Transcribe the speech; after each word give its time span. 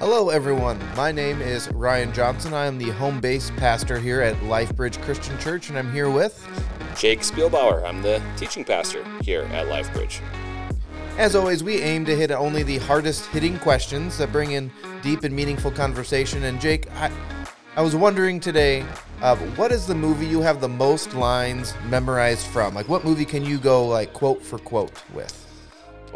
Hello, 0.00 0.30
everyone. 0.30 0.78
My 0.94 1.10
name 1.10 1.42
is 1.42 1.68
Ryan 1.72 2.12
Johnson. 2.12 2.54
I 2.54 2.66
am 2.66 2.78
the 2.78 2.90
home 2.90 3.18
base 3.18 3.50
pastor 3.56 3.98
here 3.98 4.20
at 4.20 4.36
LifeBridge 4.42 5.02
Christian 5.02 5.36
Church, 5.40 5.70
and 5.70 5.78
I'm 5.78 5.92
here 5.92 6.08
with 6.08 6.46
Jake 6.96 7.22
Spielbauer. 7.22 7.82
I'm 7.84 8.00
the 8.00 8.22
teaching 8.36 8.64
pastor 8.64 9.04
here 9.22 9.42
at 9.50 9.66
LifeBridge. 9.66 10.20
As 11.18 11.34
always, 11.34 11.64
we 11.64 11.80
aim 11.80 12.04
to 12.04 12.14
hit 12.14 12.30
only 12.30 12.62
the 12.62 12.78
hardest 12.78 13.26
hitting 13.26 13.58
questions 13.58 14.16
that 14.18 14.30
bring 14.30 14.52
in 14.52 14.70
deep 15.02 15.24
and 15.24 15.34
meaningful 15.34 15.72
conversation. 15.72 16.44
And 16.44 16.60
Jake, 16.60 16.88
I, 16.92 17.10
I 17.74 17.82
was 17.82 17.96
wondering 17.96 18.38
today, 18.38 18.84
uh, 19.20 19.34
what 19.56 19.72
is 19.72 19.84
the 19.84 19.96
movie 19.96 20.26
you 20.26 20.40
have 20.42 20.60
the 20.60 20.68
most 20.68 21.12
lines 21.14 21.74
memorized 21.88 22.46
from? 22.46 22.72
Like, 22.72 22.88
what 22.88 23.04
movie 23.04 23.24
can 23.24 23.44
you 23.44 23.58
go 23.58 23.84
like 23.84 24.12
quote 24.12 24.44
for 24.44 24.60
quote 24.60 24.92
with? 25.12 25.47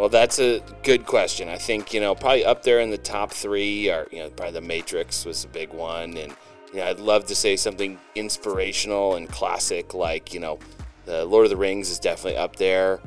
Well, 0.03 0.09
that's 0.09 0.41
a 0.41 0.61
good 0.83 1.07
question. 1.07 1.49
I 1.49 1.59
think 1.59 1.95
you 1.95 2.01
know 2.01 2.17
probably 2.17 2.45
up 2.45 2.65
there 2.65 2.81
in 2.81 2.91
the 2.91 2.99
top 2.99 3.31
three 3.31 3.89
are 3.89 4.09
you 4.11 4.19
know 4.19 4.31
probably 4.31 4.55
The 4.55 4.61
Matrix 4.61 5.25
was 5.25 5.45
a 5.45 5.47
big 5.47 5.73
one, 5.73 6.17
and 6.17 6.35
you 6.73 6.81
know 6.81 6.87
I'd 6.87 6.99
love 6.99 7.27
to 7.27 7.37
say 7.37 7.55
something 7.55 8.01
inspirational 8.17 9.15
and 9.15 9.29
classic 9.29 9.95
like 9.95 10.35
you 10.35 10.41
know 10.41 10.59
the 11.05 11.25
Lord 11.25 11.45
of 11.45 11.51
the 11.51 11.57
Rings 11.57 11.89
is 11.89 12.01
definitely 12.01 12.37
up 12.37 12.57
there. 12.57 12.99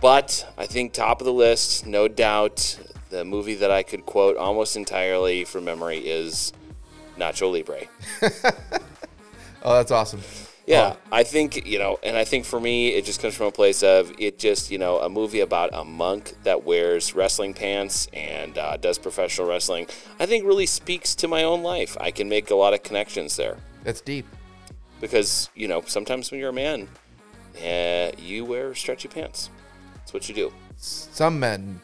But 0.00 0.44
I 0.58 0.66
think 0.66 0.92
top 0.92 1.20
of 1.20 1.24
the 1.24 1.32
list, 1.32 1.86
no 1.86 2.08
doubt, 2.08 2.80
the 3.10 3.24
movie 3.24 3.54
that 3.54 3.70
I 3.70 3.84
could 3.84 4.04
quote 4.04 4.36
almost 4.36 4.76
entirely 4.76 5.44
from 5.44 5.66
memory 5.66 5.98
is 5.98 6.52
Nacho 7.16 7.52
Libre. 7.52 7.86
oh, 9.62 9.74
that's 9.74 9.92
awesome. 9.92 10.22
Yeah, 10.68 10.96
I 11.10 11.22
think, 11.22 11.66
you 11.66 11.78
know, 11.78 11.98
and 12.02 12.14
I 12.14 12.24
think 12.24 12.44
for 12.44 12.60
me, 12.60 12.88
it 12.88 13.06
just 13.06 13.22
comes 13.22 13.34
from 13.34 13.46
a 13.46 13.50
place 13.50 13.82
of 13.82 14.12
it 14.18 14.38
just, 14.38 14.70
you 14.70 14.76
know, 14.76 14.98
a 14.98 15.08
movie 15.08 15.40
about 15.40 15.70
a 15.72 15.82
monk 15.82 16.34
that 16.42 16.64
wears 16.64 17.14
wrestling 17.14 17.54
pants 17.54 18.06
and 18.12 18.58
uh, 18.58 18.76
does 18.76 18.98
professional 18.98 19.48
wrestling, 19.48 19.86
I 20.20 20.26
think 20.26 20.44
really 20.44 20.66
speaks 20.66 21.14
to 21.16 21.28
my 21.28 21.44
own 21.44 21.62
life. 21.62 21.96
I 21.98 22.10
can 22.10 22.28
make 22.28 22.50
a 22.50 22.54
lot 22.54 22.74
of 22.74 22.82
connections 22.82 23.34
there. 23.36 23.56
That's 23.82 24.02
deep. 24.02 24.26
Because, 25.00 25.48
you 25.54 25.68
know, 25.68 25.82
sometimes 25.86 26.30
when 26.30 26.38
you're 26.38 26.50
a 26.50 26.52
man, 26.52 26.86
uh, 27.64 28.10
you 28.18 28.44
wear 28.44 28.74
stretchy 28.74 29.08
pants. 29.08 29.48
That's 29.94 30.12
what 30.12 30.28
you 30.28 30.34
do. 30.34 30.52
Some 30.76 31.40
men 31.40 31.80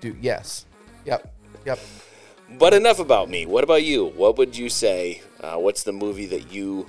do, 0.00 0.16
yes. 0.20 0.66
Yep, 1.06 1.34
yep. 1.66 1.80
But 2.56 2.72
enough 2.72 3.00
about 3.00 3.28
me. 3.28 3.46
What 3.46 3.64
about 3.64 3.82
you? 3.82 4.06
What 4.14 4.38
would 4.38 4.56
you 4.56 4.68
say? 4.68 5.22
Uh, 5.40 5.56
what's 5.56 5.82
the 5.82 5.92
movie 5.92 6.26
that 6.26 6.52
you 6.52 6.86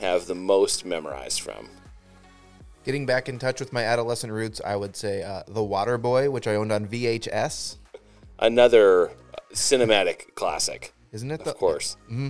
have 0.00 0.26
the 0.26 0.34
most 0.34 0.84
memorized 0.84 1.40
from? 1.40 1.68
Getting 2.84 3.06
back 3.06 3.28
in 3.28 3.38
touch 3.38 3.60
with 3.60 3.72
my 3.72 3.82
adolescent 3.82 4.32
roots, 4.32 4.60
I 4.64 4.76
would 4.76 4.96
say 4.96 5.22
uh, 5.22 5.42
The 5.48 5.62
Water 5.62 5.98
Boy, 5.98 6.30
which 6.30 6.46
I 6.46 6.54
owned 6.54 6.72
on 6.72 6.86
VHS. 6.86 7.76
Another 8.38 9.10
cinematic 9.52 10.34
classic. 10.34 10.94
Isn't 11.12 11.30
it? 11.30 11.40
Of 11.40 11.46
the, 11.46 11.52
course. 11.52 11.96
Mm-hmm. 12.06 12.28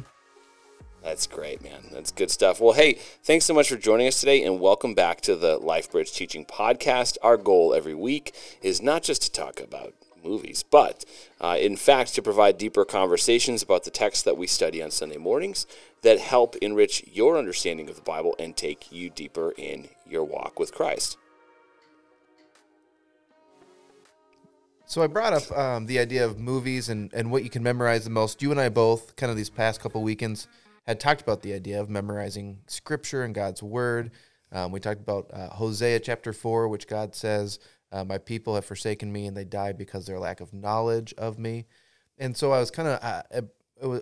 That's 1.03 1.27
great, 1.27 1.63
man. 1.63 1.85
That's 1.93 2.11
good 2.11 2.31
stuff. 2.31 2.61
Well, 2.61 2.73
hey, 2.73 2.95
thanks 3.23 3.45
so 3.45 3.55
much 3.55 3.69
for 3.69 3.77
joining 3.77 4.09
us 4.09 4.19
today 4.21 4.43
and 4.43 4.59
welcome 4.59 4.95
back 4.95 5.21
to 5.23 5.37
the 5.37 5.59
LifeBridge 5.61 6.15
Teaching 6.15 6.45
Podcast. 6.45 7.17
Our 7.23 7.37
goal 7.37 7.73
every 7.73 7.95
week 7.95 8.35
is 8.63 8.83
not 8.83 9.05
just 9.05 9.23
to 9.23 9.33
talk 9.33 9.61
about 9.61 9.95
movies, 10.25 10.63
but 10.63 11.05
uh, 11.41 11.57
in 11.59 11.77
fact, 11.77 12.15
to 12.15 12.23
provide 12.23 12.59
deeper 12.59 12.85
conversations 12.85 13.63
about 13.63 13.85
the 13.85 13.91
text 13.91 14.25
that 14.25 14.37
we 14.37 14.47
study 14.47 14.83
on 14.83 14.91
Sunday 14.91 15.17
mornings 15.19 15.67
that 16.03 16.19
help 16.19 16.57
enrich 16.57 17.05
your 17.13 17.37
understanding 17.37 17.89
of 17.89 17.97
the 17.97 18.03
Bible 18.03 18.35
and 18.39 18.57
take 18.57 18.93
you 18.93 19.11
deeper 19.11 19.53
in 19.57 19.89
your 20.09 20.25
walk 20.25 20.59
with 20.59 20.73
Christ. 20.73 21.17
So 24.87 25.03
I 25.03 25.07
brought 25.07 25.35
up 25.35 25.53
um, 25.57 25.85
the 25.85 25.99
idea 25.99 26.25
of 26.25 26.39
movies 26.39 26.89
and, 26.89 27.13
and 27.13 27.31
what 27.31 27.45
you 27.45 27.51
can 27.51 27.63
memorize 27.63 28.05
the 28.05 28.11
most. 28.11 28.41
You 28.41 28.51
and 28.53 28.61
I 28.61 28.71
both, 28.71 29.17
kind 29.17 29.31
of 29.31 29.37
these 29.37 29.51
past 29.51 29.81
couple 29.81 30.03
weekends, 30.03 30.49
had 30.87 30.99
talked 30.99 31.21
about 31.21 31.43
the 31.43 31.53
idea 31.53 31.79
of 31.79 31.91
memorizing 31.91 32.61
Scripture 32.69 33.23
and 33.23 33.35
God's 33.35 33.63
Word. 33.63 34.13
Um, 34.51 34.73
we 34.73 34.81
talked 34.81 35.01
about 35.01 35.31
uh, 35.31 35.51
Hosea 35.51 36.01
chapter 36.01 36.33
4, 36.33 36.69
which 36.69 36.87
God 36.87 37.15
says, 37.15 37.59
uh, 37.93 38.03
My 38.05 38.17
people 38.17 38.55
have 38.55 38.65
forsaken 38.65 39.13
me 39.13 39.27
and 39.27 39.37
they 39.37 39.45
die 39.45 39.73
because 39.73 40.05
of 40.05 40.07
their 40.07 40.19
lack 40.19 40.41
of 40.41 40.55
knowledge 40.55 41.13
of 41.19 41.39
me. 41.39 41.67
And 42.17 42.35
so 42.35 42.53
I 42.53 42.59
was 42.59 42.71
kind 42.71 42.89
of, 42.89 42.99
uh, 43.03 43.43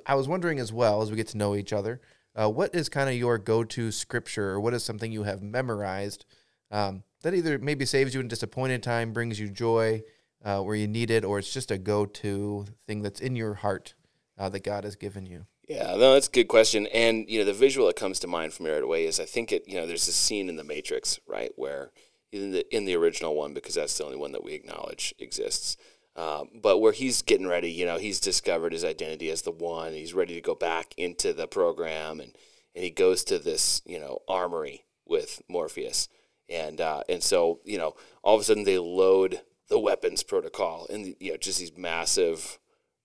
I 0.07 0.15
was 0.15 0.29
wondering 0.29 0.59
as 0.59 0.73
well 0.73 1.03
as 1.03 1.11
we 1.11 1.17
get 1.17 1.29
to 1.29 1.39
know 1.39 1.55
each 1.55 1.73
other, 1.73 2.01
uh, 2.35 2.49
what 2.49 2.75
is 2.75 2.89
kind 2.89 3.09
of 3.09 3.17
your 3.17 3.39
go 3.39 3.65
to 3.65 3.91
Scripture 3.91 4.51
or 4.51 4.61
what 4.61 4.75
is 4.75 4.85
something 4.85 5.11
you 5.13 5.23
have 5.23 5.43
memorized 5.43 6.25
um, 6.71 7.03
that 7.23 7.35
either 7.35 7.59
maybe 7.59 7.85
saves 7.87 8.15
you 8.15 8.21
in 8.21 8.29
disappointed 8.29 8.83
time, 8.83 9.13
brings 9.13 9.41
you 9.41 9.49
joy 9.49 10.03
uh, 10.45 10.61
where 10.61 10.77
you 10.77 10.87
need 10.87 11.11
it, 11.11 11.25
or 11.25 11.39
it's 11.39 11.53
just 11.53 11.71
a 11.71 11.79
go 11.79 12.07
to 12.07 12.67
thing 12.87 13.03
that's 13.03 13.21
in 13.21 13.37
your 13.37 13.55
heart 13.55 13.95
uh, 14.39 14.49
that 14.49 14.63
God 14.63 14.85
has 14.85 14.97
given 14.97 15.27
you? 15.27 15.47
Yeah, 15.69 15.97
no, 15.97 16.15
that's 16.15 16.29
a 16.29 16.31
good 16.31 16.49
question. 16.49 16.87
And 16.89 17.29
you 17.29 17.41
know, 17.41 17.45
the 17.45 17.53
visual 17.53 17.89
that 17.89 17.97
comes 17.97 18.21
to 18.21 18.27
mind 18.29 18.53
from 18.53 18.67
me 18.67 18.73
right 18.73 18.83
away 18.83 19.07
is 19.07 19.19
I 19.19 19.25
think 19.25 19.51
it. 19.51 19.65
You 19.67 19.75
know, 19.77 19.87
there's 19.87 20.07
a 20.07 20.13
scene 20.13 20.49
in 20.49 20.57
The 20.57 20.65
Matrix, 20.65 21.19
right, 21.27 21.51
where 21.57 21.91
in 22.31 22.53
the 22.53 22.75
in 22.75 22.85
the 22.85 22.97
original 22.97 23.35
one, 23.35 23.55
because 23.55 23.75
that's 23.75 23.97
the 23.99 24.05
only 24.05 24.17
one 24.17 24.33
that 24.33 24.45
we 24.45 24.53
acknowledge 24.53 25.15
exists. 25.19 25.77
Um, 26.17 26.49
but 26.63 26.79
where 26.79 26.93
he's 26.93 27.21
getting 27.21 27.47
ready, 27.47 27.71
you 27.71 27.85
know, 27.85 27.99
he's 27.99 28.21
discovered 28.21 28.73
his 28.73 28.85
identity 28.85 29.31
as 29.31 29.43
the 29.43 29.51
one. 29.51 29.93
He's 29.93 30.15
ready 30.15 30.35
to 30.35 30.41
go 30.41 30.55
back 30.55 30.95
into 30.97 31.35
the 31.35 31.47
program, 31.47 32.21
and 32.21 32.33
and 32.75 32.85
he 32.85 32.91
goes 32.91 33.23
to 33.25 33.39
this, 33.39 33.83
you 33.85 34.01
know, 34.01 34.21
armory 34.27 34.85
with 35.05 35.43
Morpheus, 35.49 36.09
and 36.49 36.81
uh, 36.81 37.03
and 37.09 37.23
so 37.23 37.61
you 37.65 37.77
know, 37.77 37.95
all 38.23 38.35
of 38.35 38.41
a 38.41 38.45
sudden 38.45 38.65
they 38.65 38.79
load 38.79 39.43
the 39.69 39.79
weapons 39.79 40.23
protocol, 40.23 40.87
and 40.89 41.15
you 41.21 41.33
know, 41.33 41.37
just 41.37 41.59
these 41.59 41.77
massive 41.77 42.59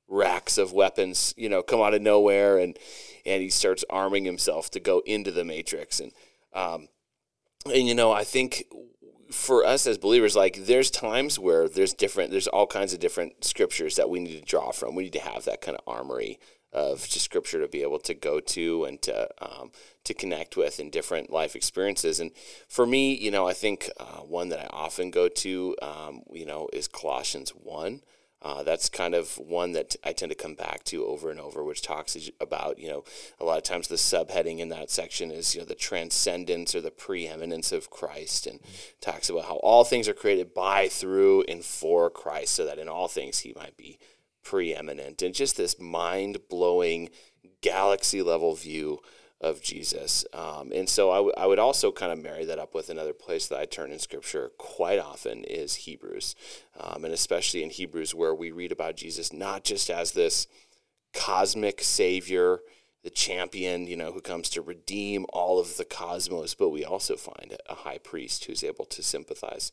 racks 0.07 0.57
of 0.57 0.73
weapons, 0.73 1.33
you 1.37 1.49
know, 1.49 1.61
come 1.61 1.81
out 1.81 1.93
of 1.93 2.01
nowhere, 2.01 2.57
and 2.57 2.79
and 3.25 3.41
he 3.41 3.49
starts 3.49 3.83
arming 3.89 4.23
himself 4.23 4.71
to 4.71 4.79
go 4.79 5.01
into 5.05 5.31
the 5.31 5.43
matrix, 5.43 5.99
and 5.99 6.13
um, 6.53 6.87
and 7.65 7.87
you 7.87 7.93
know, 7.93 8.13
I 8.13 8.23
think 8.23 8.63
for 9.31 9.65
us 9.65 9.87
as 9.87 9.97
believers, 9.97 10.35
like 10.35 10.65
there's 10.65 10.91
times 10.91 11.39
where 11.39 11.67
there's 11.67 11.93
different, 11.93 12.31
there's 12.31 12.47
all 12.47 12.67
kinds 12.67 12.93
of 12.93 12.99
different 12.99 13.43
scriptures 13.43 13.95
that 13.95 14.09
we 14.09 14.19
need 14.19 14.39
to 14.39 14.45
draw 14.45 14.71
from. 14.71 14.95
We 14.95 15.03
need 15.03 15.13
to 15.13 15.19
have 15.19 15.45
that 15.45 15.61
kind 15.61 15.77
of 15.77 15.83
armory 15.87 16.39
of 16.73 17.07
just 17.07 17.25
scripture 17.25 17.59
to 17.59 17.67
be 17.67 17.81
able 17.81 17.99
to 17.99 18.13
go 18.13 18.39
to 18.39 18.85
and 18.85 19.01
to 19.01 19.27
um, 19.41 19.71
to 20.03 20.13
connect 20.13 20.55
with 20.55 20.79
in 20.79 20.89
different 20.89 21.29
life 21.29 21.55
experiences. 21.55 22.19
And 22.19 22.31
for 22.67 22.85
me, 22.85 23.13
you 23.13 23.29
know, 23.29 23.47
I 23.47 23.53
think 23.53 23.89
uh, 23.99 24.21
one 24.21 24.49
that 24.49 24.59
I 24.59 24.67
often 24.71 25.11
go 25.11 25.27
to, 25.27 25.75
um, 25.81 26.21
you 26.31 26.45
know, 26.45 26.69
is 26.73 26.87
Colossians 26.87 27.51
one. 27.51 28.01
Uh, 28.43 28.63
that's 28.63 28.89
kind 28.89 29.13
of 29.13 29.37
one 29.37 29.73
that 29.73 29.95
I 30.03 30.13
tend 30.13 30.31
to 30.31 30.35
come 30.35 30.55
back 30.55 30.83
to 30.85 31.05
over 31.05 31.29
and 31.29 31.39
over, 31.39 31.63
which 31.63 31.83
talks 31.83 32.17
about, 32.39 32.79
you 32.79 32.89
know, 32.89 33.03
a 33.39 33.45
lot 33.45 33.57
of 33.57 33.63
times 33.63 33.87
the 33.87 33.95
subheading 33.95 34.57
in 34.57 34.69
that 34.69 34.89
section 34.89 35.29
is, 35.29 35.53
you 35.53 35.61
know, 35.61 35.67
the 35.67 35.75
transcendence 35.75 36.73
or 36.73 36.81
the 36.81 36.89
preeminence 36.89 37.71
of 37.71 37.91
Christ 37.91 38.47
and 38.47 38.59
talks 38.99 39.29
about 39.29 39.45
how 39.45 39.57
all 39.57 39.83
things 39.83 40.07
are 40.07 40.13
created 40.13 40.55
by, 40.55 40.87
through, 40.87 41.43
and 41.43 41.63
for 41.63 42.09
Christ, 42.09 42.55
so 42.55 42.65
that 42.65 42.79
in 42.79 42.89
all 42.89 43.07
things 43.07 43.39
he 43.39 43.53
might 43.55 43.77
be 43.77 43.99
preeminent. 44.43 45.21
And 45.21 45.35
just 45.35 45.55
this 45.55 45.79
mind 45.79 46.39
blowing, 46.49 47.09
galaxy 47.61 48.23
level 48.23 48.55
view 48.55 49.01
of 49.41 49.61
Jesus. 49.61 50.23
Um, 50.33 50.71
and 50.73 50.87
so 50.87 51.11
I, 51.11 51.17
w- 51.17 51.33
I 51.35 51.47
would 51.47 51.59
also 51.59 51.91
kind 51.91 52.11
of 52.11 52.21
marry 52.21 52.45
that 52.45 52.59
up 52.59 52.73
with 52.75 52.89
another 52.89 53.13
place 53.13 53.47
that 53.47 53.59
I 53.59 53.65
turn 53.65 53.91
in 53.91 53.99
Scripture 53.99 54.51
quite 54.57 54.99
often 54.99 55.43
is 55.43 55.75
Hebrews. 55.75 56.35
Um, 56.79 57.03
and 57.03 57.13
especially 57.13 57.63
in 57.63 57.71
Hebrews, 57.71 58.13
where 58.13 58.35
we 58.35 58.51
read 58.51 58.71
about 58.71 58.95
Jesus 58.95 59.33
not 59.33 59.63
just 59.63 59.89
as 59.89 60.11
this 60.11 60.47
cosmic 61.13 61.81
Savior, 61.81 62.59
the 63.03 63.09
champion, 63.09 63.87
you 63.87 63.97
know, 63.97 64.11
who 64.11 64.21
comes 64.21 64.47
to 64.49 64.61
redeem 64.61 65.25
all 65.33 65.59
of 65.59 65.77
the 65.77 65.85
cosmos, 65.85 66.53
but 66.53 66.69
we 66.69 66.85
also 66.85 67.15
find 67.15 67.57
a 67.67 67.75
high 67.75 67.97
priest 67.97 68.45
who's 68.45 68.63
able 68.63 68.85
to 68.85 69.01
sympathize 69.01 69.71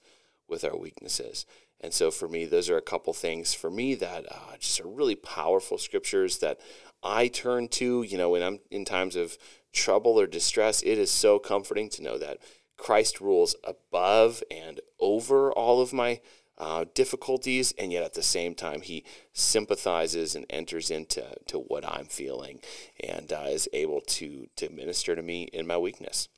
with 0.48 0.64
our 0.64 0.76
weaknesses. 0.76 1.44
And 1.80 1.92
so 1.92 2.10
for 2.10 2.26
me, 2.26 2.44
those 2.44 2.70
are 2.70 2.76
a 2.76 2.82
couple 2.82 3.12
things 3.12 3.54
for 3.54 3.70
me 3.70 3.94
that 3.96 4.24
uh, 4.30 4.56
just 4.58 4.80
are 4.80 4.88
really 4.88 5.14
powerful 5.14 5.78
scriptures 5.78 6.38
that 6.38 6.58
I 7.02 7.28
turn 7.28 7.68
to, 7.68 8.02
you 8.02 8.18
know, 8.18 8.30
when 8.30 8.42
I'm 8.42 8.60
in 8.70 8.84
times 8.84 9.16
of 9.16 9.38
trouble 9.72 10.18
or 10.18 10.26
distress, 10.26 10.82
it 10.82 10.98
is 10.98 11.10
so 11.10 11.38
comforting 11.38 11.88
to 11.90 12.02
know 12.02 12.18
that 12.18 12.38
Christ 12.76 13.20
rules 13.20 13.54
above 13.64 14.42
and 14.50 14.80
over 15.00 15.52
all 15.52 15.80
of 15.80 15.92
my 15.92 16.20
uh, 16.58 16.84
difficulties, 16.92 17.72
and 17.78 17.92
yet 17.92 18.02
at 18.02 18.14
the 18.14 18.22
same 18.22 18.54
time, 18.54 18.80
he 18.80 19.04
sympathizes 19.32 20.34
and 20.34 20.44
enters 20.50 20.90
into 20.90 21.24
to 21.46 21.58
what 21.58 21.84
I'm 21.88 22.06
feeling 22.06 22.60
and 22.98 23.32
uh, 23.32 23.46
is 23.48 23.68
able 23.72 24.00
to, 24.00 24.48
to 24.56 24.68
minister 24.70 25.14
to 25.14 25.22
me 25.22 25.44
in 25.52 25.66
my 25.66 25.78
weakness. 25.78 26.28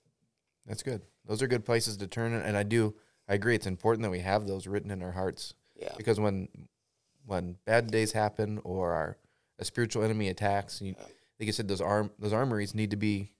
That's 0.67 0.83
good. 0.83 1.03
Those 1.27 1.43
are 1.43 1.47
good 1.47 1.65
places 1.65 1.97
to 1.99 2.07
turn. 2.07 2.35
And 2.35 2.57
I 2.57 2.65
do, 2.65 2.95
I 3.29 3.35
agree. 3.35 3.55
It's 3.55 3.67
important 3.67 4.03
that 4.03 4.11
we 4.11 4.21
have 4.21 4.47
those 4.47 4.67
written 4.67 4.91
in 4.91 5.03
our 5.03 5.13
hearts. 5.13 5.55
Yeah. 5.81 5.95
Because 5.97 6.21
when, 6.21 6.49
when 7.25 7.57
bad 7.65 7.91
days 7.91 8.13
happen 8.13 8.61
or 8.63 8.93
our, 8.93 9.17
a 9.61 9.65
spiritual 9.65 10.03
enemy 10.03 10.29
attacks, 10.29 10.81
you, 10.81 10.95
like 11.39 11.47
you 11.47 11.53
said, 11.53 11.69
those 11.69 11.81
arm 11.81 12.11
those 12.19 12.33
armories 12.33 12.75
need 12.75 12.91
to 12.91 12.97
be 12.97 13.33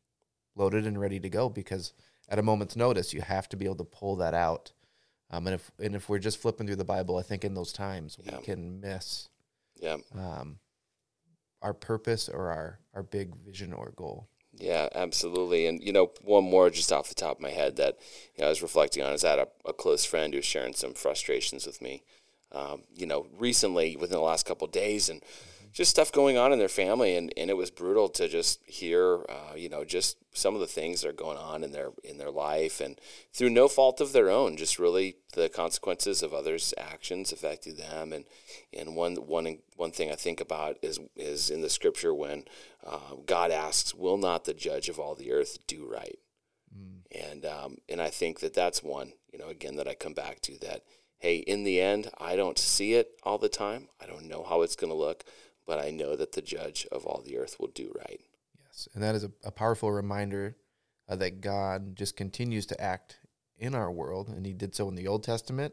loaded 0.55 0.87
and 0.87 1.01
ready 1.01 1.19
to 1.19 1.29
go 1.29 1.49
because 1.49 1.93
at 2.29 2.39
a 2.39 2.43
moment's 2.43 2.77
notice, 2.77 3.13
you 3.13 3.23
have 3.23 3.49
to 3.49 3.57
be 3.57 3.65
able 3.65 3.77
to 3.77 3.85
pull 3.85 4.17
that 4.17 4.35
out. 4.35 4.73
Um, 5.31 5.47
and 5.47 5.55
if 5.55 5.71
and 5.79 5.97
if 5.97 6.09
we're 6.09 6.19
just 6.19 6.39
flipping 6.39 6.67
through 6.67 6.77
the 6.77 6.85
Bible, 6.85 7.17
I 7.17 7.23
think 7.23 7.45
in 7.45 7.55
those 7.55 7.73
times 7.73 8.19
yeah. 8.23 8.37
we 8.37 8.45
can 8.45 8.81
miss. 8.81 9.29
Yeah. 9.81 9.97
Um, 10.15 10.59
our 11.63 11.75
purpose 11.75 12.29
or 12.29 12.51
our 12.51 12.79
our 12.95 13.03
big 13.03 13.35
vision 13.37 13.73
or 13.73 13.93
goal. 13.97 14.29
Yeah, 14.53 14.89
absolutely. 14.95 15.67
And 15.67 15.83
you 15.83 15.93
know, 15.93 16.11
one 16.23 16.45
more 16.45 16.71
just 16.71 16.93
off 16.93 17.09
the 17.09 17.15
top 17.15 17.37
of 17.37 17.43
my 17.43 17.51
head 17.51 17.77
that 17.77 17.99
you 18.35 18.43
know, 18.43 18.47
I 18.47 18.51
was 18.51 18.63
reflecting 18.63 19.03
on 19.03 19.13
is 19.13 19.23
that 19.23 19.39
a, 19.39 19.49
a 19.65 19.73
close 19.73 20.05
friend 20.05 20.33
who 20.33 20.39
was 20.39 20.45
sharing 20.45 20.75
some 20.75 20.95
frustrations 20.95 21.67
with 21.67 21.81
me. 21.81 22.03
Um, 22.53 22.83
you 22.93 23.07
know, 23.07 23.29
recently 23.39 23.97
within 23.97 24.17
the 24.17 24.25
last 24.25 24.45
couple 24.45 24.67
days, 24.67 25.09
and 25.09 25.23
just 25.73 25.91
stuff 25.91 26.11
going 26.11 26.37
on 26.37 26.53
in 26.53 26.59
their 26.59 26.69
family, 26.69 27.15
and, 27.17 27.33
and 27.37 27.49
it 27.49 27.57
was 27.57 27.71
brutal 27.71 28.09
to 28.09 28.29
just 28.29 28.61
hear, 28.67 29.25
uh, 29.29 29.55
you 29.55 29.69
know, 29.69 29.85
just 29.85 30.17
some 30.33 30.55
of 30.55 30.61
the 30.61 30.67
things 30.67 31.01
that 31.01 31.09
are 31.09 31.13
going 31.13 31.39
on 31.39 31.63
in 31.63 31.73
their 31.73 31.91
in 32.03 32.19
their 32.19 32.31
life, 32.31 32.81
and 32.81 33.01
through 33.33 33.51
no 33.51 33.69
fault 33.69 34.01
of 34.01 34.13
their 34.13 34.31
own, 34.31 34.57
just 34.57 34.79
really 34.79 35.17
the 35.35 35.49
consequences 35.49 36.23
of 36.23 36.35
others' 36.35 36.75
actions 36.77 37.33
affecting 37.33 37.77
them. 37.77 38.13
And 38.13 38.25
and 38.73 38.97
one 38.97 39.17
one 39.17 39.59
one 39.77 39.93
thing 39.93 40.11
I 40.11 40.17
think 40.17 40.41
about 40.41 40.77
is 40.83 40.99
is 41.17 41.51
in 41.51 41.61
the 41.61 41.71
scripture 41.71 42.15
when 42.15 42.45
uh, 42.85 43.15
God 43.25 43.51
asks, 43.51 43.95
"Will 43.95 44.19
not 44.19 44.45
the 44.45 44.55
Judge 44.55 44.89
of 44.89 44.99
all 44.99 45.15
the 45.15 45.33
earth 45.33 45.59
do 45.69 45.89
right?" 45.91 46.19
Mm. 46.77 47.31
And 47.31 47.47
um, 47.47 47.77
and 47.89 48.03
I 48.03 48.09
think 48.09 48.41
that 48.41 48.55
that's 48.55 48.83
one, 48.83 49.13
you 49.33 49.39
know, 49.39 49.49
again 49.49 49.77
that 49.77 49.89
I 49.89 49.95
come 49.95 50.15
back 50.15 50.41
to 50.43 50.59
that. 50.61 50.83
Hey, 51.19 51.37
in 51.37 51.65
the 51.65 51.83
end, 51.83 52.11
I 52.19 52.35
don't 52.35 52.59
see 52.59 52.95
it 52.95 53.11
all 53.23 53.37
the 53.37 53.51
time. 53.51 53.89
I 54.01 54.07
don't 54.07 54.27
know 54.27 54.43
how 54.43 54.63
it's 54.63 54.75
going 54.75 54.91
to 54.91 54.97
look 54.97 55.23
but 55.71 55.79
I 55.79 55.93
know 55.93 56.17
that 56.17 56.33
the 56.33 56.43
judge 56.43 56.85
of 56.91 57.07
all 57.07 57.23
the 57.25 57.39
earth 57.39 57.61
will 57.61 57.71
do 57.73 57.93
right. 57.97 58.21
Yes, 58.67 58.89
and 58.93 59.05
that 59.05 59.15
is 59.15 59.23
a, 59.23 59.31
a 59.45 59.53
powerful 59.53 59.93
reminder 59.93 60.57
uh, 61.09 61.15
that 61.15 61.41
God 61.41 61.95
just 61.95 62.17
continues 62.17 62.67
to 62.67 62.81
act 62.81 63.21
in 63.57 63.77
our 63.77 63.89
world, 63.89 64.31
and 64.31 64.45
He 64.45 64.53
did 64.53 64.75
so 64.75 64.89
in 64.89 64.97
the 64.97 65.07
Old 65.07 65.23
Testament, 65.23 65.73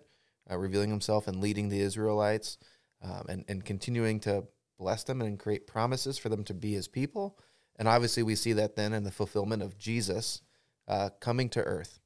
uh, 0.52 0.56
revealing 0.56 0.92
Himself 0.92 1.28
and 1.28 1.42
leading 1.42 1.70
the 1.70 1.80
Israelites, 1.80 2.60
um, 3.02 3.26
and 3.28 3.44
and 3.48 3.66
continuing 3.66 4.20
to 4.20 4.44
bless 4.78 5.04
them 5.04 5.20
and 5.20 5.40
create 5.40 5.66
promises 5.66 6.20
for 6.20 6.30
them 6.30 6.44
to 6.44 6.54
be 6.54 6.74
His 6.74 6.88
people. 6.88 7.40
And 7.78 7.88
obviously, 7.88 8.22
we 8.22 8.36
see 8.36 8.54
that 8.54 8.76
then 8.76 8.94
in 8.94 9.04
the 9.04 9.10
fulfillment 9.10 9.64
of 9.64 9.80
Jesus 9.80 10.42
uh, 10.88 11.10
coming 11.20 11.50
to 11.50 11.64
earth. 11.64 12.00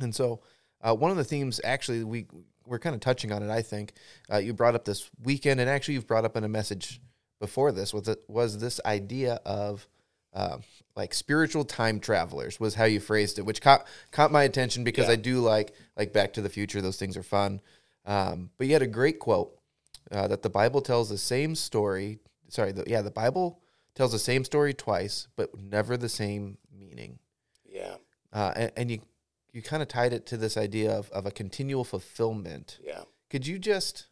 And 0.00 0.12
so, 0.12 0.40
uh, 0.80 0.96
one 0.96 1.12
of 1.12 1.16
the 1.16 1.22
themes, 1.22 1.60
actually, 1.62 2.02
we 2.02 2.26
we're 2.68 2.78
kind 2.78 2.94
of 2.94 3.00
touching 3.00 3.32
on 3.32 3.42
it. 3.42 3.50
I 3.50 3.62
think 3.62 3.92
uh, 4.32 4.38
you 4.38 4.52
brought 4.52 4.74
up 4.74 4.84
this 4.84 5.10
weekend, 5.22 5.60
and 5.60 5.68
actually 5.68 5.94
you've 5.94 6.06
brought 6.06 6.24
up 6.24 6.36
in 6.36 6.44
a 6.44 6.48
message 6.48 7.00
before 7.40 7.72
this 7.72 7.94
was 7.94 8.08
it 8.08 8.22
was 8.28 8.58
this 8.58 8.80
idea 8.84 9.40
of 9.44 9.86
uh, 10.34 10.58
like 10.96 11.14
spiritual 11.14 11.64
time 11.64 12.00
travelers 12.00 12.60
was 12.60 12.74
how 12.74 12.84
you 12.84 13.00
phrased 13.00 13.38
it, 13.38 13.42
which 13.42 13.60
caught 13.60 13.86
caught 14.10 14.30
my 14.30 14.42
attention 14.42 14.84
because 14.84 15.06
yeah. 15.06 15.12
I 15.12 15.16
do 15.16 15.40
like 15.40 15.72
like 15.96 16.12
Back 16.12 16.32
to 16.34 16.42
the 16.42 16.48
Future. 16.48 16.80
Those 16.80 16.98
things 16.98 17.16
are 17.16 17.22
fun. 17.22 17.60
Um, 18.04 18.50
but 18.58 18.66
you 18.66 18.72
had 18.72 18.82
a 18.82 18.86
great 18.86 19.18
quote 19.18 19.58
uh, 20.10 20.28
that 20.28 20.42
the 20.42 20.50
Bible 20.50 20.80
tells 20.80 21.08
the 21.08 21.18
same 21.18 21.54
story. 21.54 22.18
Sorry, 22.48 22.72
the, 22.72 22.84
yeah, 22.86 23.02
the 23.02 23.10
Bible 23.10 23.60
tells 23.94 24.12
the 24.12 24.18
same 24.18 24.44
story 24.44 24.72
twice, 24.72 25.28
but 25.36 25.50
never 25.58 25.96
the 25.96 26.08
same 26.08 26.56
meaning. 26.78 27.18
Yeah. 27.66 27.96
Uh, 28.32 28.52
and, 28.56 28.72
and 28.76 28.90
you 28.90 29.00
you 29.58 29.62
kind 29.62 29.82
of 29.82 29.88
tied 29.88 30.12
it 30.12 30.24
to 30.26 30.36
this 30.36 30.56
idea 30.56 30.92
of, 30.92 31.10
of 31.10 31.26
a 31.26 31.32
continual 31.32 31.82
fulfillment. 31.82 32.78
Yeah. 32.80 33.02
Could 33.28 33.44
you 33.44 33.58
just, 33.58 34.06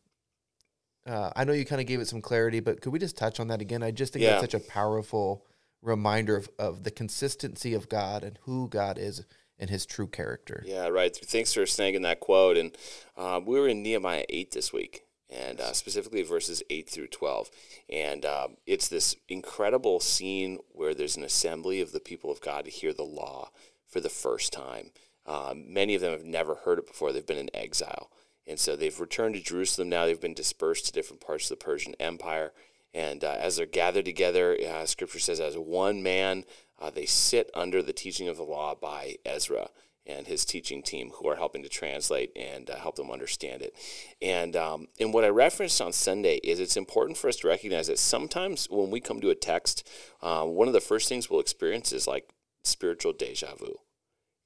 uh, 1.07 1.31
I 1.37 1.45
know 1.45 1.53
you 1.53 1.65
kind 1.65 1.81
of 1.81 1.87
gave 1.87 2.01
it 2.01 2.09
some 2.09 2.21
clarity, 2.21 2.59
but 2.59 2.81
could 2.81 2.93
we 2.93 2.99
just 2.99 3.17
touch 3.17 3.39
on 3.39 3.47
that 3.47 3.61
again? 3.61 3.85
I 3.85 3.93
just 3.93 4.13
think 4.13 4.25
yeah. 4.25 4.31
that's 4.41 4.53
such 4.53 4.55
a 4.55 4.69
powerful 4.69 5.47
reminder 5.83 6.37
of, 6.37 6.49
of 6.59 6.83
the 6.83 6.91
consistency 6.91 7.75
of 7.75 7.89
God 7.89 8.25
and 8.25 8.41
who 8.43 8.69
God 8.69 8.99
is 8.99 9.25
and 9.57 9.71
his 9.71 9.87
true 9.87 10.09
character. 10.09 10.65
Yeah, 10.67 10.89
right. 10.89 11.15
Thanks 11.15 11.55
for 11.55 11.63
snagging 11.63 12.03
that 12.03 12.19
quote. 12.19 12.57
And 12.57 12.77
uh, 13.17 13.41
we 13.47 13.61
were 13.61 13.69
in 13.69 13.85
Nehemiah 13.85 14.25
8 14.29 14.51
this 14.51 14.73
week 14.73 15.05
and 15.31 15.61
uh, 15.61 15.75
specifically 15.75 16.23
verses 16.23 16.61
8 16.69 16.91
through 16.91 17.07
12. 17.07 17.53
And 17.89 18.27
um, 18.27 18.57
it's 18.67 18.89
this 18.89 19.15
incredible 19.29 20.01
scene 20.01 20.59
where 20.73 20.93
there's 20.93 21.17
an 21.17 21.23
assembly 21.23 21.81
of 21.81 21.93
the 21.93 22.01
people 22.01 22.33
of 22.33 22.41
God 22.41 22.65
to 22.65 22.71
hear 22.73 22.93
the 22.93 23.05
law 23.05 23.51
for 23.87 24.01
the 24.01 24.09
first 24.09 24.53
time. 24.53 24.91
Um, 25.27 25.73
many 25.73 25.95
of 25.95 26.01
them 26.01 26.13
have 26.13 26.25
never 26.25 26.55
heard 26.55 26.79
it 26.79 26.87
before. 26.87 27.13
They've 27.13 27.27
been 27.27 27.39
in 27.39 27.55
exile. 27.55 28.11
And 28.47 28.59
so 28.59 28.77
they've 28.77 28.99
returned 28.99 29.35
to 29.35 29.41
Jerusalem 29.41 29.89
now. 29.89 30.07
They've 30.07 30.21
been 30.21 30.35
dispersed 30.35 30.87
to 30.87 30.93
different 30.93 31.21
parts 31.21 31.51
of 31.51 31.59
the 31.59 31.65
Persian 31.65 31.95
Empire. 31.99 32.53
And 32.95 33.25
uh, 33.25 33.37
as 33.39 33.57
they're 33.57 33.67
gathered 33.67 34.05
together, 34.05 34.57
uh, 34.57 34.87
Scripture 34.87 35.19
says, 35.19 35.41
as 35.41 35.59
one 35.59 36.03
man, 36.03 36.45
uh, 36.79 36.91
they 36.91 37.07
sit 37.07 37.51
under 37.55 37.83
the 37.83 37.93
teaching 37.93 38.29
of 38.29 38.37
the 38.37 38.43
law 38.43 38.75
by 38.75 39.17
Ezra 39.25 39.69
and 40.07 40.29
his 40.29 40.45
teaching 40.45 40.83
team 40.83 41.11
who 41.17 41.29
are 41.29 41.37
helping 41.37 41.63
to 41.65 41.69
translate 41.69 42.31
and 42.37 42.71
uh, 42.71 42.77
help 42.77 42.95
them 42.95 43.11
understand 43.11 43.61
it. 43.61 43.75
And, 44.23 44.55
um, 44.55 44.87
and 45.01 45.13
what 45.13 45.25
I 45.25 45.29
referenced 45.29 45.81
on 45.81 45.93
Sunday 45.93 46.37
is 46.37 46.61
it's 46.61 46.77
important 46.77 47.19
for 47.19 47.29
us 47.29 47.37
to 47.39 47.49
recognize 47.49 47.89
that 47.89 47.99
sometimes 47.99 48.69
when 48.71 48.91
we 48.91 49.01
come 49.01 49.21
to 49.21 49.31
a 49.31 49.35
text, 49.35 49.89
uh, 50.23 50.45
one 50.45 50.69
of 50.69 50.75
the 50.75 50.81
first 50.81 51.09
things 51.09 51.29
we'll 51.29 51.41
experience 51.41 51.93
is 51.93 52.07
like 52.07 52.31
spiritual 52.63 53.13
deja 53.13 53.55
vu. 53.57 53.79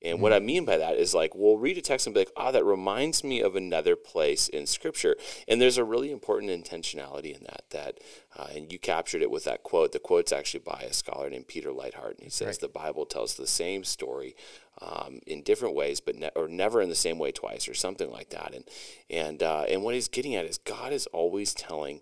And 0.02 0.14
mm-hmm. 0.14 0.22
what 0.22 0.32
I 0.32 0.38
mean 0.38 0.64
by 0.64 0.78
that 0.78 0.96
is 0.96 1.14
like 1.14 1.34
we'll 1.34 1.58
read 1.58 1.78
a 1.78 1.82
text 1.82 2.06
and 2.06 2.14
be 2.14 2.20
like, 2.20 2.32
oh, 2.36 2.52
that 2.52 2.64
reminds 2.64 3.22
me 3.22 3.40
of 3.40 3.56
another 3.56 3.96
place 3.96 4.48
in 4.48 4.66
Scripture. 4.66 5.16
And 5.46 5.60
there's 5.60 5.78
a 5.78 5.84
really 5.84 6.10
important 6.10 6.52
intentionality 6.52 7.36
in 7.36 7.44
that. 7.44 7.64
That 7.70 7.98
uh, 8.36 8.48
and 8.54 8.72
you 8.72 8.78
captured 8.78 9.22
it 9.22 9.30
with 9.30 9.44
that 9.44 9.62
quote. 9.62 9.92
The 9.92 9.98
quote's 9.98 10.32
actually 10.32 10.60
by 10.60 10.86
a 10.88 10.92
scholar 10.92 11.28
named 11.28 11.48
Peter 11.48 11.70
Leithart, 11.70 12.14
and 12.14 12.22
he 12.22 12.30
says 12.30 12.46
right. 12.46 12.60
the 12.60 12.68
Bible 12.68 13.06
tells 13.06 13.34
the 13.34 13.46
same 13.46 13.84
story 13.84 14.34
um, 14.80 15.20
in 15.26 15.42
different 15.42 15.74
ways, 15.74 16.00
but 16.00 16.16
ne- 16.16 16.30
or 16.34 16.48
never 16.48 16.80
in 16.80 16.88
the 16.88 16.94
same 16.94 17.18
way 17.18 17.32
twice, 17.32 17.68
or 17.68 17.74
something 17.74 18.10
like 18.10 18.30
that. 18.30 18.54
And 18.54 18.64
and 19.10 19.42
uh, 19.42 19.64
and 19.68 19.82
what 19.82 19.94
he's 19.94 20.08
getting 20.08 20.34
at 20.34 20.44
is 20.44 20.58
God 20.58 20.92
is 20.92 21.06
always 21.08 21.54
telling 21.54 22.00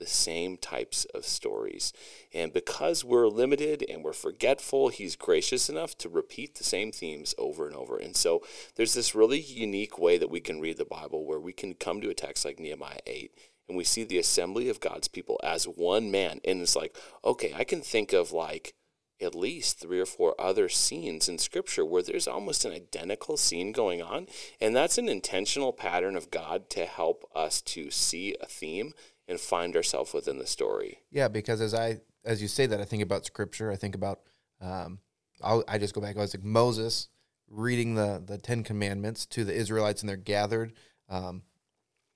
the 0.00 0.06
same 0.06 0.56
types 0.56 1.04
of 1.14 1.24
stories. 1.24 1.92
And 2.34 2.52
because 2.52 3.04
we're 3.04 3.28
limited 3.28 3.84
and 3.88 4.02
we're 4.02 4.12
forgetful, 4.12 4.88
he's 4.88 5.14
gracious 5.14 5.68
enough 5.68 5.96
to 5.98 6.08
repeat 6.08 6.56
the 6.56 6.64
same 6.64 6.90
themes 6.90 7.34
over 7.38 7.68
and 7.68 7.76
over. 7.76 7.96
And 7.96 8.16
so 8.16 8.42
there's 8.74 8.94
this 8.94 9.14
really 9.14 9.40
unique 9.40 9.98
way 9.98 10.18
that 10.18 10.30
we 10.30 10.40
can 10.40 10.60
read 10.60 10.78
the 10.78 10.84
Bible 10.84 11.24
where 11.24 11.38
we 11.38 11.52
can 11.52 11.74
come 11.74 12.00
to 12.00 12.10
a 12.10 12.14
text 12.14 12.44
like 12.44 12.58
Nehemiah 12.58 12.98
8 13.06 13.32
and 13.68 13.76
we 13.76 13.84
see 13.84 14.02
the 14.02 14.18
assembly 14.18 14.68
of 14.68 14.80
God's 14.80 15.06
people 15.06 15.38
as 15.44 15.64
one 15.64 16.10
man. 16.10 16.40
And 16.44 16.60
it's 16.60 16.74
like, 16.74 16.96
okay, 17.24 17.52
I 17.54 17.62
can 17.62 17.82
think 17.82 18.12
of 18.12 18.32
like 18.32 18.74
at 19.20 19.34
least 19.34 19.78
three 19.78 20.00
or 20.00 20.06
four 20.06 20.34
other 20.40 20.68
scenes 20.68 21.28
in 21.28 21.38
scripture 21.38 21.84
where 21.84 22.02
there's 22.02 22.28
almost 22.28 22.64
an 22.64 22.72
identical 22.72 23.36
scene 23.36 23.72
going 23.72 24.00
on 24.00 24.26
and 24.60 24.74
that's 24.74 24.98
an 24.98 25.08
intentional 25.08 25.72
pattern 25.72 26.16
of 26.16 26.30
god 26.30 26.70
to 26.70 26.86
help 26.86 27.28
us 27.34 27.60
to 27.60 27.90
see 27.90 28.34
a 28.40 28.46
theme 28.46 28.92
and 29.30 29.40
find 29.40 29.76
ourselves 29.76 30.12
within 30.12 30.38
the 30.38 30.46
story. 30.46 30.98
Yeah, 31.10 31.28
because 31.28 31.60
as 31.60 31.72
I 31.72 32.00
as 32.24 32.42
you 32.42 32.48
say 32.48 32.66
that, 32.66 32.80
I 32.80 32.84
think 32.84 33.02
about 33.02 33.24
scripture. 33.24 33.70
I 33.70 33.76
think 33.76 33.94
about 33.94 34.20
um, 34.60 34.98
I'll, 35.40 35.64
i 35.68 35.78
just 35.78 35.94
go 35.94 36.00
back. 36.00 36.16
I 36.16 36.20
was 36.20 36.34
like 36.34 36.44
Moses 36.44 37.08
reading 37.48 37.94
the 37.94 38.22
the 38.24 38.36
Ten 38.36 38.64
Commandments 38.64 39.24
to 39.26 39.44
the 39.44 39.54
Israelites, 39.54 40.02
and 40.02 40.08
they're 40.08 40.16
gathered 40.16 40.72
um, 41.08 41.42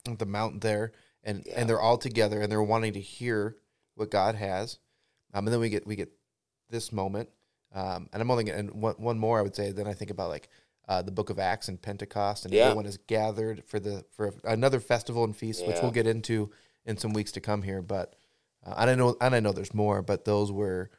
at 0.06 0.18
the 0.18 0.26
mountain 0.26 0.60
there, 0.60 0.92
and 1.22 1.44
yeah. 1.46 1.54
and 1.56 1.70
they're 1.70 1.80
all 1.80 1.96
together, 1.96 2.40
and 2.40 2.50
they're 2.50 2.62
wanting 2.62 2.92
to 2.94 3.00
hear 3.00 3.56
what 3.94 4.10
God 4.10 4.34
has. 4.34 4.78
Um, 5.32 5.46
and 5.46 5.54
then 5.54 5.60
we 5.60 5.68
get 5.68 5.86
we 5.86 5.96
get 5.96 6.10
this 6.68 6.92
moment, 6.92 7.28
um, 7.72 8.08
and 8.12 8.20
I'm 8.20 8.30
only 8.30 8.50
and 8.50 8.72
one 8.72 8.96
one 8.98 9.18
more 9.18 9.38
I 9.38 9.42
would 9.42 9.54
say. 9.54 9.70
Then 9.70 9.86
I 9.86 9.94
think 9.94 10.10
about 10.10 10.30
like 10.30 10.48
uh, 10.88 11.00
the 11.00 11.12
Book 11.12 11.30
of 11.30 11.38
Acts 11.38 11.68
and 11.68 11.80
Pentecost, 11.80 12.44
and 12.44 12.52
yeah. 12.52 12.64
everyone 12.64 12.86
is 12.86 12.98
gathered 13.06 13.62
for 13.66 13.78
the 13.78 14.04
for 14.10 14.34
another 14.42 14.80
festival 14.80 15.22
and 15.22 15.36
feast, 15.36 15.62
yeah. 15.62 15.68
which 15.68 15.76
we'll 15.80 15.92
get 15.92 16.08
into 16.08 16.50
in 16.86 16.96
some 16.96 17.12
weeks 17.12 17.32
to 17.32 17.40
come 17.40 17.62
here. 17.62 17.82
But 17.82 18.14
uh, 18.64 18.74
and 18.78 18.90
I 18.90 18.94
know 18.94 19.16
and 19.20 19.34
I 19.34 19.40
know 19.40 19.52
there's 19.52 19.74
more, 19.74 20.02
but 20.02 20.24
those 20.24 20.52
were 20.52 20.90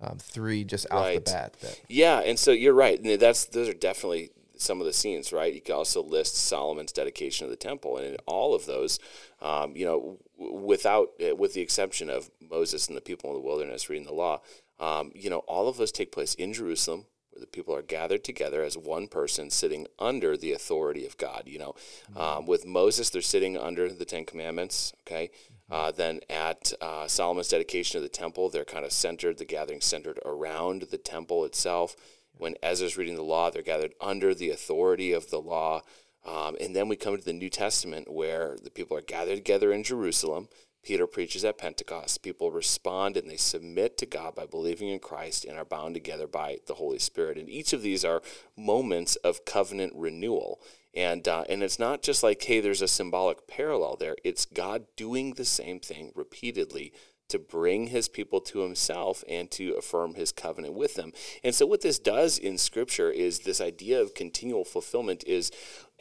um, 0.00 0.18
three 0.18 0.64
just 0.64 0.86
right. 0.90 1.18
off 1.18 1.24
the 1.24 1.30
bat. 1.32 1.56
That, 1.60 1.80
yeah, 1.88 2.20
and 2.20 2.38
so 2.38 2.52
you're 2.52 2.74
right. 2.74 3.00
That's 3.18 3.46
those 3.46 3.68
are 3.68 3.74
definitely 3.74 4.30
some 4.56 4.80
of 4.80 4.86
the 4.86 4.92
scenes, 4.92 5.32
right? 5.32 5.52
You 5.52 5.60
can 5.60 5.74
also 5.74 6.02
list 6.02 6.36
Solomon's 6.36 6.92
dedication 6.92 7.44
of 7.44 7.50
the 7.50 7.56
temple, 7.56 7.96
and 7.96 8.06
in 8.06 8.16
all 8.26 8.54
of 8.54 8.66
those, 8.66 8.98
um, 9.40 9.76
you 9.76 9.84
know, 9.84 10.18
without 10.38 11.10
uh, 11.24 11.34
with 11.36 11.54
the 11.54 11.60
exception 11.60 12.10
of 12.10 12.30
Moses 12.40 12.88
and 12.88 12.96
the 12.96 13.02
people 13.02 13.30
in 13.30 13.36
the 13.36 13.46
wilderness 13.46 13.88
reading 13.88 14.06
the 14.06 14.14
law, 14.14 14.40
um, 14.78 15.12
you 15.14 15.30
know, 15.30 15.38
all 15.40 15.68
of 15.68 15.76
those 15.76 15.92
take 15.92 16.12
place 16.12 16.34
in 16.34 16.52
Jerusalem 16.52 17.06
where 17.34 17.40
the 17.40 17.46
people 17.46 17.74
are 17.74 17.82
gathered 17.82 18.22
together 18.22 18.62
as 18.62 18.78
one 18.78 19.08
person 19.08 19.50
sitting 19.50 19.86
under 19.98 20.36
the 20.36 20.52
authority 20.52 21.04
of 21.04 21.16
God. 21.16 21.42
You 21.46 21.58
know, 21.58 21.74
mm-hmm. 22.12 22.20
um, 22.20 22.46
with 22.46 22.64
Moses, 22.64 23.10
they're 23.10 23.22
sitting 23.22 23.58
under 23.58 23.92
the 23.92 24.04
Ten 24.04 24.24
Commandments. 24.24 24.92
Okay, 25.06 25.30
mm-hmm. 25.70 25.74
uh, 25.74 25.90
then 25.90 26.20
at 26.30 26.72
uh, 26.80 27.08
Solomon's 27.08 27.48
dedication 27.48 27.98
of 27.98 28.02
the 28.02 28.08
temple, 28.08 28.48
they're 28.48 28.64
kind 28.64 28.84
of 28.84 28.92
centered. 28.92 29.38
The 29.38 29.44
gathering 29.44 29.80
centered 29.80 30.20
around 30.24 30.82
the 30.90 30.98
temple 30.98 31.44
itself. 31.44 31.96
When 32.36 32.54
Ezra's 32.62 32.96
reading 32.96 33.16
the 33.16 33.22
law, 33.22 33.50
they're 33.50 33.62
gathered 33.62 33.94
under 34.00 34.34
the 34.34 34.50
authority 34.50 35.12
of 35.12 35.30
the 35.30 35.40
law. 35.40 35.82
Um, 36.26 36.56
and 36.60 36.74
then 36.74 36.88
we 36.88 36.96
come 36.96 37.16
to 37.16 37.24
the 37.24 37.32
New 37.32 37.50
Testament 37.50 38.10
where 38.10 38.56
the 38.62 38.70
people 38.70 38.96
are 38.96 39.02
gathered 39.02 39.36
together 39.36 39.72
in 39.72 39.84
Jerusalem. 39.84 40.48
Peter 40.84 41.06
preaches 41.06 41.44
at 41.44 41.58
Pentecost. 41.58 42.22
People 42.22 42.50
respond 42.50 43.16
and 43.16 43.28
they 43.28 43.36
submit 43.36 43.96
to 43.98 44.06
God 44.06 44.34
by 44.34 44.46
believing 44.46 44.88
in 44.88 44.98
Christ 44.98 45.44
and 45.44 45.58
are 45.58 45.64
bound 45.64 45.94
together 45.94 46.26
by 46.26 46.58
the 46.66 46.74
Holy 46.74 46.98
Spirit. 46.98 47.38
And 47.38 47.48
each 47.48 47.72
of 47.72 47.82
these 47.82 48.04
are 48.04 48.22
moments 48.56 49.16
of 49.16 49.44
covenant 49.44 49.92
renewal. 49.96 50.60
And, 50.94 51.26
uh, 51.26 51.44
and 51.48 51.62
it's 51.62 51.78
not 51.78 52.02
just 52.02 52.22
like, 52.22 52.42
hey, 52.42 52.60
there's 52.60 52.82
a 52.82 52.88
symbolic 52.88 53.48
parallel 53.48 53.96
there. 53.96 54.16
It's 54.22 54.44
God 54.44 54.84
doing 54.96 55.34
the 55.34 55.44
same 55.44 55.80
thing 55.80 56.12
repeatedly 56.14 56.92
to 57.28 57.38
bring 57.38 57.88
his 57.88 58.08
people 58.08 58.40
to 58.40 58.60
himself 58.60 59.24
and 59.28 59.50
to 59.50 59.74
affirm 59.74 60.14
his 60.14 60.30
covenant 60.30 60.74
with 60.74 60.94
them. 60.94 61.12
And 61.42 61.54
so 61.54 61.66
what 61.66 61.80
this 61.80 61.98
does 61.98 62.38
in 62.38 62.58
scripture 62.58 63.10
is 63.10 63.40
this 63.40 63.60
idea 63.60 64.00
of 64.00 64.14
continual 64.14 64.64
fulfillment 64.64 65.24
is 65.26 65.50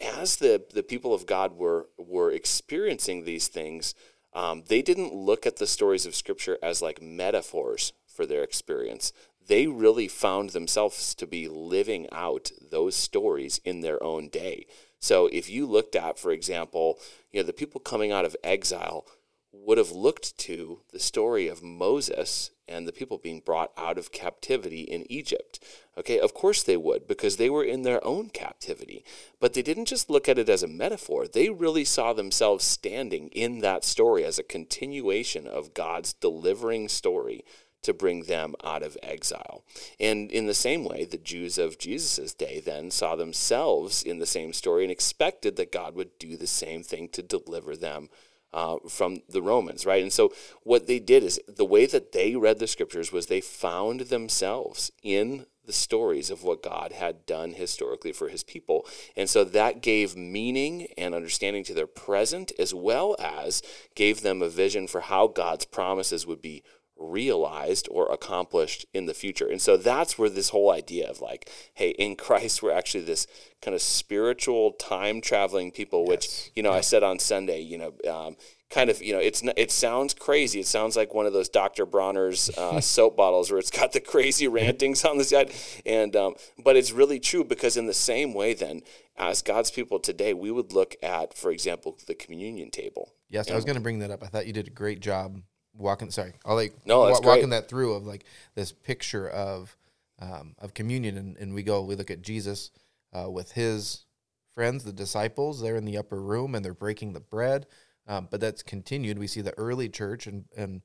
as 0.02 0.36
the, 0.38 0.64
the 0.74 0.84
people 0.84 1.14
of 1.14 1.26
God 1.26 1.58
were 1.58 1.88
were 1.98 2.32
experiencing 2.32 3.24
these 3.24 3.48
things, 3.48 3.96
um, 4.36 4.64
they 4.68 4.82
didn't 4.82 5.14
look 5.14 5.46
at 5.46 5.58
the 5.58 5.68
stories 5.68 6.06
of 6.06 6.16
scripture 6.16 6.58
as 6.62 6.82
like 6.82 7.02
metaphors 7.02 7.94
for 8.08 8.26
their 8.26 8.44
experience. 8.44 9.14
They 9.46 9.68
really 9.68 10.08
found 10.08 10.52
themselves 10.52 11.14
to 11.16 11.28
be 11.28 11.48
living 11.48 12.08
out 12.12 12.52
those 12.72 12.96
stories 12.96 13.60
in 13.66 13.82
their 13.82 14.02
own 14.02 14.30
day. 14.30 14.66
So 15.00 15.28
if 15.34 15.50
you 15.50 15.66
looked 15.66 15.96
at, 15.96 16.18
for 16.18 16.32
example, 16.32 16.98
you 17.32 17.42
know, 17.42 17.46
the 17.46 17.54
people 17.54 17.82
coming 17.82 18.12
out 18.12 18.24
of 18.24 18.38
exile 18.44 19.06
would 19.54 19.78
have 19.78 19.92
looked 19.92 20.38
to 20.40 20.80
the 20.92 21.00
story 21.00 21.48
of 21.48 21.62
Moses 21.62 22.50
and 22.68 22.88
the 22.88 22.92
people 22.92 23.18
being 23.18 23.40
brought 23.40 23.72
out 23.78 23.98
of 23.98 24.12
captivity 24.12 24.82
in 24.82 25.10
Egypt. 25.12 25.60
Okay, 25.98 26.20
of 26.20 26.34
course 26.34 26.64
they 26.64 26.76
would, 26.76 27.08
because 27.08 27.38
they 27.38 27.50
were 27.50 27.64
in 27.64 27.84
their 27.84 28.04
own 28.04 28.30
captivity. 28.30 29.06
But 29.40 29.54
they 29.54 29.62
didn't 29.62 29.86
just 29.86 30.10
look 30.10 30.28
at 30.28 30.40
it 30.40 30.50
as 30.50 30.64
a 30.64 30.68
metaphor, 30.68 31.28
they 31.28 31.50
really 31.50 31.86
saw 31.86 32.14
themselves 32.14 32.66
standing 32.66 33.30
in 33.30 33.60
that 33.60 33.84
story 33.84 34.26
as 34.26 34.40
a 34.40 34.44
continuation 34.44 35.48
of 35.48 35.74
God's 35.74 36.14
delivering 36.14 36.90
story 36.90 37.46
to 37.84 37.94
bring 37.94 38.24
them 38.24 38.56
out 38.64 38.82
of 38.82 38.98
exile. 39.04 39.64
And 40.00 40.32
in 40.32 40.48
the 40.48 40.54
same 40.54 40.86
way, 40.86 41.06
the 41.06 41.18
Jews 41.18 41.58
of 41.58 41.78
Jesus' 41.78 42.34
day 42.34 42.62
then 42.66 42.90
saw 42.90 43.16
themselves 43.16 44.02
in 44.02 44.20
the 44.20 44.26
same 44.26 44.54
story 44.54 44.84
and 44.84 44.92
expected 44.92 45.58
that 45.58 45.72
God 45.72 45.94
would 45.96 46.18
do 46.18 46.38
the 46.38 46.48
same 46.48 46.82
thing 46.82 47.10
to 47.10 47.22
deliver 47.22 47.76
them 47.76 48.10
uh, 48.54 48.78
from 48.88 49.22
the 49.30 49.42
Romans, 49.42 49.86
right? 49.86 50.04
And 50.04 50.14
so 50.14 50.32
what 50.64 50.88
they 50.88 51.00
did 51.00 51.24
is 51.24 51.40
the 51.48 51.66
way 51.66 51.86
that 51.86 52.12
they 52.12 52.36
read 52.36 52.60
the 52.60 52.68
scriptures 52.68 53.12
was 53.12 53.26
they 53.26 53.42
found 53.42 54.02
themselves 54.02 54.92
in 55.02 55.46
the 55.66 55.74
stories 55.74 56.30
of 56.30 56.44
what 56.44 56.62
God 56.62 56.92
had 56.92 57.26
done 57.26 57.54
historically 57.54 58.12
for 58.12 58.28
his 58.28 58.44
people. 58.44 58.86
And 59.16 59.30
so 59.30 59.44
that 59.46 59.82
gave 59.82 60.16
meaning 60.16 60.88
and 60.98 61.16
understanding 61.16 61.64
to 61.66 61.74
their 61.74 61.88
present 61.88 62.52
as 62.60 62.74
well 62.74 63.16
as 63.18 63.62
gave 63.96 64.22
them 64.22 64.42
a 64.42 64.50
vision 64.50 64.88
for 64.88 65.02
how 65.02 65.28
God's 65.28 65.66
promises 65.66 66.28
would 66.28 66.42
be 66.42 66.64
realized 66.98 67.88
or 67.92 68.12
accomplished 68.12 68.86
in 68.94 69.06
the 69.06 69.14
future. 69.14 69.48
And 69.48 69.62
so 69.62 69.78
that's 69.78 70.18
where 70.18 70.30
this 70.30 70.50
whole 70.50 70.72
idea 70.72 71.10
of 71.10 71.22
like, 71.22 71.50
hey, 71.74 71.90
in 71.92 72.16
Christ, 72.24 72.62
we're 72.62 72.72
actually 72.72 73.04
this 73.04 73.28
kind 73.62 73.76
of 73.76 73.82
spiritual 73.82 74.72
time 74.74 75.22
traveling 75.22 75.72
people, 75.72 76.02
yes. 76.02 76.10
which, 76.10 76.52
you 76.56 76.64
know, 76.64 76.72
yeah. 76.72 76.78
I 76.78 76.82
said 76.82 77.04
on 77.04 77.20
Sunday, 77.20 77.62
you 77.62 77.78
know, 77.78 77.94
um, 78.12 78.36
kind 78.70 78.90
of, 78.90 79.02
you 79.02 79.14
know, 79.14 79.20
it's 79.20 79.44
it 79.56 79.72
sounds 79.72 80.14
crazy. 80.14 80.60
It 80.60 80.68
sounds 80.68 80.96
like 80.96 81.14
one 81.14 81.26
of 81.26 81.34
those 81.34 81.50
Dr. 81.50 81.86
Bronner's 81.86 82.50
uh, 82.58 82.82
soap 82.82 83.16
bottles 83.18 83.52
where 83.52 83.60
it's 83.60 83.72
got 83.72 83.92
the 83.92 84.00
crazy 84.00 84.48
rantings 84.48 85.06
on 85.06 85.18
the 85.18 85.24
side. 85.24 85.52
And, 85.86 86.16
um, 86.16 86.36
but 86.64 86.76
it's 86.76 86.92
really 86.92 87.20
true 87.20 87.44
because 87.44 87.78
in 87.78 87.88
the 87.88 87.94
same 87.94 88.34
way, 88.34 88.54
then, 88.54 88.82
as 89.16 89.44
God's 89.44 89.70
people 89.70 90.00
today, 90.00 90.34
we 90.34 90.50
would 90.50 90.74
look 90.74 90.96
at, 91.04 91.36
for 91.36 91.52
example, 91.52 91.98
the 92.08 92.16
communion 92.16 92.72
table. 92.72 93.14
Yes, 93.30 93.46
and 93.46 93.54
I 93.54 93.56
was 93.56 93.66
going 93.66 93.76
to 93.76 93.82
bring 93.82 94.00
that 94.00 94.10
up. 94.10 94.24
I 94.24 94.28
thought 94.28 94.48
you 94.48 94.54
did 94.54 94.68
a 94.68 94.72
great 94.72 95.02
job 95.02 95.40
walking. 95.76 96.12
Sorry, 96.12 96.34
I'll 96.46 96.56
like 96.56 96.74
no, 96.86 97.00
wa- 97.02 97.20
walking 97.24 97.50
that 97.50 97.70
through 97.70 97.94
of 97.94 98.06
like 98.06 98.26
this 98.56 98.72
picture 98.72 99.30
of 99.30 99.76
um, 100.20 100.56
of 100.60 100.74
communion, 100.74 101.18
and, 101.18 101.38
and 101.38 101.54
we 101.54 101.64
go 101.64 101.84
we 101.84 101.96
look 101.96 102.12
at 102.12 102.22
Jesus 102.22 102.72
uh, 103.14 103.30
with 103.30 103.52
his 103.52 104.06
friends, 104.54 104.84
the 104.84 104.94
disciples. 104.94 105.62
They're 105.62 105.78
in 105.78 105.86
the 105.86 105.98
upper 105.98 106.22
room 106.22 106.56
and 106.56 106.64
they're 106.64 106.74
breaking 106.74 107.14
the 107.14 107.20
bread. 107.20 107.66
Um, 108.08 108.28
but 108.30 108.42
that's 108.42 108.64
continued. 108.64 109.18
We 109.18 109.28
see 109.28 109.42
the 109.42 109.58
early 109.58 109.90
church 109.90 110.28
and 110.28 110.46
and 110.56 110.82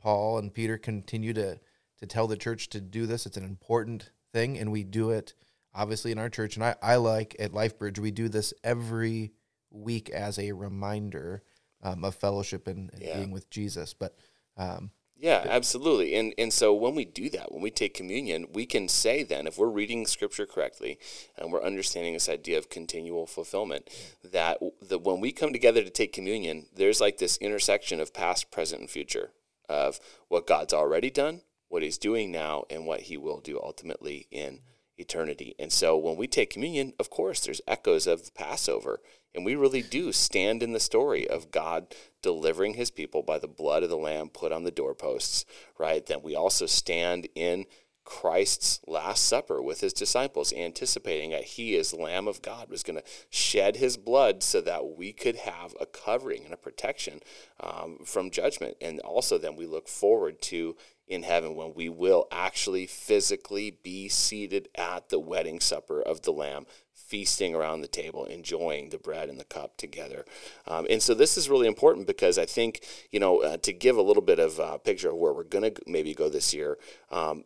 Paul 0.00 0.38
and 0.38 0.52
Peter 0.52 0.78
continue 0.78 1.32
to 1.34 1.58
to 1.98 2.06
tell 2.06 2.26
the 2.26 2.36
church 2.36 2.68
to 2.70 2.80
do 2.80 3.06
this. 3.06 3.26
It's 3.26 3.36
an 3.36 3.44
important 3.44 4.10
thing, 4.32 4.58
and 4.58 4.72
we 4.72 4.84
do 4.84 5.10
it 5.10 5.34
obviously 5.74 6.12
in 6.12 6.18
our 6.18 6.28
church. 6.28 6.56
And 6.56 6.64
I, 6.64 6.74
I 6.82 6.96
like 6.96 7.36
at 7.38 7.52
LifeBridge, 7.52 7.98
we 7.98 8.10
do 8.10 8.28
this 8.28 8.52
every 8.64 9.32
week 9.70 10.10
as 10.10 10.38
a 10.38 10.52
reminder 10.52 11.42
um, 11.82 12.04
of 12.04 12.14
fellowship 12.14 12.66
and, 12.66 12.90
and 12.92 13.02
yeah. 13.02 13.16
being 13.16 13.30
with 13.30 13.48
Jesus. 13.50 13.94
But 13.94 14.16
um, 14.60 14.90
yeah, 15.16 15.44
absolutely. 15.48 16.14
And 16.14 16.32
and 16.38 16.52
so 16.52 16.72
when 16.72 16.94
we 16.94 17.04
do 17.04 17.28
that, 17.30 17.52
when 17.52 17.60
we 17.62 17.70
take 17.70 17.92
communion, 17.92 18.46
we 18.52 18.64
can 18.64 18.88
say 18.88 19.22
then, 19.22 19.46
if 19.46 19.58
we're 19.58 19.68
reading 19.68 20.06
Scripture 20.06 20.46
correctly 20.46 20.98
and 21.36 21.52
we're 21.52 21.62
understanding 21.62 22.14
this 22.14 22.28
idea 22.28 22.56
of 22.56 22.70
continual 22.70 23.26
fulfillment, 23.26 23.90
that 24.24 24.58
that 24.80 25.02
when 25.02 25.20
we 25.20 25.32
come 25.32 25.52
together 25.52 25.82
to 25.82 25.90
take 25.90 26.12
communion, 26.12 26.66
there's 26.74 27.02
like 27.02 27.18
this 27.18 27.36
intersection 27.36 28.00
of 28.00 28.14
past, 28.14 28.50
present, 28.50 28.80
and 28.80 28.90
future 28.90 29.32
of 29.68 30.00
what 30.28 30.46
God's 30.46 30.72
already 30.72 31.10
done, 31.10 31.42
what 31.68 31.82
He's 31.82 31.98
doing 31.98 32.32
now, 32.32 32.64
and 32.70 32.86
what 32.86 33.02
He 33.02 33.18
will 33.18 33.40
do 33.40 33.60
ultimately 33.62 34.26
in 34.30 34.60
eternity. 34.96 35.54
And 35.58 35.70
so 35.70 35.98
when 35.98 36.16
we 36.16 36.28
take 36.28 36.50
communion, 36.50 36.94
of 36.98 37.10
course, 37.10 37.40
there's 37.40 37.60
echoes 37.66 38.06
of 38.06 38.24
the 38.24 38.32
Passover 38.32 39.00
and 39.34 39.44
we 39.44 39.54
really 39.54 39.82
do 39.82 40.12
stand 40.12 40.62
in 40.62 40.72
the 40.72 40.80
story 40.80 41.28
of 41.28 41.50
God 41.50 41.94
delivering 42.22 42.74
his 42.74 42.90
people 42.90 43.22
by 43.22 43.38
the 43.38 43.48
blood 43.48 43.82
of 43.82 43.90
the 43.90 43.96
Lamb 43.96 44.28
put 44.28 44.52
on 44.52 44.64
the 44.64 44.70
doorposts, 44.70 45.44
right? 45.78 46.04
Then 46.04 46.22
we 46.22 46.34
also 46.34 46.66
stand 46.66 47.28
in 47.34 47.66
Christ's 48.04 48.80
Last 48.88 49.26
Supper 49.26 49.62
with 49.62 49.80
his 49.80 49.92
disciples, 49.92 50.52
anticipating 50.52 51.30
that 51.30 51.44
he, 51.44 51.76
as 51.76 51.94
Lamb 51.94 52.26
of 52.26 52.42
God, 52.42 52.68
was 52.68 52.82
going 52.82 52.98
to 52.98 53.04
shed 53.28 53.76
his 53.76 53.96
blood 53.96 54.42
so 54.42 54.60
that 54.62 54.96
we 54.96 55.12
could 55.12 55.36
have 55.36 55.76
a 55.80 55.86
covering 55.86 56.44
and 56.44 56.52
a 56.52 56.56
protection 56.56 57.20
um, 57.60 57.98
from 58.04 58.30
judgment. 58.30 58.76
And 58.80 58.98
also, 59.00 59.38
then 59.38 59.54
we 59.54 59.66
look 59.66 59.86
forward 59.86 60.42
to 60.42 60.76
in 61.06 61.22
heaven 61.24 61.54
when 61.54 61.74
we 61.74 61.88
will 61.88 62.26
actually 62.30 62.86
physically 62.86 63.78
be 63.82 64.08
seated 64.08 64.68
at 64.76 65.08
the 65.08 65.18
wedding 65.18 65.60
supper 65.60 66.00
of 66.00 66.22
the 66.22 66.32
Lamb, 66.32 66.66
feasting 67.10 67.56
around 67.56 67.80
the 67.80 67.88
table, 67.88 68.24
enjoying 68.24 68.90
the 68.90 68.98
bread 68.98 69.28
and 69.28 69.40
the 69.40 69.44
cup 69.44 69.76
together. 69.76 70.24
Um, 70.64 70.86
and 70.88 71.02
so 71.02 71.12
this 71.12 71.36
is 71.36 71.50
really 71.50 71.66
important 71.66 72.06
because 72.06 72.38
I 72.38 72.46
think, 72.46 72.86
you 73.10 73.18
know, 73.18 73.42
uh, 73.42 73.56
to 73.58 73.72
give 73.72 73.96
a 73.96 74.02
little 74.02 74.22
bit 74.22 74.38
of 74.38 74.60
a 74.60 74.78
picture 74.78 75.10
of 75.10 75.16
where 75.16 75.32
we're 75.32 75.42
going 75.42 75.74
to 75.74 75.82
maybe 75.88 76.14
go 76.14 76.28
this 76.28 76.54
year, 76.54 76.78
um, 77.10 77.42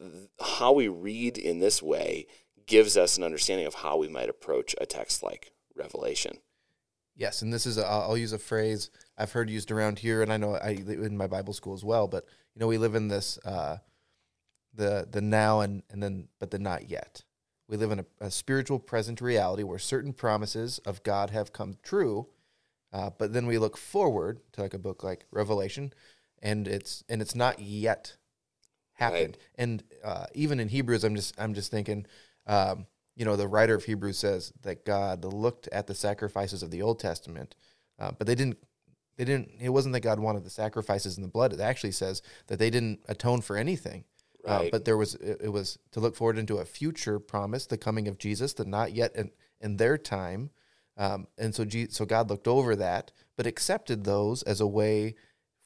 how 0.59 0.73
we 0.73 0.89
read 0.89 1.39
in 1.39 1.61
this 1.61 1.83
way 1.83 2.27
gives 2.67 2.99
us 2.99 3.17
an 3.17 3.25
understanding 3.25 3.67
of 3.67 3.75
how 3.75 3.97
we 3.97 4.07
might 4.07 4.29
approach 4.29 4.75
a 4.79 4.85
text 4.85 5.23
like 5.23 5.53
Revelation. 5.75 6.37
Yes, 7.17 7.41
and 7.41 7.53
this 7.53 7.65
is 7.65 7.79
I'll 7.79 8.19
use 8.19 8.33
a 8.33 8.39
phrase 8.39 8.91
I've 9.17 9.33
heard 9.33 9.49
used 9.49 9.71
around 9.71 10.01
here, 10.01 10.21
and 10.21 10.33
I 10.33 10.37
know 10.37 10.57
I 10.57 10.71
in 10.71 11.17
my 11.17 11.29
Bible 11.29 11.53
school 11.53 11.73
as 11.73 11.85
well. 11.85 12.09
But 12.09 12.25
you 12.55 12.61
know, 12.61 12.67
we 12.67 12.77
live 12.77 12.97
in 12.97 13.09
this 13.09 13.39
uh, 13.45 13.79
the 14.75 15.07
the 15.11 15.21
now 15.21 15.61
and 15.61 15.85
and 15.91 16.03
then 16.03 16.29
but 16.41 16.51
the 16.51 16.59
not 16.59 16.91
yet. 16.91 17.23
We 17.69 17.77
live 17.77 17.93
in 17.93 18.01
a, 18.01 18.05
a, 18.21 18.31
spiritual 18.31 18.79
present 18.79 19.21
reality 19.21 19.63
where 19.63 19.79
certain 19.79 20.13
promises 20.13 20.79
of 20.81 21.03
God 21.03 21.31
have 21.31 21.53
come 21.53 21.77
true, 21.83 22.29
uh, 22.93 23.11
but 23.17 23.33
then 23.33 23.47
we 23.47 23.59
look 23.59 23.77
forward 23.77 24.41
to 24.53 24.63
like 24.63 24.75
a 24.75 24.79
book 24.79 25.03
like 25.03 25.25
Revelation, 25.31 25.93
and 26.43 26.69
it's 26.69 27.05
and 27.09 27.23
it's 27.23 27.35
not 27.35 27.61
yet 27.61 28.17
happened. 28.93 29.39
Right. 29.39 29.49
And 29.57 29.83
uh, 30.05 30.27
even 30.35 30.61
in 30.61 30.69
Hebrews, 30.69 31.05
I'm 31.05 31.15
just 31.15 31.39
I'm 31.41 31.55
just 31.55 31.71
thinking, 31.71 32.07
um, 32.47 32.87
you 33.17 33.25
know, 33.25 33.37
the 33.37 33.49
writer 33.49 33.75
of 33.75 33.85
Hebrews 33.85 34.19
says 34.19 34.53
that 34.63 34.85
God 34.85 35.25
looked 35.25 35.67
at 35.69 35.87
the 35.87 35.95
sacrifices 35.95 36.63
of 36.63 36.71
the 36.71 36.83
Old 36.83 36.99
Testament, 36.99 37.55
uh, 37.99 38.13
but 38.17 38.27
they 38.27 38.35
didn't. 38.35 38.59
They 39.17 39.25
didn't. 39.25 39.53
It 39.61 39.69
wasn't 39.69 39.93
that 39.93 40.01
God 40.01 40.19
wanted 40.19 40.43
the 40.43 40.51
sacrifices 40.51 41.17
and 41.17 41.25
the 41.25 41.31
blood. 41.31 41.53
It 41.53 41.61
actually 41.61 41.93
says 41.93 42.21
that 42.49 42.59
they 42.59 42.69
didn't 42.69 42.99
atone 43.09 43.43
for 43.43 43.57
anything. 43.57 44.03
Uh, 44.47 44.51
right. 44.51 44.67
Uh, 44.67 44.71
but 44.71 44.85
there 44.85 44.97
was 44.97 45.15
it, 45.17 45.41
it, 45.45 45.49
was 45.49 45.79
to 45.93 46.01
look 46.01 46.15
forward 46.15 46.39
into 46.39 46.59
a 46.59 46.65
future 46.65 47.19
promise, 47.19 47.67
the 47.67 47.79
coming 47.79 48.09
of 48.09 48.19
Jesus, 48.19 48.53
the 48.53 48.65
not 48.65 48.93
yet 48.93 49.15
in, 49.17 49.31
in 49.61 49.77
their 49.77 49.97
time. 49.97 50.51
Um, 50.97 51.27
and 51.39 51.55
so, 51.55 51.65
G, 51.65 51.89
so 51.91 52.05
God 52.05 52.31
looked 52.31 52.47
over 52.47 52.77
that, 52.77 53.11
but 53.37 53.47
accepted 53.47 54.05
those 54.05 54.43
as 54.43 54.61
a 54.61 54.67
way 54.67 55.15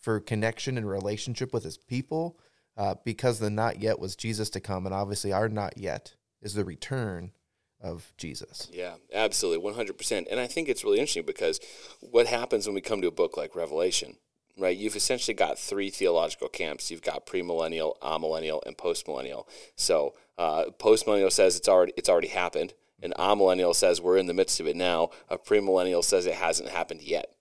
for 0.01 0.21
connection 0.21 0.79
and 0.79 0.89
relationship 0.89 1.53
with 1.53 1.65
His 1.65 1.77
people, 1.77 2.39
uh, 2.77 2.95
because 3.05 3.39
the 3.39 3.51
not 3.51 3.81
yet 3.81 3.99
was 3.99 4.17
Jesus 4.17 4.49
to 4.51 4.61
come, 4.61 4.87
and 4.87 4.95
obviously 4.95 5.33
our 5.33 5.49
not 5.49 5.77
yet 5.77 6.15
is 6.41 6.55
the 6.55 6.65
return 6.65 7.33
of 7.81 8.13
Jesus. 8.17 8.69
Yeah, 8.73 8.95
absolutely, 9.13 9.71
100%. 9.73 10.27
And 10.31 10.41
I 10.41 10.47
think 10.47 10.69
it's 10.69 10.85
really 10.85 10.99
interesting 10.99 11.27
because 11.27 11.61
what 12.01 12.27
happens 12.27 12.67
when 12.67 12.75
we 12.75 12.81
come 12.81 13.01
to 13.03 13.09
a 13.09 13.13
book 13.13 13.37
like 13.37 13.55
Revelation? 13.55 14.17
Right? 14.59 14.77
You've 14.77 14.97
essentially 14.97 15.35
got 15.35 15.59
three 15.59 15.91
theological 15.91 16.49
camps. 16.49 16.91
You've 16.91 17.03
got 17.03 17.27
premillennial, 17.27 17.99
amillennial, 18.01 18.61
and 18.67 18.77
postmillennial. 18.77 19.47
So 19.77 20.15
uh, 20.37 20.67
postmillennial 20.79 21.33
says 21.33 21.57
it's 21.57 21.69
already 21.69 21.93
it's 21.97 22.09
already 22.09 22.29
happened. 22.29 22.75
An 23.03 23.13
amillennial 23.19 23.75
says 23.75 24.01
we're 24.01 24.17
in 24.17 24.27
the 24.27 24.35
midst 24.35 24.61
of 24.61 24.67
it 24.67 24.77
now. 24.77 25.11
A 25.29 25.39
premillennial 25.39 26.03
says 26.03 26.27
it 26.27 26.35
hasn't 26.35 26.71
happened 26.71 27.03
yet. 27.03 27.31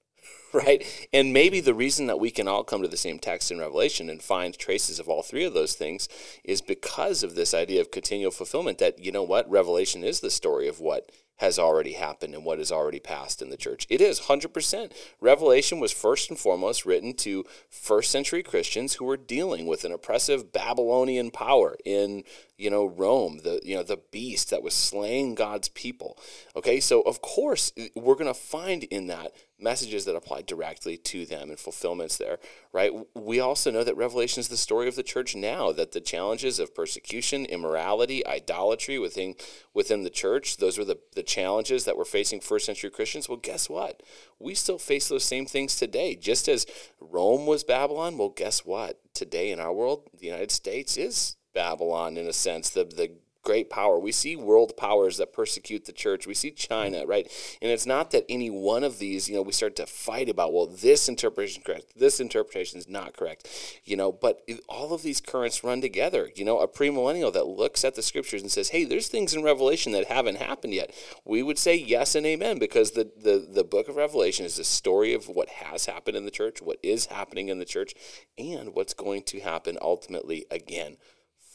Right? 0.54 1.08
And 1.12 1.34
maybe 1.34 1.60
the 1.60 1.74
reason 1.74 2.08
that 2.08 2.22
we 2.22 2.32
can 2.32 2.48
all 2.48 2.64
come 2.64 2.82
to 2.82 2.88
the 2.88 2.96
same 2.96 3.20
text 3.20 3.52
in 3.52 3.60
Revelation 3.60 4.10
and 4.10 4.24
find 4.24 4.58
traces 4.58 4.98
of 4.98 5.10
all 5.10 5.22
three 5.22 5.44
of 5.44 5.54
those 5.54 5.74
things 5.74 6.08
is 6.46 6.62
because 6.62 7.22
of 7.22 7.36
this 7.36 7.54
idea 7.54 7.82
of 7.82 7.92
continual 7.92 8.32
fulfillment 8.32 8.78
that, 8.78 8.98
you 8.98 9.12
know 9.12 9.24
what, 9.24 9.48
Revelation 9.52 10.06
is 10.06 10.22
the 10.22 10.32
story 10.32 10.70
of 10.70 10.80
what 10.80 11.12
has 11.38 11.60
already 11.60 11.94
happened 11.94 12.34
and 12.34 12.44
what 12.44 12.58
has 12.58 12.72
already 12.72 13.00
passed 13.00 13.41
in 13.41 13.50
the 13.50 13.58
church. 13.58 13.86
It 13.89 14.01
is 14.01 14.22
100%. 14.22 14.91
Revelation 15.22 15.79
was 15.79 15.91
first 15.91 16.29
and 16.29 16.39
foremost 16.39 16.86
written 16.86 17.13
to 17.15 17.46
first 17.70 18.12
century 18.12 18.44
Christians 18.44 18.96
who 18.96 19.06
were 19.06 19.17
dealing 19.17 19.67
with 19.67 19.84
an 19.84 19.91
oppressive 19.91 20.51
Babylonian 20.51 21.32
power 21.32 21.77
in 21.86 22.24
you 22.58 22.70
know 22.72 22.88
Rome, 22.88 23.39
the 23.44 23.60
you 23.63 23.75
know 23.75 23.84
the 23.84 24.01
beast 24.12 24.50
that 24.50 24.63
was 24.63 24.74
slaying 24.74 25.36
God's 25.36 25.70
people. 25.70 26.17
Okay, 26.56 26.79
so 26.79 27.01
of 27.01 27.22
course 27.22 27.72
we're 27.96 28.15
going 28.15 28.25
to 28.25 28.34
find 28.34 28.84
in 28.86 29.08
that 29.08 29.32
messages 29.60 30.06
that 30.06 30.15
apply 30.15 30.41
directly 30.41 30.98
to 30.98 31.25
them 31.25 31.50
and 31.50 31.60
fulfillments 31.60 32.17
there, 32.17 32.38
right? 32.74 32.91
We 33.15 33.39
also 33.39 33.72
know 33.72 33.84
that 33.84 33.98
Revelation 33.98 34.39
is 34.39 34.50
the 34.50 34.58
story 34.58 34.88
of 34.88 34.96
the 34.96 35.03
church 35.03 35.36
now, 35.36 35.72
that 35.72 35.94
the 35.94 36.01
challenges 36.01 36.60
of 36.60 36.75
persecution, 36.75 37.46
immorality, 37.46 38.25
idolatry 38.25 38.98
within 38.98 39.36
within 39.74 40.03
the 40.03 40.10
church, 40.10 40.58
those 40.58 40.77
were 40.77 40.86
the, 40.86 41.00
the 41.15 41.24
challenges 41.28 41.86
that 41.86 41.98
were 41.98 42.06
facing 42.06 42.40
first 42.40 42.66
century 42.66 42.90
Christians. 42.90 43.30
Well, 43.30 43.38
guess 43.38 43.70
what? 43.70 44.02
We 44.40 44.56
still 44.56 44.80
face 44.80 45.08
those 45.08 45.24
same 45.24 45.46
things 45.46 45.76
today. 45.76 46.16
Just 46.16 46.48
as 46.48 46.66
Rome 47.00 47.46
was 47.46 47.64
Babylon, 47.64 48.18
well, 48.18 48.30
guess 48.30 48.66
what? 48.66 49.00
Today 49.14 49.52
in 49.52 49.60
our 49.60 49.74
world, 49.74 50.10
the 50.18 50.28
United 50.28 50.52
States 50.52 50.98
is 50.98 51.36
Babylon 51.54 52.18
in 52.18 52.28
a 52.28 52.34
sense, 52.34 52.70
the 52.70 52.86
the 52.86 53.12
great 53.48 53.70
power. 53.70 53.98
We 53.98 54.12
see 54.12 54.36
world 54.36 54.75
powers 54.75 55.16
that 55.18 55.32
persecute 55.32 55.86
the 55.86 55.94
church. 55.94 56.27
We 56.27 56.34
see 56.34 56.51
China, 56.51 57.06
right? 57.06 57.32
And 57.62 57.72
it's 57.72 57.86
not 57.86 58.12
that 58.12 58.25
any 58.27 58.50
one 58.50 58.84
of 58.84 59.00
these, 59.00 59.30
you 59.30 59.36
know, 59.36 59.42
we 59.42 59.54
start 59.54 59.77
to 59.77 59.86
fight 59.86 60.27
about, 60.27 60.51
well, 60.51 60.68
this 60.68 61.08
interpretation 61.08 61.62
is 61.62 61.66
correct, 61.66 61.94
this 61.98 62.20
interpretation 62.20 62.77
is 62.77 62.89
not 62.89 63.16
correct, 63.16 63.48
you 63.86 63.96
know, 63.96 64.12
but 64.12 64.42
all 64.68 64.94
of 64.94 65.01
these 65.01 65.22
currents 65.22 65.63
run 65.63 65.80
together. 65.80 66.30
You 66.36 66.44
know, 66.44 66.60
a 66.60 66.68
premillennial 66.68 67.32
that 67.32 67.48
looks 67.48 67.86
at 67.86 67.96
the 67.96 68.01
scriptures 68.01 68.42
and 68.42 68.51
says, 68.51 68.70
hey, 68.70 68.84
there's 68.84 69.08
things 69.08 69.34
in 69.34 69.44
Revelation 69.44 69.94
that 69.94 70.08
haven't 70.08 70.39
happened 70.39 70.74
yet. 70.74 70.94
We 71.24 71.42
would 71.42 71.58
say 71.58 71.74
yes 71.74 72.16
and 72.16 72.25
amen 72.25 72.60
because 72.60 72.92
the, 72.92 73.10
the, 73.16 73.48
the 73.50 73.63
book 73.63 73.88
of 73.88 73.96
Revelation 73.96 74.46
is 74.46 74.58
the 74.58 74.66
story 74.66 75.13
of 75.13 75.30
what 75.30 75.48
has 75.48 75.86
happened 75.86 76.18
in 76.18 76.25
the 76.25 76.32
church, 76.32 76.62
what 76.62 76.80
is 76.84 77.06
happening 77.06 77.48
in 77.48 77.60
the 77.60 77.66
church, 77.66 77.94
and 78.38 78.74
what's 78.74 78.94
going 78.94 79.24
to 79.24 79.39
happen 79.39 79.77
ultimately 79.82 80.46
again 80.51 80.98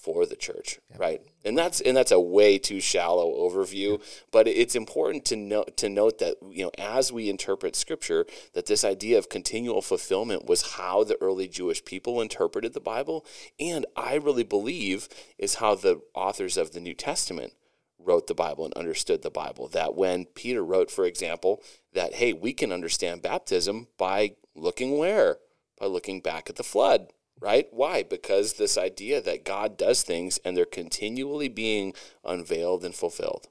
for 0.02 0.26
the 0.26 0.34
church, 0.34 0.80
right? 0.98 1.22
And 1.44 1.56
that's 1.56 1.80
and 1.80 1.96
that's 1.96 2.10
a 2.10 2.18
way 2.18 2.58
too 2.58 2.80
shallow 2.80 3.30
overview, 3.48 4.02
but 4.32 4.48
it's 4.48 4.74
important 4.74 5.24
to 5.26 5.36
note 5.36 5.76
to 5.76 5.88
note 5.88 6.18
that 6.18 6.36
you 6.50 6.64
know 6.64 6.72
as 6.76 7.12
we 7.12 7.30
interpret 7.30 7.76
scripture 7.76 8.26
that 8.54 8.66
this 8.66 8.84
idea 8.84 9.16
of 9.16 9.28
continual 9.28 9.80
fulfillment 9.80 10.46
was 10.46 10.72
how 10.72 11.04
the 11.04 11.16
early 11.20 11.46
Jewish 11.46 11.84
people 11.84 12.20
interpreted 12.20 12.72
the 12.72 12.80
Bible 12.80 13.24
and 13.60 13.86
I 13.96 14.16
really 14.16 14.42
believe 14.42 15.08
is 15.38 15.56
how 15.56 15.76
the 15.76 16.00
authors 16.14 16.56
of 16.56 16.72
the 16.72 16.80
New 16.80 16.94
Testament 16.94 17.52
wrote 17.98 18.26
the 18.26 18.34
Bible 18.34 18.64
and 18.64 18.74
understood 18.74 19.22
the 19.22 19.30
Bible. 19.30 19.68
That 19.68 19.94
when 19.94 20.24
Peter 20.26 20.64
wrote 20.64 20.90
for 20.90 21.04
example 21.04 21.62
that 21.92 22.14
hey, 22.14 22.32
we 22.32 22.52
can 22.52 22.72
understand 22.72 23.22
baptism 23.22 23.86
by 23.96 24.34
looking 24.56 24.98
where? 24.98 25.36
By 25.78 25.86
looking 25.86 26.20
back 26.20 26.50
at 26.50 26.56
the 26.56 26.64
flood 26.64 27.06
right? 27.42 27.66
Why? 27.72 28.04
Because 28.04 28.54
this 28.54 28.78
idea 28.78 29.20
that 29.20 29.44
God 29.44 29.76
does 29.76 30.02
things 30.02 30.38
and 30.44 30.56
they're 30.56 30.64
continually 30.64 31.48
being 31.48 31.92
unveiled 32.24 32.84
and 32.84 32.94
fulfilled, 32.94 33.48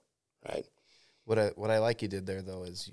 right? 0.48 0.66
What 1.26 1.38
I 1.38 1.48
what 1.56 1.70
I 1.70 1.80
like 1.80 2.02
you 2.02 2.08
did 2.08 2.26
there 2.26 2.42
though 2.42 2.64
is 2.64 2.92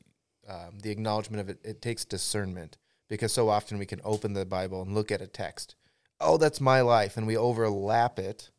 um, 0.49 0.81
the 0.83 0.91
acknowledgement 0.91 1.41
of 1.41 1.49
it. 1.49 1.61
It 1.63 1.81
takes 1.81 2.05
discernment 2.05 2.79
because 3.09 3.33
so 3.33 3.49
often 3.49 3.79
we 3.79 3.87
can 3.87 4.01
open 4.05 4.33
the 4.33 4.45
Bible 4.45 4.83
and 4.83 4.95
look 4.95 5.13
at 5.13 5.23
a 5.23 5.27
text. 5.27 5.77
Oh, 6.21 6.37
that's 6.37 6.61
my 6.61 6.81
life, 6.81 7.17
and 7.17 7.29
we 7.29 7.37
overlap 7.37 8.19
it, 8.19 8.51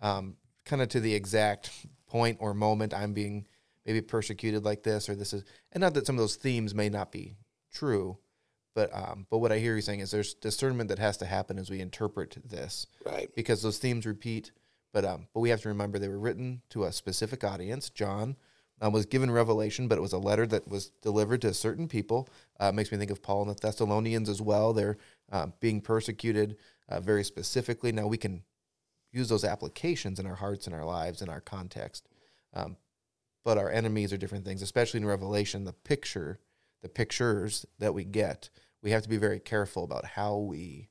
um, 0.00 0.36
kind 0.64 0.80
of 0.80 0.88
to 0.88 1.00
the 1.00 1.14
exact 1.14 1.70
point 2.06 2.38
or 2.40 2.54
moment 2.54 2.94
I'm 2.94 3.12
being 3.12 3.46
maybe 3.84 4.00
persecuted 4.00 4.64
like 4.64 4.82
this 4.82 5.10
or 5.10 5.14
this 5.14 5.34
is, 5.34 5.44
and 5.72 5.82
not 5.82 5.92
that 5.94 6.06
some 6.06 6.14
of 6.16 6.20
those 6.20 6.36
themes 6.36 6.74
may 6.74 6.88
not 6.88 7.12
be 7.12 7.36
true, 7.70 8.16
but 8.74 8.94
um, 8.94 9.26
but 9.30 9.38
what 9.38 9.52
I 9.52 9.58
hear 9.58 9.74
you 9.76 9.82
saying 9.82 10.00
is 10.00 10.10
there's 10.10 10.34
discernment 10.34 10.88
that 10.88 10.98
has 10.98 11.16
to 11.18 11.26
happen 11.26 11.58
as 11.58 11.70
we 11.70 11.80
interpret 11.80 12.38
this, 12.44 12.86
right? 13.04 13.30
Because 13.34 13.62
those 13.62 13.78
themes 13.78 14.06
repeat. 14.06 14.52
But 14.92 15.04
um, 15.04 15.26
but 15.32 15.40
we 15.40 15.50
have 15.50 15.62
to 15.62 15.68
remember 15.68 15.98
they 15.98 16.08
were 16.08 16.18
written 16.18 16.62
to 16.70 16.84
a 16.84 16.92
specific 16.92 17.44
audience. 17.44 17.90
John 17.90 18.36
um, 18.80 18.92
was 18.92 19.06
given 19.06 19.30
revelation, 19.30 19.88
but 19.88 19.96
it 19.96 20.02
was 20.02 20.12
a 20.12 20.18
letter 20.18 20.46
that 20.46 20.68
was 20.68 20.90
delivered 21.02 21.40
to 21.42 21.54
certain 21.54 21.88
people. 21.88 22.28
Uh, 22.58 22.72
makes 22.72 22.92
me 22.92 22.98
think 22.98 23.10
of 23.10 23.22
Paul 23.22 23.42
and 23.42 23.50
the 23.50 23.60
Thessalonians 23.60 24.28
as 24.28 24.42
well. 24.42 24.72
They're 24.72 24.98
uh, 25.30 25.46
being 25.60 25.80
persecuted 25.80 26.56
uh, 26.88 27.00
very 27.00 27.24
specifically. 27.24 27.92
Now 27.92 28.06
we 28.06 28.18
can 28.18 28.42
use 29.12 29.28
those 29.28 29.44
applications 29.44 30.18
in 30.18 30.26
our 30.26 30.34
hearts 30.34 30.66
and 30.66 30.74
our 30.74 30.84
lives 30.84 31.22
in 31.22 31.28
our 31.28 31.40
context, 31.40 32.08
um, 32.54 32.76
but 33.44 33.58
our 33.58 33.70
enemies 33.70 34.12
are 34.12 34.16
different 34.16 34.44
things. 34.44 34.62
Especially 34.62 34.98
in 34.98 35.06
Revelation, 35.06 35.64
the 35.64 35.72
picture, 35.72 36.38
the 36.82 36.88
pictures 36.88 37.64
that 37.78 37.94
we 37.94 38.04
get 38.04 38.50
we 38.82 38.90
have 38.90 39.02
to 39.02 39.08
be 39.08 39.16
very 39.16 39.38
careful 39.38 39.84
about 39.84 40.04
how 40.04 40.36
we 40.36 40.88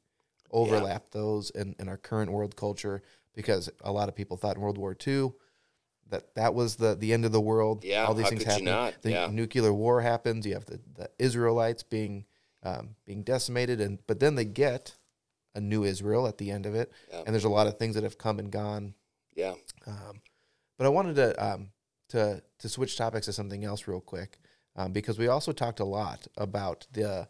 overlap 0.50 1.04
yeah. 1.08 1.20
those 1.20 1.50
in, 1.52 1.76
in 1.80 1.88
our 1.88 1.98
current 1.98 2.32
world 2.32 2.56
culture 2.56 3.04
because 3.36 3.70
a 3.82 3.92
lot 3.92 4.10
of 4.10 4.16
people 4.16 4.38
thought 4.38 4.56
in 4.56 4.62
World 4.62 4.78
War 4.78 4.96
II 5.06 5.32
that 6.10 6.36
that 6.36 6.54
was 6.54 6.76
the, 6.76 6.96
the 6.96 7.14
end 7.14 7.24
of 7.24 7.32
the 7.32 7.40
world. 7.40 7.84
Yeah, 7.84 8.06
all 8.06 8.14
these 8.14 8.28
things 8.28 8.44
happen. 8.44 8.66
The 9.02 9.12
yeah. 9.12 9.28
nuclear 9.32 9.74
war 9.74 10.02
happens. 10.02 10.46
You 10.46 10.54
have 10.56 10.66
the, 10.66 10.80
the 10.96 11.10
Israelites 11.20 11.84
being 11.84 12.26
um, 12.64 12.96
being 13.06 13.24
decimated, 13.24 13.80
and 13.80 14.00
but 14.08 14.20
then 14.20 14.36
they 14.36 14.46
get 14.46 14.98
a 15.56 15.62
new 15.62 15.84
Israel 15.84 16.28
at 16.28 16.38
the 16.38 16.52
end 16.52 16.66
of 16.66 16.76
it, 16.76 16.92
yeah. 17.10 17.22
and 17.26 17.34
there's 17.34 17.46
a 17.46 17.50
lot 17.50 17.68
of 17.68 17.78
things 17.78 17.96
that 17.96 18.04
have 18.04 18.18
come 18.18 18.40
and 18.40 18.52
gone. 18.52 18.94
Yeah. 19.36 19.54
Um, 19.88 20.22
but 20.78 20.86
I 20.86 20.90
wanted 20.90 21.16
to 21.16 21.46
um, 21.46 21.70
to 22.10 22.44
to 22.60 22.70
switch 22.70 22.98
topics 22.98 23.28
to 23.28 23.34
something 23.34 23.64
else 23.64 23.88
real 23.88 24.02
quick 24.02 24.38
um, 24.76 24.92
because 24.92 25.18
we 25.18 25.28
also 25.28 25.52
talked 25.52 25.80
a 25.80 25.86
lot 25.86 26.28
about 26.38 26.88
the 26.94 27.28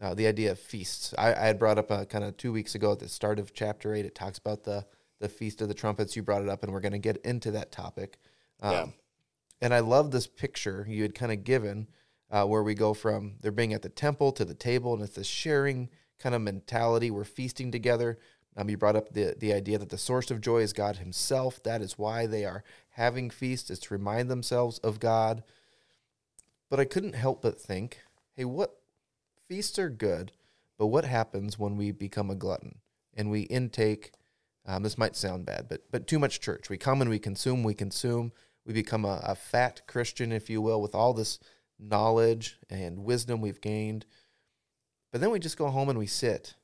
uh, 0.00 0.14
the 0.14 0.26
idea 0.26 0.50
of 0.50 0.58
feasts. 0.58 1.14
I, 1.16 1.32
I 1.32 1.46
had 1.46 1.58
brought 1.58 1.78
up 1.78 1.90
uh, 1.90 2.04
kind 2.04 2.24
of 2.24 2.36
two 2.36 2.52
weeks 2.52 2.74
ago 2.74 2.92
at 2.92 2.98
the 2.98 3.08
start 3.08 3.38
of 3.38 3.54
chapter 3.54 3.94
eight. 3.94 4.04
It 4.04 4.14
talks 4.14 4.38
about 4.38 4.64
the 4.64 4.86
the 5.20 5.28
feast 5.28 5.62
of 5.62 5.68
the 5.68 5.74
trumpets. 5.74 6.16
You 6.16 6.22
brought 6.22 6.42
it 6.42 6.48
up, 6.48 6.62
and 6.62 6.72
we're 6.72 6.80
going 6.80 6.92
to 6.92 6.98
get 6.98 7.16
into 7.18 7.50
that 7.52 7.72
topic. 7.72 8.18
Um, 8.60 8.72
yeah. 8.72 8.86
And 9.62 9.74
I 9.74 9.80
love 9.80 10.10
this 10.10 10.26
picture 10.26 10.84
you 10.88 11.02
had 11.02 11.14
kind 11.14 11.32
of 11.32 11.42
given, 11.44 11.88
uh, 12.30 12.44
where 12.44 12.62
we 12.62 12.74
go 12.74 12.92
from 12.92 13.36
they're 13.40 13.52
being 13.52 13.72
at 13.72 13.82
the 13.82 13.88
temple 13.88 14.32
to 14.32 14.44
the 14.44 14.54
table, 14.54 14.92
and 14.92 15.02
it's 15.02 15.14
this 15.14 15.26
sharing 15.26 15.88
kind 16.18 16.34
of 16.34 16.42
mentality. 16.42 17.10
We're 17.10 17.24
feasting 17.24 17.72
together. 17.72 18.18
Um, 18.56 18.70
you 18.70 18.76
brought 18.76 18.96
up 18.96 19.12
the 19.12 19.34
the 19.38 19.52
idea 19.52 19.78
that 19.78 19.88
the 19.88 19.98
source 19.98 20.30
of 20.30 20.40
joy 20.40 20.58
is 20.58 20.72
God 20.72 20.96
Himself. 20.96 21.62
That 21.62 21.80
is 21.80 21.98
why 21.98 22.26
they 22.26 22.44
are 22.44 22.64
having 22.90 23.30
feasts, 23.30 23.70
is 23.70 23.78
to 23.80 23.94
remind 23.94 24.30
themselves 24.30 24.78
of 24.78 25.00
God. 25.00 25.42
But 26.68 26.80
I 26.80 26.84
couldn't 26.84 27.14
help 27.14 27.42
but 27.42 27.60
think, 27.60 28.00
hey, 28.34 28.44
what 28.44 28.80
feasts 29.48 29.78
are 29.78 29.88
good, 29.88 30.32
but 30.78 30.88
what 30.88 31.04
happens 31.04 31.58
when 31.58 31.76
we 31.76 31.92
become 31.92 32.30
a 32.30 32.34
glutton 32.34 32.80
and 33.14 33.30
we 33.30 33.42
intake? 33.42 34.12
Um, 34.66 34.82
this 34.82 34.98
might 34.98 35.14
sound 35.14 35.46
bad, 35.46 35.68
but 35.68 35.82
but 35.90 36.06
too 36.08 36.18
much 36.18 36.40
church. 36.40 36.68
We 36.68 36.76
come 36.76 37.00
and 37.00 37.08
we 37.08 37.20
consume, 37.20 37.62
we 37.62 37.74
consume. 37.74 38.32
We 38.64 38.72
become 38.72 39.04
a, 39.04 39.20
a 39.22 39.36
fat 39.36 39.82
Christian, 39.86 40.32
if 40.32 40.50
you 40.50 40.60
will, 40.60 40.82
with 40.82 40.94
all 40.94 41.14
this 41.14 41.38
knowledge 41.78 42.58
and 42.68 43.04
wisdom 43.04 43.40
we've 43.40 43.60
gained. 43.60 44.06
But 45.12 45.20
then 45.20 45.30
we 45.30 45.38
just 45.38 45.56
go 45.56 45.68
home 45.68 45.88
and 45.88 45.98
we 45.98 46.08
sit, 46.08 46.54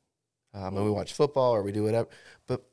um, 0.53 0.77
and 0.77 0.85
we 0.85 0.91
watch 0.91 1.13
football 1.13 1.55
or 1.55 1.63
we 1.63 1.71
do 1.71 1.85
whatever. 1.85 2.09
But 2.49 2.65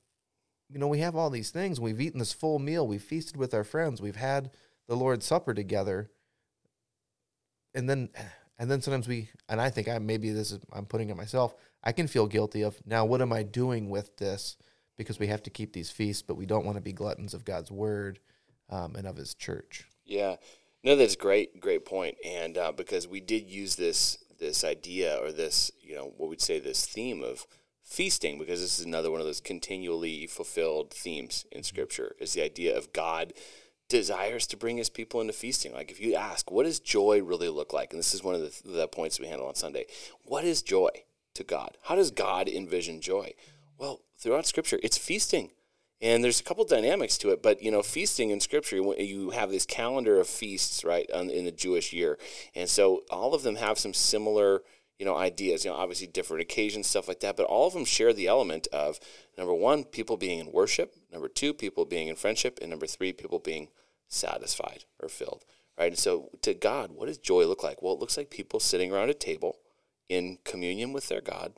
you 0.69 0.79
know, 0.79 0.87
we 0.87 0.99
have 0.99 1.15
all 1.15 1.29
these 1.29 1.51
things. 1.51 1.79
We've 1.79 2.01
eaten 2.01 2.19
this 2.19 2.33
full 2.33 2.59
meal. 2.59 2.87
We've 2.87 3.01
feasted 3.01 3.37
with 3.37 3.53
our 3.53 3.63
friends. 3.63 4.01
We've 4.01 4.15
had 4.15 4.51
the 4.87 4.95
Lord's 4.95 5.25
Supper 5.25 5.53
together. 5.53 6.09
And 7.75 7.89
then 7.89 8.09
and 8.59 8.69
then 8.69 8.81
sometimes 8.81 9.07
we 9.07 9.29
and 9.47 9.59
i 9.59 9.69
think 9.69 9.87
i 9.87 9.97
maybe 9.97 10.31
this 10.31 10.51
is 10.51 10.59
i'm 10.73 10.85
putting 10.85 11.09
it 11.09 11.17
myself 11.17 11.55
i 11.83 11.91
can 11.91 12.07
feel 12.07 12.27
guilty 12.27 12.61
of 12.61 12.77
now 12.85 13.05
what 13.05 13.21
am 13.21 13.33
i 13.33 13.41
doing 13.41 13.89
with 13.89 14.15
this? 14.17 14.57
Because 14.97 15.17
we 15.17 15.27
have 15.27 15.41
to 15.43 15.49
keep 15.49 15.71
these 15.71 15.89
feasts 15.89 16.21
but 16.21 16.35
we 16.35 16.45
don't 16.45 16.65
want 16.65 16.77
to 16.77 16.81
be 16.81 16.91
gluttons 16.91 17.33
of 17.33 17.45
god's 17.45 17.71
word 17.71 18.19
um, 18.69 18.95
and 18.95 19.07
of 19.07 19.15
his 19.15 19.33
church. 19.33 19.85
Yeah. 20.05 20.35
No 20.83 20.95
that's 20.95 21.15
great 21.15 21.59
great 21.59 21.85
point 21.85 22.17
and 22.25 22.57
uh, 22.57 22.71
because 22.71 23.07
we 23.07 23.21
did 23.21 23.49
use 23.49 23.75
this 23.77 24.17
this 24.39 24.63
idea 24.63 25.17
or 25.21 25.31
this 25.31 25.71
you 25.81 25.95
know 25.95 26.13
what 26.17 26.29
we'd 26.29 26.41
say 26.41 26.59
this 26.59 26.85
theme 26.85 27.23
of 27.23 27.47
feasting 27.83 28.37
because 28.37 28.61
this 28.61 28.79
is 28.79 28.85
another 28.85 29.09
one 29.09 29.19
of 29.19 29.25
those 29.25 29.41
continually 29.41 30.27
fulfilled 30.27 30.91
themes 30.91 31.45
in 31.51 31.63
scripture 31.63 32.15
is 32.19 32.33
the 32.33 32.41
idea 32.41 32.77
of 32.77 32.93
god 32.93 33.33
desires 33.89 34.47
to 34.47 34.57
bring 34.57 34.77
his 34.77 34.89
people 34.89 35.19
into 35.19 35.33
feasting. 35.33 35.73
Like 35.73 35.91
if 35.91 35.99
you 35.99 36.15
ask, 36.15 36.49
what 36.51 36.63
does 36.63 36.79
joy 36.79 37.21
really 37.21 37.49
look 37.49 37.73
like? 37.73 37.91
And 37.91 37.99
this 37.99 38.13
is 38.13 38.23
one 38.23 38.35
of 38.35 38.41
the, 38.41 38.71
the 38.71 38.87
points 38.87 39.19
we 39.19 39.27
handle 39.27 39.47
on 39.47 39.55
Sunday. 39.55 39.85
What 40.23 40.45
is 40.45 40.61
joy 40.61 40.89
to 41.33 41.43
God? 41.43 41.77
How 41.83 41.95
does 41.95 42.11
God 42.11 42.47
envision 42.47 43.01
joy? 43.01 43.33
Well, 43.77 44.01
throughout 44.17 44.45
Scripture, 44.45 44.79
it's 44.83 44.97
feasting. 44.97 45.51
And 46.01 46.23
there's 46.23 46.39
a 46.39 46.43
couple 46.43 46.63
dynamics 46.63 47.17
to 47.19 47.31
it, 47.31 47.43
but 47.43 47.61
you 47.61 47.71
know, 47.71 47.81
feasting 47.81 48.29
in 48.29 48.39
Scripture, 48.39 48.77
you 48.77 49.31
have 49.31 49.51
this 49.51 49.65
calendar 49.65 50.19
of 50.19 50.27
feasts, 50.27 50.85
right, 50.85 51.09
in 51.09 51.43
the 51.43 51.51
Jewish 51.51 51.91
year, 51.91 52.17
and 52.55 52.69
so 52.69 53.03
all 53.11 53.33
of 53.33 53.43
them 53.43 53.57
have 53.57 53.77
some 53.77 53.93
similar, 53.93 54.61
you 54.97 55.05
know, 55.05 55.17
ideas. 55.17 55.65
You 55.65 55.71
know, 55.71 55.77
obviously 55.77 56.07
different 56.07 56.41
occasions, 56.41 56.87
stuff 56.87 57.09
like 57.09 57.19
that, 57.19 57.35
but 57.35 57.47
all 57.47 57.67
of 57.67 57.73
them 57.73 57.83
share 57.83 58.13
the 58.13 58.27
element 58.27 58.67
of 58.71 58.97
number 59.39 59.53
one, 59.53 59.85
people 59.85 60.17
being 60.17 60.39
in 60.39 60.51
worship, 60.51 60.93
number 61.11 61.29
two, 61.29 61.53
people 61.53 61.85
being 61.85 62.09
in 62.09 62.17
friendship, 62.17 62.59
and 62.61 62.69
number 62.69 62.85
three, 62.85 63.13
people 63.13 63.39
being 63.39 63.69
satisfied 64.09 64.83
or 65.01 65.07
filled. 65.07 65.45
right? 65.77 65.87
And 65.87 65.97
so 65.97 66.29
to 66.41 66.53
God, 66.53 66.91
what 66.91 67.07
does 67.07 67.17
joy 67.17 67.45
look 67.45 67.63
like? 67.63 67.81
Well, 67.81 67.93
it 67.93 67.99
looks 67.99 68.17
like 68.17 68.29
people 68.29 68.59
sitting 68.59 68.91
around 68.91 69.09
a 69.09 69.13
table 69.13 69.55
in 70.09 70.39
communion 70.43 70.91
with 70.91 71.07
their 71.07 71.21
God, 71.21 71.53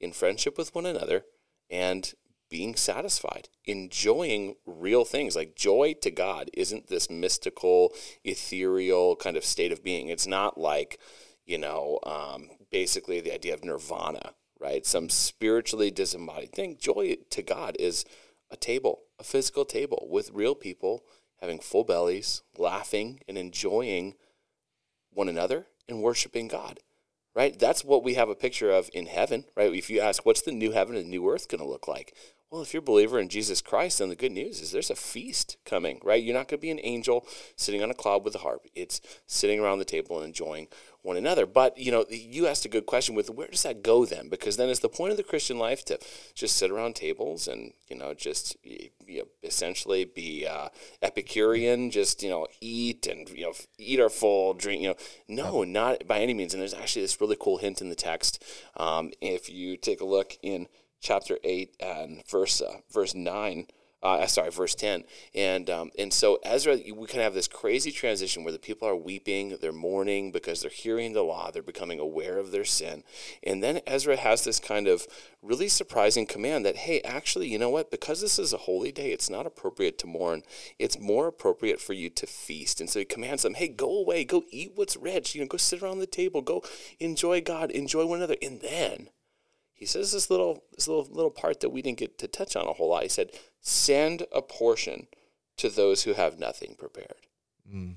in 0.00 0.12
friendship 0.12 0.56
with 0.56 0.74
one 0.74 0.86
another, 0.86 1.24
and 1.68 2.14
being 2.48 2.74
satisfied, 2.74 3.48
enjoying 3.66 4.54
real 4.64 5.04
things. 5.04 5.36
Like 5.36 5.56
joy 5.56 5.94
to 6.00 6.10
God 6.10 6.48
isn't 6.54 6.86
this 6.86 7.10
mystical, 7.10 7.92
ethereal 8.24 9.16
kind 9.16 9.36
of 9.36 9.44
state 9.44 9.72
of 9.72 9.84
being. 9.84 10.08
It's 10.08 10.26
not 10.26 10.58
like, 10.58 10.98
you 11.44 11.58
know, 11.58 11.98
um, 12.04 12.48
basically 12.70 13.20
the 13.20 13.34
idea 13.34 13.52
of 13.52 13.64
nirvana, 13.64 14.32
right? 14.60 14.86
Some 14.86 15.08
spiritually 15.08 15.90
disembodied 15.90 16.52
thing. 16.52 16.76
Joy 16.78 17.16
to 17.30 17.42
God 17.42 17.76
is 17.78 18.04
a 18.50 18.56
table, 18.56 19.02
a 19.18 19.24
physical 19.24 19.64
table 19.64 20.06
with 20.10 20.30
real 20.32 20.54
people 20.54 21.04
having 21.40 21.58
full 21.58 21.84
bellies, 21.84 22.42
laughing 22.56 23.20
and 23.28 23.36
enjoying 23.36 24.14
one 25.10 25.28
another 25.28 25.66
and 25.88 26.02
worshiping 26.02 26.48
God 26.48 26.80
right? 27.36 27.56
That's 27.56 27.84
what 27.84 28.02
we 28.02 28.14
have 28.14 28.30
a 28.30 28.34
picture 28.34 28.70
of 28.70 28.88
in 28.94 29.06
heaven, 29.06 29.44
right? 29.54 29.72
If 29.72 29.90
you 29.90 30.00
ask, 30.00 30.24
what's 30.24 30.40
the 30.40 30.52
new 30.52 30.72
heaven 30.72 30.96
and 30.96 31.08
new 31.08 31.30
earth 31.30 31.48
going 31.48 31.62
to 31.62 31.68
look 31.68 31.86
like? 31.86 32.14
Well, 32.50 32.62
if 32.62 32.72
you're 32.72 32.80
a 32.80 32.84
believer 32.84 33.20
in 33.20 33.28
Jesus 33.28 33.60
Christ, 33.60 33.98
then 33.98 34.08
the 34.08 34.16
good 34.16 34.32
news 34.32 34.62
is 34.62 34.72
there's 34.72 34.90
a 34.90 34.96
feast 34.96 35.58
coming, 35.66 36.00
right? 36.02 36.22
You're 36.22 36.34
not 36.34 36.48
going 36.48 36.58
to 36.58 36.62
be 36.62 36.70
an 36.70 36.80
angel 36.82 37.26
sitting 37.56 37.82
on 37.82 37.90
a 37.90 37.94
cloud 37.94 38.24
with 38.24 38.34
a 38.36 38.38
harp. 38.38 38.62
It's 38.74 39.02
sitting 39.26 39.60
around 39.60 39.78
the 39.78 39.84
table 39.84 40.16
and 40.16 40.26
enjoying 40.26 40.68
one 41.06 41.16
another. 41.16 41.46
But, 41.46 41.78
you 41.78 41.92
know, 41.92 42.04
you 42.10 42.46
asked 42.46 42.64
a 42.64 42.68
good 42.68 42.84
question 42.84 43.14
with 43.14 43.30
where 43.30 43.46
does 43.46 43.62
that 43.62 43.82
go 43.82 44.04
then? 44.04 44.28
Because 44.28 44.56
then 44.56 44.68
it's 44.68 44.80
the 44.80 44.88
point 44.88 45.12
of 45.12 45.16
the 45.16 45.22
Christian 45.22 45.58
life 45.58 45.84
to 45.86 45.98
just 46.34 46.56
sit 46.56 46.70
around 46.70 46.96
tables 46.96 47.46
and, 47.46 47.72
you 47.88 47.96
know, 47.96 48.12
just 48.12 48.56
you 48.64 48.90
know, 49.06 49.24
essentially 49.44 50.04
be 50.04 50.46
uh, 50.46 50.68
Epicurean, 51.00 51.90
just, 51.92 52.22
you 52.22 52.28
know, 52.28 52.48
eat 52.60 53.06
and, 53.06 53.28
you 53.28 53.44
know, 53.44 53.52
eat 53.78 54.00
our 54.00 54.10
full, 54.10 54.52
drink, 54.52 54.82
you 54.82 54.88
know. 54.88 54.96
No, 55.28 55.62
not 55.62 56.06
by 56.06 56.18
any 56.18 56.34
means. 56.34 56.52
And 56.52 56.60
there's 56.60 56.74
actually 56.74 57.02
this 57.02 57.20
really 57.20 57.36
cool 57.38 57.58
hint 57.58 57.80
in 57.80 57.88
the 57.88 57.94
text. 57.94 58.44
Um, 58.76 59.12
if 59.20 59.48
you 59.48 59.76
take 59.76 60.00
a 60.00 60.04
look 60.06 60.36
in 60.42 60.66
chapter 61.00 61.38
8 61.44 61.76
and 61.78 62.26
verse 62.26 62.60
uh, 62.60 62.78
verse 62.90 63.14
9 63.14 63.66
uh, 64.02 64.26
sorry, 64.26 64.50
verse 64.50 64.74
10. 64.74 65.04
And 65.34 65.70
um, 65.70 65.90
and 65.98 66.12
so 66.12 66.38
Ezra, 66.44 66.76
we 66.76 67.06
kind 67.06 67.18
of 67.18 67.24
have 67.24 67.34
this 67.34 67.48
crazy 67.48 67.90
transition 67.90 68.44
where 68.44 68.52
the 68.52 68.58
people 68.58 68.86
are 68.86 68.96
weeping, 68.96 69.56
they're 69.60 69.72
mourning 69.72 70.32
because 70.32 70.60
they're 70.60 70.70
hearing 70.70 71.12
the 71.12 71.22
law, 71.22 71.50
they're 71.50 71.62
becoming 71.62 71.98
aware 71.98 72.38
of 72.38 72.50
their 72.50 72.64
sin. 72.64 73.02
And 73.42 73.62
then 73.62 73.80
Ezra 73.86 74.16
has 74.16 74.44
this 74.44 74.60
kind 74.60 74.86
of 74.86 75.06
really 75.42 75.68
surprising 75.68 76.26
command 76.26 76.66
that, 76.66 76.76
hey, 76.76 77.00
actually, 77.02 77.48
you 77.48 77.58
know 77.58 77.70
what? 77.70 77.90
Because 77.90 78.20
this 78.20 78.38
is 78.38 78.52
a 78.52 78.58
holy 78.58 78.92
day, 78.92 79.12
it's 79.12 79.30
not 79.30 79.46
appropriate 79.46 79.98
to 79.98 80.06
mourn. 80.06 80.42
It's 80.78 80.98
more 80.98 81.26
appropriate 81.26 81.80
for 81.80 81.92
you 81.92 82.10
to 82.10 82.26
feast. 82.26 82.80
And 82.80 82.90
so 82.90 82.98
he 82.98 83.04
commands 83.04 83.42
them, 83.42 83.54
hey, 83.54 83.68
go 83.68 83.98
away, 83.98 84.24
go 84.24 84.44
eat 84.50 84.72
what's 84.74 84.96
rich, 84.96 85.34
you 85.34 85.40
know, 85.40 85.46
go 85.46 85.56
sit 85.56 85.82
around 85.82 85.98
the 85.98 86.06
table, 86.06 86.42
go 86.42 86.62
enjoy 87.00 87.40
God, 87.40 87.70
enjoy 87.70 88.06
one 88.06 88.18
another. 88.18 88.36
And 88.42 88.60
then 88.60 89.08
he 89.76 89.84
says 89.84 90.10
this 90.10 90.30
little 90.30 90.64
this 90.74 90.88
little 90.88 91.06
little 91.10 91.30
part 91.30 91.60
that 91.60 91.68
we 91.68 91.82
didn't 91.82 91.98
get 91.98 92.18
to 92.18 92.26
touch 92.26 92.56
on 92.56 92.66
a 92.66 92.72
whole 92.72 92.88
lot. 92.88 93.02
He 93.02 93.08
said, 93.10 93.30
"Send 93.60 94.26
a 94.32 94.40
portion 94.40 95.06
to 95.58 95.68
those 95.68 96.02
who 96.02 96.14
have 96.14 96.38
nothing 96.38 96.74
prepared." 96.76 97.26
Mm. 97.70 97.96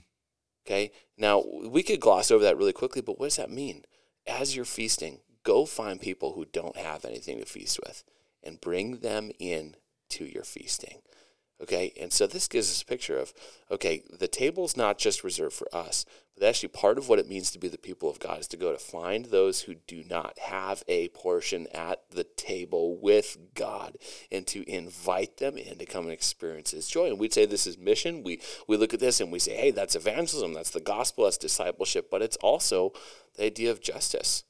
Okay. 0.67 0.91
Now 1.17 1.41
we 1.63 1.81
could 1.81 2.01
gloss 2.01 2.31
over 2.31 2.43
that 2.43 2.57
really 2.57 2.73
quickly, 2.73 3.01
but 3.01 3.17
what 3.17 3.27
does 3.27 3.37
that 3.37 3.49
mean? 3.49 3.85
As 4.27 4.55
you're 4.55 4.65
feasting, 4.65 5.21
go 5.43 5.65
find 5.65 6.01
people 6.01 6.33
who 6.33 6.45
don't 6.45 6.75
have 6.75 7.05
anything 7.05 7.39
to 7.39 7.45
feast 7.45 7.79
with, 7.85 8.03
and 8.43 8.61
bring 8.61 8.97
them 8.97 9.31
in 9.39 9.77
to 10.09 10.25
your 10.25 10.43
feasting. 10.43 11.01
Okay, 11.61 11.93
and 11.99 12.11
so 12.11 12.27
this 12.27 12.47
gives 12.47 12.69
us 12.69 12.81
a 12.81 12.85
picture 12.85 13.17
of 13.17 13.33
okay, 13.71 14.03
the 14.11 14.27
table's 14.27 14.75
not 14.75 14.97
just 14.97 15.23
reserved 15.23 15.55
for 15.55 15.73
us, 15.73 16.05
but 16.39 16.47
actually 16.47 16.69
part 16.69 16.97
of 16.97 17.09
what 17.09 17.19
it 17.19 17.27
means 17.27 17.51
to 17.51 17.59
be 17.59 17.67
the 17.67 17.77
people 17.77 18.09
of 18.09 18.19
God 18.19 18.39
is 18.39 18.47
to 18.47 18.57
go 18.57 18.71
to 18.71 18.77
find 18.77 19.25
those 19.25 19.61
who 19.61 19.75
do 19.75 20.03
not 20.09 20.39
have 20.39 20.83
a 20.87 21.09
portion 21.09 21.67
at 21.73 22.09
the 22.11 22.23
table 22.23 22.97
with 22.97 23.37
God 23.55 23.97
and 24.31 24.47
to 24.47 24.67
invite 24.69 25.37
them 25.37 25.57
in 25.57 25.77
to 25.77 25.85
come 25.85 26.05
and 26.05 26.13
experience 26.13 26.71
His 26.71 26.87
joy. 26.87 27.07
And 27.07 27.19
we'd 27.19 27.33
say 27.33 27.45
this 27.45 27.67
is 27.67 27.77
mission. 27.77 28.23
We 28.23 28.41
we 28.67 28.77
look 28.77 28.93
at 28.93 29.01
this 29.01 29.19
and 29.19 29.31
we 29.31 29.39
say, 29.39 29.55
hey, 29.55 29.71
that's 29.71 29.95
evangelism, 29.95 30.53
that's 30.53 30.71
the 30.71 30.79
gospel, 30.79 31.25
that's 31.25 31.37
discipleship, 31.37 32.09
but 32.09 32.21
it's 32.21 32.37
also 32.37 32.93
the 33.35 33.45
idea 33.45 33.71
of 33.71 33.81
justice. 33.81 34.45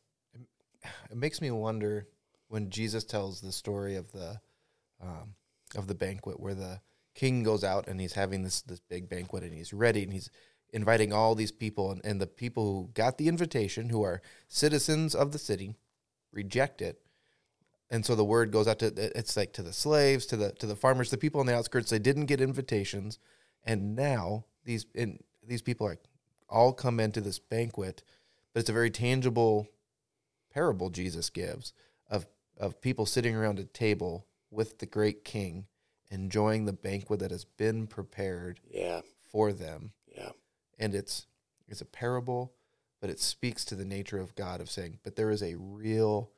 It 1.10 1.18
makes 1.18 1.42
me 1.42 1.50
wonder 1.50 2.08
when 2.50 2.70
Jesus 2.70 3.04
tells 3.04 3.42
the 3.42 3.52
story 3.52 3.96
of 3.96 4.12
the 4.12 4.40
um, 5.02 5.34
of 5.76 5.88
the 5.88 5.96
banquet 5.96 6.40
where 6.40 6.56
the 6.56 6.82
king 7.16 7.44
goes 7.44 7.64
out 7.64 7.88
and 7.88 8.00
he's 8.00 8.14
having 8.14 8.44
this 8.44 8.62
this 8.62 8.80
big 8.80 9.10
banquet 9.10 9.44
and 9.44 9.54
he's 9.54 9.74
ready 9.74 10.04
and 10.04 10.14
he's 10.14 10.30
inviting 10.72 11.12
all 11.12 11.36
these 11.36 11.52
people 11.52 11.92
and, 11.92 12.02
and 12.04 12.22
the 12.22 12.28
people 12.28 12.64
who 12.66 12.90
got 12.94 13.18
the 13.18 13.28
invitation 13.28 13.90
who 13.90 14.04
are 14.04 14.22
citizens 14.48 15.16
of 15.16 15.32
the 15.32 15.40
city 15.40 15.76
reject 16.32 16.82
it 16.82 17.02
and 17.90 18.06
so 18.06 18.16
the 18.16 18.24
word 18.24 18.52
goes 18.52 18.68
out 18.68 18.80
to 18.80 18.88
it's 19.18 19.36
like 19.36 19.52
to 19.54 19.64
the 19.64 19.74
slaves 19.74 20.26
to 20.26 20.38
the 20.38 20.52
to 20.54 20.68
the 20.68 20.76
farmers 20.76 21.10
the 21.10 21.18
people 21.18 21.40
on 21.40 21.46
the 21.46 21.56
outskirts 21.56 21.90
they 21.90 22.00
didn't 22.00 22.28
get 22.28 22.42
invitations 22.42 23.20
and 23.64 23.96
now 23.96 24.46
these 24.66 24.86
and 24.96 25.24
these 25.46 25.62
people 25.62 25.88
are 25.88 25.98
all 26.48 26.74
come 26.74 27.00
into 27.00 27.22
this 27.22 27.40
banquet 27.40 28.04
but 28.54 28.60
it's 28.60 28.70
a 28.70 28.74
very 28.74 28.92
tangible 28.92 29.68
parable 30.52 30.90
jesus 30.90 31.30
gives 31.30 31.74
of 32.10 32.28
of 32.58 32.82
people 32.82 33.06
sitting 33.06 33.36
around 33.36 33.58
a 33.58 33.64
table 33.64 34.28
with 34.52 34.80
the 34.80 34.86
great 34.86 35.24
king 35.24 35.66
enjoying 36.12 36.66
the 36.66 36.74
banquet 36.74 37.20
that 37.20 37.32
has 37.32 37.46
been 37.46 37.88
prepared 37.88 38.60
yeah. 38.72 39.02
for 39.24 39.54
them. 39.54 39.92
Yeah. 40.08 40.32
And 40.80 40.96
it's 40.96 41.28
it's 41.68 41.82
a 41.82 41.86
parable, 41.86 42.54
but 43.02 43.10
it 43.10 43.20
speaks 43.20 43.64
to 43.66 43.76
the 43.76 43.86
nature 43.86 44.20
of 44.20 44.36
God 44.36 44.62
of 44.62 44.70
saying, 44.70 45.00
but 45.04 45.16
there 45.16 45.30
is 45.30 45.44
a 45.44 45.56
real 45.56 46.32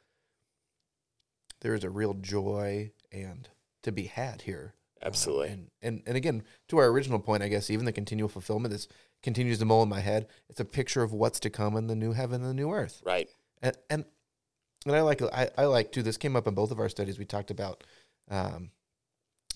there 1.61 1.75
is 1.75 1.83
a 1.83 1.89
real 1.89 2.15
joy 2.15 2.91
and 3.11 3.47
to 3.83 3.91
be 3.91 4.03
had 4.03 4.41
here. 4.41 4.73
Absolutely. 5.03 5.49
and, 5.49 5.67
and 5.81 6.03
and 6.05 6.17
again, 6.17 6.43
to 6.67 6.77
our 6.77 6.87
original 6.87 7.19
point, 7.19 7.43
I 7.43 7.47
guess 7.47 7.69
even 7.69 7.85
the 7.85 7.91
continual 7.91 8.29
fulfillment 8.29 8.73
is 8.73 8.87
continues 9.23 9.59
to 9.59 9.65
mull 9.65 9.83
in 9.83 9.89
my 9.89 9.99
head. 9.99 10.27
It's 10.49 10.59
a 10.59 10.65
picture 10.65 11.03
of 11.03 11.13
what's 11.13 11.39
to 11.41 11.49
come 11.49 11.75
in 11.75 11.87
the 11.87 11.95
new 11.95 12.13
heaven 12.13 12.41
and 12.41 12.49
the 12.49 12.53
new 12.53 12.71
earth. 12.71 13.01
Right. 13.05 13.29
And 13.61 13.77
and 13.89 14.05
and 14.85 14.95
I 14.95 15.01
like 15.01 15.21
I, 15.21 15.49
I 15.57 15.65
like 15.65 15.91
too. 15.91 16.03
This 16.03 16.17
came 16.17 16.35
up 16.35 16.47
in 16.47 16.53
both 16.53 16.71
of 16.71 16.79
our 16.79 16.89
studies. 16.89 17.17
We 17.17 17.25
talked 17.25 17.51
about 17.51 17.83
um, 18.29 18.71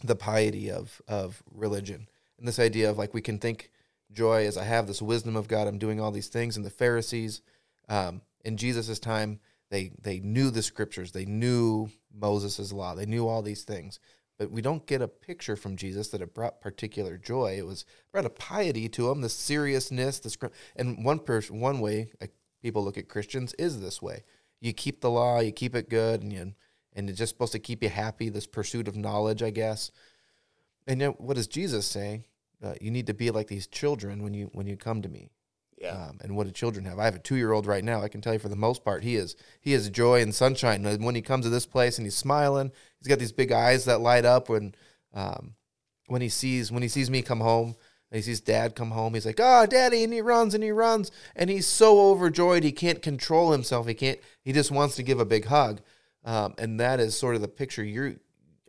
the 0.04 0.16
piety 0.16 0.72
of 0.72 1.02
of 1.08 1.44
religion 1.52 2.08
and 2.38 2.48
this 2.48 2.60
idea 2.60 2.90
of 2.90 2.98
like 2.98 3.14
we 3.14 3.22
can 3.22 3.40
think 3.40 3.72
joy 4.12 4.46
as 4.46 4.58
I 4.58 4.64
have 4.64 4.88
this 4.88 5.02
wisdom 5.02 5.36
of 5.36 5.48
God. 5.48 5.68
I'm 5.68 5.78
doing 5.78 6.00
all 6.00 6.12
these 6.12 6.30
things. 6.30 6.56
And 6.56 6.66
the 6.66 6.70
Pharisees 6.70 7.42
um, 7.90 8.22
in 8.44 8.58
Jesus' 8.58 9.00
time, 9.00 9.40
they 9.72 9.92
they 10.02 10.20
knew 10.20 10.52
the 10.52 10.62
scriptures. 10.62 11.12
They 11.12 11.26
knew 11.26 11.90
Moses' 12.14 12.72
law. 12.72 12.96
They 12.96 13.06
knew 13.06 13.28
all 13.28 13.42
these 13.42 13.64
things. 13.64 14.00
But 14.38 14.52
we 14.52 14.62
don't 14.62 14.86
get 14.86 15.02
a 15.02 15.08
picture 15.08 15.56
from 15.56 15.78
Jesus 15.78 16.10
that 16.10 16.22
it 16.22 16.34
brought 16.34 16.62
particular 16.62 17.18
joy. 17.18 17.56
It 17.58 17.66
was 17.66 17.86
brought 18.12 18.26
a 18.26 18.30
piety 18.30 18.90
to 18.90 19.08
them, 19.08 19.22
the 19.22 19.30
seriousness, 19.30 20.20
the. 20.20 20.52
And 20.76 21.04
one 21.04 21.20
person, 21.20 21.60
one 21.60 21.80
way 21.80 22.12
people 22.62 22.84
look 22.84 22.98
at 22.98 23.10
Christians 23.10 23.54
is 23.58 23.82
this 23.82 24.02
way: 24.02 24.24
you 24.62 24.74
keep 24.74 25.02
the 25.02 25.10
law, 25.10 25.40
you 25.40 25.52
keep 25.52 25.76
it 25.76 25.90
good, 25.90 26.22
and 26.22 26.32
you 26.32 26.54
and 26.94 27.10
it's 27.10 27.20
just 27.20 27.34
supposed 27.34 27.54
to 27.54 27.60
keep 27.60 27.82
you 27.82 27.90
happy. 27.90 28.30
This 28.30 28.48
pursuit 28.48 28.88
of 28.88 28.96
knowledge, 28.96 29.42
I 29.42 29.50
guess. 29.50 29.92
And 30.88 31.02
yet, 31.02 31.20
what 31.20 31.36
does 31.36 31.48
Jesus 31.48 31.86
say? 31.86 32.26
Uh, 32.66 32.74
you 32.82 32.90
need 32.90 33.08
to 33.08 33.14
be 33.14 33.30
like 33.30 33.48
these 33.48 33.68
children 33.68 34.24
when 34.24 34.34
you 34.34 34.50
when 34.54 34.66
you 34.66 34.76
come 34.76 35.02
to 35.02 35.10
me. 35.10 35.30
Yeah. 35.78 35.90
Um, 35.90 36.20
and 36.22 36.36
what 36.36 36.48
do 36.48 36.52
children 36.52 36.86
have? 36.86 37.00
I 37.00 37.06
have 37.06 37.16
a 37.16 37.20
two 37.20 37.36
year 37.36 37.52
old 37.52 37.68
right 37.68 37.84
now. 37.84 38.02
I 38.02 38.08
can 38.08 38.22
tell 38.22 38.34
you 38.34 38.40
for 38.40 38.50
the 38.50 38.56
most 38.56 38.84
part, 38.84 39.04
he 39.04 39.16
is 39.16 39.36
he 39.62 39.74
is 39.74 39.90
joy 39.90 40.22
and 40.22 40.34
sunshine. 40.34 40.86
And 40.86 41.06
when 41.06 41.16
he 41.16 41.22
comes 41.22 41.46
to 41.46 41.52
this 41.52 41.66
place 41.66 41.98
and 41.98 42.08
he's 42.08 42.16
smiling, 42.16 42.72
he's 43.00 43.08
got 43.08 43.20
these 43.20 43.32
big 43.32 43.52
eyes 43.52 43.86
that 43.86 44.02
light 44.02 44.26
up 44.26 44.50
when 44.50 44.74
um, 45.14 45.54
when 46.08 46.22
he 46.22 46.30
sees 46.30 46.72
when 46.72 46.82
he 46.82 46.88
sees 46.88 47.10
me 47.10 47.22
come 47.22 47.42
home. 47.42 47.76
And 48.12 48.18
he 48.18 48.22
sees 48.22 48.40
dad 48.40 48.76
come 48.76 48.92
home. 48.92 49.16
He's 49.16 49.26
like, 49.26 49.40
"Oh, 49.42 49.66
daddy!" 49.66 50.04
And 50.04 50.14
he 50.14 50.22
runs 50.22 50.54
and 50.54 50.64
he 50.64 50.72
runs, 50.72 51.12
and 51.36 51.50
he's 51.50 51.66
so 51.66 52.12
overjoyed 52.12 52.64
he 52.64 52.72
can't 52.72 53.02
control 53.02 53.52
himself. 53.52 53.88
He 53.88 53.96
can't. 53.96 54.20
He 54.44 54.54
just 54.54 54.72
wants 54.72 54.96
to 54.96 55.04
give 55.04 55.20
a 55.20 55.26
big 55.26 55.46
hug. 55.46 55.82
Um, 56.24 56.54
and 56.58 56.80
that 56.80 57.00
is 57.00 57.18
sort 57.18 57.36
of 57.36 57.42
the 57.42 57.48
picture 57.48 57.84
you're 57.84 58.16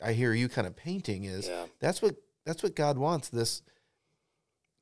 I 0.03 0.13
hear 0.13 0.33
you 0.33 0.49
kind 0.49 0.67
of 0.67 0.77
painting 0.77 1.25
is 1.25 1.49
yeah. 1.49 1.67
that's 1.81 2.03
what 2.03 2.17
that's 2.45 2.63
what 2.63 2.75
God 2.75 2.99
wants 2.99 3.29
this 3.29 3.63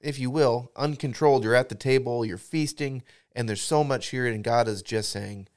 if 0.04 0.18
you 0.18 0.30
will 0.30 0.70
uncontrolled 0.76 1.44
you're 1.44 1.54
at 1.54 1.68
the 1.68 1.74
table 1.74 2.24
you're 2.24 2.38
feasting 2.38 3.02
and 3.32 3.48
there's 3.48 3.62
so 3.62 3.82
much 3.82 4.08
here 4.08 4.26
and 4.26 4.44
God 4.44 4.68
is 4.68 4.82
just 4.82 5.10
saying 5.10 5.48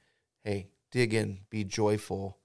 hey 0.43 0.67
dig 0.91 1.13
in 1.13 1.39
be 1.49 1.63
joyful 1.63 2.37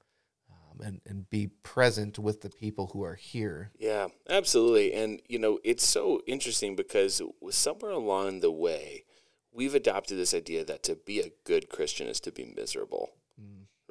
um, 0.51 0.81
and 0.81 1.01
and 1.07 1.31
be 1.31 1.49
present 1.63 2.19
with 2.19 2.41
the 2.41 2.51
people 2.51 2.89
who 2.93 3.03
are 3.03 3.15
here 3.15 3.71
yeah 3.79 4.09
absolutely 4.29 4.93
and 4.93 5.21
you 5.29 5.39
know 5.39 5.59
it's 5.65 5.87
so 5.87 6.21
interesting 6.27 6.77
because 6.77 7.23
somewhere 7.51 7.93
along 7.93 8.41
the 8.41 8.53
way 8.53 9.05
we've 9.53 9.75
adopted 9.75 10.19
this 10.19 10.35
idea 10.35 10.65
that 10.65 10.83
to 10.83 10.97
be 10.97 11.21
a 11.21 11.33
good 11.45 11.69
Christian 11.69 12.09
is 12.09 12.21
to 12.21 12.33
be 12.33 12.53
miserable 12.57 13.11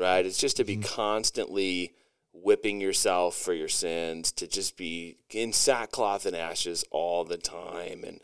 right? 0.02 0.26
It's 0.26 0.38
just 0.38 0.58
to 0.58 0.63
be 0.63 0.78
mm-hmm. 0.78 0.93
constantly 0.95 1.93
whipping 2.34 2.80
yourself 2.80 3.36
for 3.36 3.54
your 3.54 3.67
sins, 3.67 4.32
to 4.32 4.48
just 4.48 4.78
be 4.78 5.17
in 5.30 5.52
sackcloth 5.54 6.26
and 6.26 6.36
ashes 6.36 6.84
all 6.91 7.24
the 7.24 7.38
time, 7.38 8.04
and 8.06 8.20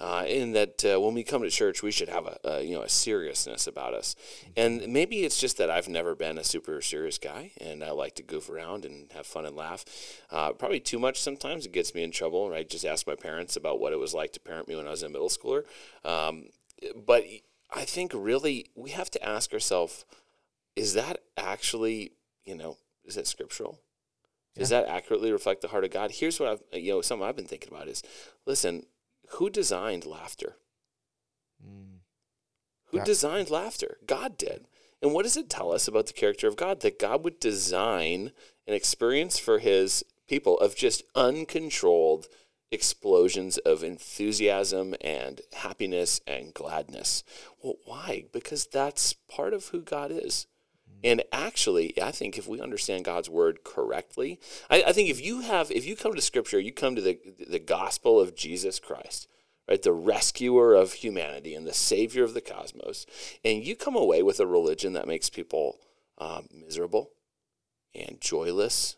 uh, 0.00 0.24
in 0.26 0.52
that 0.52 0.82
uh, 0.82 0.98
when 0.98 1.12
we 1.12 1.22
come 1.22 1.42
to 1.42 1.50
church, 1.50 1.82
we 1.82 1.90
should 1.90 2.08
have 2.08 2.26
a, 2.26 2.38
a, 2.42 2.62
you 2.62 2.74
know 2.74 2.82
a 2.82 2.88
seriousness 2.88 3.66
about 3.66 3.92
us. 3.92 4.16
And 4.56 4.88
maybe 4.88 5.24
it's 5.24 5.38
just 5.38 5.58
that 5.58 5.70
I've 5.70 5.88
never 5.88 6.14
been 6.14 6.38
a 6.38 6.44
super 6.44 6.80
serious 6.80 7.18
guy, 7.18 7.52
and 7.60 7.84
I 7.84 7.90
like 7.90 8.14
to 8.14 8.22
goof 8.22 8.48
around 8.48 8.86
and 8.86 9.12
have 9.12 9.26
fun 9.26 9.44
and 9.44 9.54
laugh. 9.54 9.84
Uh, 10.30 10.52
probably 10.52 10.80
too 10.80 10.98
much 10.98 11.20
sometimes 11.20 11.66
it 11.66 11.72
gets 11.72 11.94
me 11.94 12.02
in 12.02 12.12
trouble. 12.12 12.48
Right? 12.48 12.68
Just 12.68 12.86
ask 12.86 13.06
my 13.06 13.14
parents 13.14 13.56
about 13.56 13.78
what 13.78 13.92
it 13.92 13.98
was 13.98 14.14
like 14.14 14.32
to 14.32 14.40
parent 14.40 14.68
me 14.68 14.76
when 14.76 14.86
I 14.86 14.90
was 14.90 15.02
a 15.02 15.08
middle 15.10 15.28
schooler. 15.28 15.64
Um, 16.02 16.46
but 16.96 17.24
I 17.70 17.84
think 17.84 18.12
really 18.14 18.70
we 18.74 18.90
have 18.90 19.10
to 19.10 19.22
ask 19.22 19.52
ourselves: 19.52 20.06
Is 20.76 20.94
that 20.94 21.18
actually 21.36 22.12
you 22.46 22.56
know 22.56 22.78
is 23.10 23.16
that 23.16 23.26
scriptural? 23.26 23.78
Does 24.56 24.70
that 24.70 24.86
accurately 24.86 25.32
reflect 25.32 25.62
the 25.62 25.68
heart 25.68 25.84
of 25.84 25.90
God? 25.90 26.10
Here's 26.10 26.40
what 26.40 26.48
I've, 26.48 26.82
you 26.82 26.92
know, 26.92 27.00
something 27.02 27.26
I've 27.26 27.36
been 27.36 27.46
thinking 27.46 27.72
about 27.72 27.88
is, 27.88 28.02
listen, 28.46 28.86
who 29.30 29.48
designed 29.48 30.06
laughter? 30.06 30.56
Mm. 31.64 32.00
Who 32.86 32.98
God. 32.98 33.06
designed 33.06 33.50
laughter? 33.50 33.98
God 34.06 34.36
did. 34.36 34.66
And 35.00 35.14
what 35.14 35.22
does 35.22 35.36
it 35.36 35.48
tell 35.48 35.72
us 35.72 35.86
about 35.86 36.06
the 36.06 36.12
character 36.12 36.48
of 36.48 36.56
God? 36.56 36.80
That 36.80 36.98
God 36.98 37.24
would 37.24 37.38
design 37.40 38.32
an 38.66 38.74
experience 38.74 39.38
for 39.38 39.60
his 39.60 40.04
people 40.28 40.58
of 40.58 40.76
just 40.76 41.02
uncontrolled 41.14 42.26
explosions 42.70 43.58
of 43.58 43.82
enthusiasm 43.82 44.94
and 45.00 45.40
happiness 45.54 46.20
and 46.26 46.54
gladness. 46.54 47.24
Well, 47.62 47.76
why? 47.84 48.24
Because 48.32 48.66
that's 48.66 49.12
part 49.12 49.54
of 49.54 49.68
who 49.68 49.82
God 49.82 50.10
is. 50.12 50.46
And 51.02 51.22
actually, 51.32 52.00
I 52.00 52.10
think 52.10 52.36
if 52.36 52.46
we 52.46 52.60
understand 52.60 53.04
God's 53.04 53.30
word 53.30 53.64
correctly, 53.64 54.38
I, 54.68 54.84
I, 54.88 54.92
think 54.92 55.08
if 55.08 55.24
you 55.24 55.40
have, 55.40 55.70
if 55.70 55.86
you 55.86 55.96
come 55.96 56.14
to 56.14 56.20
Scripture, 56.20 56.60
you 56.60 56.72
come 56.72 56.94
to 56.94 57.02
the 57.02 57.18
the 57.48 57.58
gospel 57.58 58.20
of 58.20 58.36
Jesus 58.36 58.78
Christ, 58.78 59.28
right, 59.68 59.80
the 59.80 59.92
rescuer 59.92 60.74
of 60.74 60.92
humanity 60.92 61.54
and 61.54 61.66
the 61.66 61.72
savior 61.72 62.22
of 62.22 62.34
the 62.34 62.40
cosmos, 62.40 63.06
and 63.44 63.64
you 63.64 63.76
come 63.76 63.96
away 63.96 64.22
with 64.22 64.40
a 64.40 64.46
religion 64.46 64.92
that 64.92 65.08
makes 65.08 65.30
people 65.30 65.78
um, 66.18 66.48
miserable 66.52 67.10
and 67.94 68.20
joyless 68.20 68.96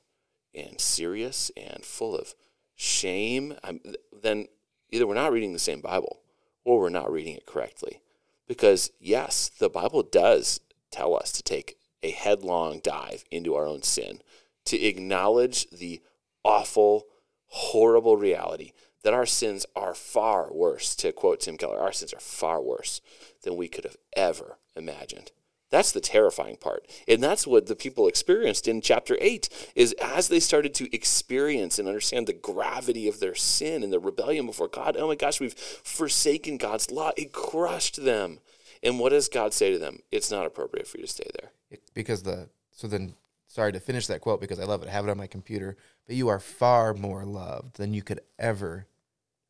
and 0.54 0.80
serious 0.80 1.50
and 1.56 1.84
full 1.84 2.16
of 2.16 2.34
shame, 2.74 3.54
I'm, 3.62 3.80
then 4.22 4.46
either 4.90 5.06
we're 5.06 5.14
not 5.14 5.32
reading 5.32 5.52
the 5.52 5.58
same 5.58 5.80
Bible 5.80 6.20
or 6.64 6.80
we're 6.80 6.90
not 6.90 7.10
reading 7.10 7.36
it 7.36 7.46
correctly. 7.46 8.00
Because 8.46 8.90
yes, 9.00 9.50
the 9.58 9.70
Bible 9.70 10.02
does 10.02 10.60
tell 10.90 11.16
us 11.16 11.32
to 11.32 11.42
take 11.42 11.76
a 12.02 12.10
headlong 12.10 12.80
dive 12.82 13.24
into 13.30 13.54
our 13.54 13.66
own 13.66 13.82
sin, 13.82 14.20
to 14.66 14.80
acknowledge 14.80 15.68
the 15.70 16.00
awful, 16.44 17.06
horrible 17.46 18.16
reality 18.16 18.72
that 19.02 19.14
our 19.14 19.26
sins 19.26 19.66
are 19.74 19.94
far 19.94 20.52
worse. 20.52 20.94
To 20.96 21.12
quote 21.12 21.40
Tim 21.40 21.56
Keller, 21.56 21.80
our 21.80 21.92
sins 21.92 22.12
are 22.12 22.20
far 22.20 22.62
worse 22.62 23.00
than 23.42 23.56
we 23.56 23.68
could 23.68 23.84
have 23.84 23.96
ever 24.16 24.58
imagined. 24.76 25.32
That's 25.70 25.92
the 25.92 26.00
terrifying 26.00 26.56
part. 26.56 26.86
And 27.08 27.22
that's 27.22 27.46
what 27.46 27.66
the 27.66 27.74
people 27.74 28.06
experienced 28.06 28.68
in 28.68 28.82
chapter 28.82 29.16
8 29.18 29.72
is 29.74 29.94
as 30.02 30.28
they 30.28 30.38
started 30.38 30.74
to 30.74 30.94
experience 30.94 31.78
and 31.78 31.88
understand 31.88 32.26
the 32.26 32.34
gravity 32.34 33.08
of 33.08 33.20
their 33.20 33.34
sin 33.34 33.82
and 33.82 33.90
their 33.90 33.98
rebellion 33.98 34.44
before 34.44 34.68
God, 34.68 34.98
oh 34.98 35.08
my 35.08 35.14
gosh, 35.14 35.40
we've 35.40 35.54
forsaken 35.54 36.58
God's 36.58 36.90
law. 36.90 37.12
It 37.16 37.32
crushed 37.32 38.04
them. 38.04 38.40
And 38.82 38.98
what 38.98 39.10
does 39.10 39.28
God 39.28 39.54
say 39.54 39.72
to 39.72 39.78
them? 39.78 40.00
It's 40.10 40.30
not 40.30 40.44
appropriate 40.44 40.86
for 40.86 40.98
you 40.98 41.04
to 41.04 41.10
stay 41.10 41.30
there 41.40 41.52
because 41.94 42.22
the 42.22 42.48
so 42.70 42.88
then 42.88 43.14
sorry 43.46 43.72
to 43.72 43.80
finish 43.80 44.06
that 44.06 44.20
quote 44.20 44.40
because 44.40 44.58
I 44.58 44.64
love 44.64 44.82
it. 44.82 44.88
I 44.88 44.92
have 44.92 45.06
it 45.06 45.10
on 45.10 45.18
my 45.18 45.26
computer. 45.26 45.76
But 46.06 46.16
you 46.16 46.28
are 46.28 46.40
far 46.40 46.94
more 46.94 47.24
loved 47.24 47.76
than 47.76 47.94
you 47.94 48.02
could 48.02 48.20
ever 48.38 48.86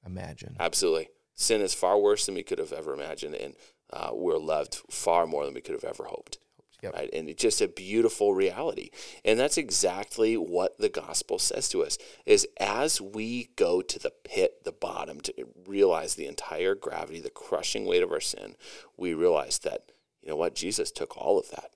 imagine. 0.04 0.56
Absolutely, 0.58 1.08
sin 1.34 1.60
is 1.60 1.74
far 1.74 1.98
worse 1.98 2.26
than 2.26 2.34
we 2.34 2.42
could 2.42 2.58
have 2.58 2.72
ever 2.72 2.92
imagined, 2.92 3.34
and 3.34 3.54
uh, 3.92 4.10
we're 4.12 4.38
loved 4.38 4.74
far 4.90 5.26
more 5.26 5.44
than 5.44 5.54
we 5.54 5.60
could 5.60 5.74
have 5.74 5.84
ever 5.84 6.04
hoped. 6.04 6.38
Yep. 6.82 6.94
Right? 6.94 7.10
And 7.12 7.28
it's 7.28 7.40
just 7.40 7.60
a 7.60 7.68
beautiful 7.68 8.34
reality. 8.34 8.90
And 9.24 9.38
that's 9.38 9.56
exactly 9.56 10.36
what 10.36 10.78
the 10.78 10.88
gospel 10.88 11.38
says 11.38 11.68
to 11.68 11.84
us 11.84 11.96
is 12.26 12.44
as 12.58 13.00
we 13.00 13.50
go 13.54 13.82
to 13.82 13.98
the 14.00 14.12
pit, 14.24 14.64
the 14.64 14.72
bottom, 14.72 15.20
to 15.20 15.32
realize 15.64 16.16
the 16.16 16.26
entire 16.26 16.74
gravity, 16.74 17.20
the 17.20 17.30
crushing 17.30 17.86
weight 17.86 18.02
of 18.02 18.10
our 18.10 18.20
sin, 18.20 18.56
we 18.96 19.14
realize 19.14 19.60
that, 19.60 19.92
you 20.22 20.30
know 20.30 20.36
what, 20.36 20.56
Jesus 20.56 20.90
took 20.90 21.16
all 21.16 21.38
of 21.38 21.50
that 21.50 21.70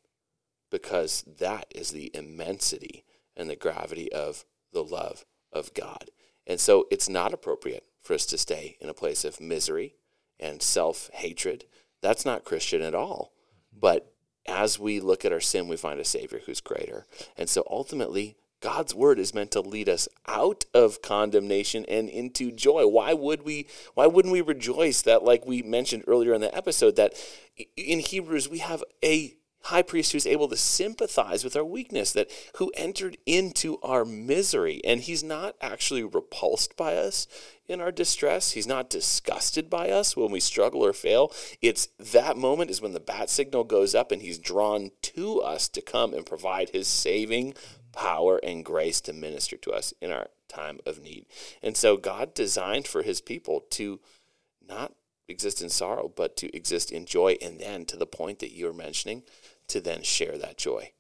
because 0.77 1.25
that 1.39 1.65
is 1.75 1.91
the 1.91 2.11
immensity 2.13 3.03
and 3.35 3.49
the 3.49 3.57
gravity 3.57 4.13
of 4.13 4.45
the 4.75 4.85
love 4.85 5.25
of 5.51 5.73
God. 5.73 6.11
And 6.47 6.61
so 6.61 6.87
it's 6.91 7.09
not 7.09 7.33
appropriate 7.33 7.85
for 8.03 8.13
us 8.13 8.27
to 8.27 8.37
stay 8.37 8.77
in 8.79 8.91
a 8.91 8.95
place 8.95 9.25
of 9.25 9.41
misery 9.41 9.95
and 10.39 10.61
self 10.61 11.09
hatred. 11.15 11.65
That's 12.03 12.27
not 12.27 12.45
Christian 12.45 12.83
at 12.83 12.95
all. 12.95 13.33
But 13.73 14.13
as 14.47 14.79
we 14.79 15.01
look 15.01 15.25
at 15.25 15.33
our 15.33 15.41
sin, 15.41 15.67
we 15.67 15.79
find 15.79 15.99
a 15.99 16.05
Savior 16.05 16.43
who's 16.45 16.61
greater. 16.61 17.07
And 17.39 17.49
so 17.49 17.67
ultimately, 17.71 18.37
God's 18.61 18.95
word 18.95 19.19
is 19.19 19.33
meant 19.33 19.53
to 19.53 19.63
lead 19.63 19.89
us 19.89 20.11
out 20.29 20.67
of 20.75 21.01
condemnation 21.01 21.87
and 21.89 22.11
into 22.11 22.53
joy. 22.53 22.87
Why 22.87 23.15
would 23.15 23.45
we 23.45 23.67
why 23.95 24.07
wouldn't 24.07 24.33
we 24.33 24.43
rejoice 24.43 25.01
that 25.03 25.25
like 25.25 25.47
we 25.47 25.63
mentioned 25.63 26.05
earlier 26.07 26.35
in 26.35 26.43
the 26.43 26.55
episode 26.55 26.97
that 26.97 27.15
in 27.79 28.01
Hebrews 28.01 28.51
we 28.51 28.59
have 28.59 28.85
a 29.03 29.37
high 29.67 29.83
priest 29.83 30.13
who's 30.13 30.27
able 30.27 30.49
to 30.49 30.57
sympathize 30.57 31.45
with 31.45 31.57
our 31.57 31.65
weakness, 31.65 32.13
that 32.13 32.31
who 32.57 32.73
entered 32.77 33.17
into 33.27 33.79
our 33.83 34.05
misery. 34.05 34.81
And 34.85 35.01
he's 35.01 35.23
not 35.23 35.57
actually 35.61 36.05
repulsed 36.05 36.77
by 36.77 36.97
us 36.97 37.27
in 37.69 37.81
our 37.81 37.93
distress. 37.93 38.53
He's 38.53 38.67
not 38.67 38.91
disgusted 38.91 39.69
by 39.69 39.91
us 39.91 40.17
when 40.17 40.31
we 40.31 40.41
struggle 40.41 40.85
or 40.85 40.93
fail. 40.93 41.33
It's 41.61 41.89
that 41.99 42.37
moment 42.37 42.71
is 42.71 42.81
when 42.81 42.93
the 42.93 43.01
bat 43.01 43.29
signal 43.29 43.65
goes 43.65 43.95
up 43.95 44.13
and 44.13 44.23
he's 44.23 44.39
drawn 44.39 44.93
to 45.03 45.41
us 45.41 45.69
to 45.69 45.81
come 45.81 46.15
and 46.15 46.25
provide 46.25 46.71
his 46.71 46.87
saving 46.87 47.55
power 47.93 48.39
and 48.39 48.65
grace 48.65 49.01
to 49.01 49.13
minister 49.13 49.57
to 49.57 49.73
us 49.73 49.93
in 50.01 50.13
our 50.13 50.29
time 50.49 50.79
of 50.87 51.03
need. 51.03 51.27
And 51.63 51.77
so 51.77 51.97
God 51.97 52.35
designed 52.35 52.87
for 52.87 53.03
his 53.03 53.21
people 53.21 53.65
to 53.71 54.01
not 54.69 54.93
exist 55.29 55.61
in 55.61 55.69
sorrow, 55.71 56.13
but 56.15 56.37
to 56.37 56.55
exist 56.57 56.93
in 56.93 57.07
joy. 57.07 57.37
And 57.43 57.59
then 57.59 57.85
to 57.87 57.97
the 57.97 58.07
point 58.07 58.39
that 58.41 58.53
you're 58.53 58.73
mentioning, 58.73 59.23
to 59.69 59.81
then 59.81 60.03
share 60.03 60.39
that 60.39 60.59
joy. 60.59 60.93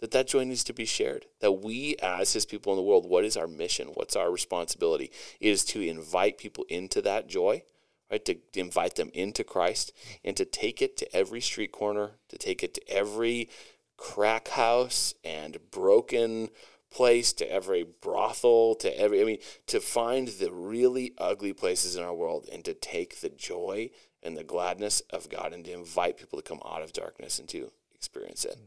That 0.00 0.12
that 0.12 0.28
joy 0.28 0.44
needs 0.44 0.64
to 0.64 0.72
be 0.72 0.84
shared. 0.84 1.26
That 1.40 1.52
we, 1.52 1.96
as 2.00 2.32
His 2.32 2.46
people 2.46 2.72
in 2.72 2.76
the 2.76 2.84
world, 2.84 3.08
what 3.08 3.24
is 3.24 3.36
our 3.36 3.48
mission? 3.48 3.88
What's 3.94 4.16
our 4.16 4.30
responsibility? 4.30 5.10
It 5.40 5.48
is 5.48 5.64
to 5.66 5.80
invite 5.80 6.38
people 6.38 6.64
into 6.68 7.02
that 7.02 7.28
joy, 7.28 7.62
right? 8.10 8.24
To 8.24 8.36
invite 8.54 8.94
them 8.94 9.10
into 9.12 9.42
Christ 9.42 9.92
and 10.24 10.36
to 10.36 10.44
take 10.44 10.80
it 10.80 10.96
to 10.98 11.16
every 11.16 11.40
street 11.40 11.72
corner, 11.72 12.12
to 12.28 12.38
take 12.38 12.62
it 12.62 12.74
to 12.74 12.88
every 12.88 13.48
crack 13.96 14.48
house 14.48 15.14
and 15.24 15.58
broken 15.72 16.50
place, 16.90 17.32
to 17.34 17.50
every 17.50 17.82
brothel, 17.82 18.74
to 18.76 18.98
every, 18.98 19.20
I 19.20 19.24
mean, 19.24 19.38
to 19.66 19.80
find 19.80 20.28
the 20.28 20.52
really 20.52 21.12
ugly 21.18 21.52
places 21.52 21.96
in 21.96 22.02
our 22.02 22.14
world 22.14 22.48
and 22.50 22.64
to 22.64 22.72
take 22.72 23.20
the 23.20 23.28
joy 23.28 23.90
and 24.22 24.36
the 24.36 24.44
gladness 24.44 25.02
of 25.10 25.28
God 25.28 25.52
and 25.52 25.64
to 25.64 25.72
invite 25.72 26.16
people 26.16 26.40
to 26.40 26.48
come 26.48 26.60
out 26.64 26.82
of 26.82 26.92
darkness 26.92 27.38
into 27.38 27.72
experience 27.98 28.44
it. 28.44 28.58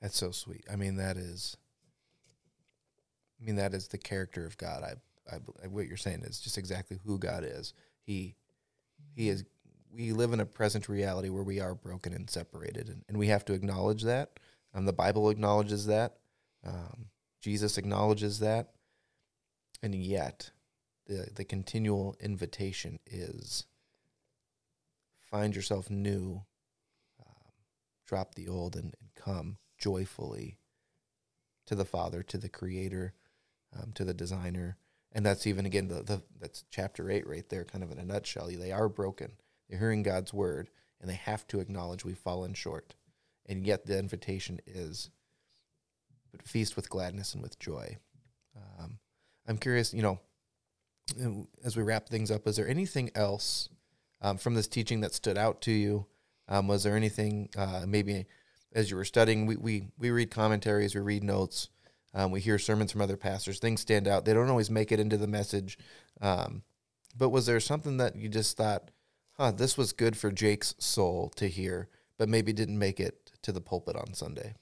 That's 0.00 0.16
so 0.16 0.30
sweet. 0.30 0.64
I 0.72 0.76
mean, 0.76 0.96
that 0.96 1.16
is. 1.16 1.56
I 3.40 3.44
mean, 3.44 3.56
that 3.56 3.74
is 3.74 3.88
the 3.88 3.98
character 3.98 4.46
of 4.46 4.56
God. 4.56 4.84
I, 4.84 5.34
I, 5.34 5.66
what 5.66 5.88
you're 5.88 5.96
saying 5.96 6.22
is 6.22 6.38
just 6.38 6.58
exactly 6.58 6.98
who 7.04 7.18
God 7.18 7.44
is. 7.44 7.74
He, 8.04 8.36
he 9.14 9.28
is. 9.28 9.44
We 9.92 10.12
live 10.12 10.32
in 10.32 10.40
a 10.40 10.46
present 10.46 10.88
reality 10.88 11.28
where 11.28 11.42
we 11.42 11.60
are 11.60 11.74
broken 11.74 12.12
and 12.14 12.30
separated, 12.30 12.88
and, 12.88 13.04
and 13.08 13.18
we 13.18 13.28
have 13.28 13.44
to 13.46 13.52
acknowledge 13.52 14.02
that. 14.02 14.38
Um, 14.74 14.86
the 14.86 14.92
Bible 14.92 15.28
acknowledges 15.28 15.86
that. 15.86 16.16
Um, 16.64 17.06
Jesus 17.40 17.76
acknowledges 17.78 18.38
that, 18.38 18.70
and 19.82 19.94
yet, 19.94 20.50
the 21.06 21.28
the 21.34 21.44
continual 21.44 22.16
invitation 22.20 23.00
is 23.06 23.66
find 25.30 25.54
yourself 25.56 25.90
new 25.90 26.44
drop 28.12 28.34
the 28.34 28.46
old 28.46 28.76
and, 28.76 28.94
and 29.00 29.14
come 29.14 29.56
joyfully 29.78 30.58
to 31.64 31.74
the 31.74 31.86
Father, 31.86 32.22
to 32.22 32.36
the 32.36 32.50
Creator, 32.50 33.14
um, 33.74 33.92
to 33.94 34.04
the 34.04 34.12
Designer. 34.12 34.76
And 35.12 35.24
that's 35.24 35.46
even 35.46 35.64
again 35.64 35.88
the, 35.88 36.02
the 36.02 36.22
that's 36.38 36.64
chapter 36.70 37.10
eight 37.10 37.26
right 37.26 37.48
there, 37.48 37.64
kind 37.64 37.82
of 37.82 37.90
in 37.90 37.98
a 37.98 38.04
nutshell. 38.04 38.48
They 38.48 38.70
are 38.70 38.90
broken. 38.90 39.32
They're 39.66 39.78
hearing 39.78 40.02
God's 40.02 40.34
word, 40.34 40.68
and 41.00 41.08
they 41.08 41.14
have 41.14 41.46
to 41.48 41.60
acknowledge 41.60 42.04
we've 42.04 42.18
fallen 42.18 42.52
short. 42.52 42.94
And 43.46 43.66
yet 43.66 43.86
the 43.86 43.98
invitation 43.98 44.60
is, 44.66 45.08
but 46.30 46.42
feast 46.42 46.76
with 46.76 46.90
gladness 46.90 47.32
and 47.32 47.42
with 47.42 47.58
joy. 47.58 47.96
Um, 48.54 48.98
I'm 49.48 49.56
curious, 49.56 49.94
you 49.94 50.02
know, 50.02 50.20
as 51.64 51.78
we 51.78 51.82
wrap 51.82 52.10
things 52.10 52.30
up, 52.30 52.46
is 52.46 52.56
there 52.56 52.68
anything 52.68 53.10
else 53.14 53.70
um, 54.20 54.36
from 54.36 54.52
this 54.52 54.68
teaching 54.68 55.00
that 55.00 55.14
stood 55.14 55.38
out 55.38 55.62
to 55.62 55.72
you 55.72 56.06
um, 56.48 56.68
was 56.68 56.82
there 56.82 56.96
anything, 56.96 57.48
uh, 57.56 57.84
maybe 57.86 58.26
as 58.74 58.90
you 58.90 58.96
were 58.96 59.04
studying, 59.04 59.46
we 59.46 59.56
we, 59.56 59.88
we 59.98 60.10
read 60.10 60.30
commentaries, 60.30 60.94
we 60.94 61.00
read 61.00 61.22
notes, 61.22 61.68
um, 62.14 62.30
we 62.30 62.40
hear 62.40 62.58
sermons 62.58 62.92
from 62.92 63.00
other 63.00 63.16
pastors. 63.16 63.58
Things 63.58 63.80
stand 63.80 64.06
out. 64.06 64.24
They 64.24 64.34
don't 64.34 64.50
always 64.50 64.70
make 64.70 64.92
it 64.92 65.00
into 65.00 65.16
the 65.16 65.26
message. 65.26 65.78
Um, 66.20 66.62
but 67.16 67.30
was 67.30 67.46
there 67.46 67.60
something 67.60 67.96
that 67.98 68.16
you 68.16 68.28
just 68.28 68.56
thought, 68.56 68.90
huh, 69.38 69.52
this 69.52 69.76
was 69.76 69.92
good 69.92 70.16
for 70.16 70.30
Jake's 70.30 70.74
soul 70.78 71.30
to 71.36 71.48
hear, 71.48 71.88
but 72.18 72.28
maybe 72.28 72.52
didn't 72.52 72.78
make 72.78 73.00
it 73.00 73.32
to 73.42 73.52
the 73.52 73.60
pulpit 73.60 73.96
on 73.96 74.14
Sunday? 74.14 74.54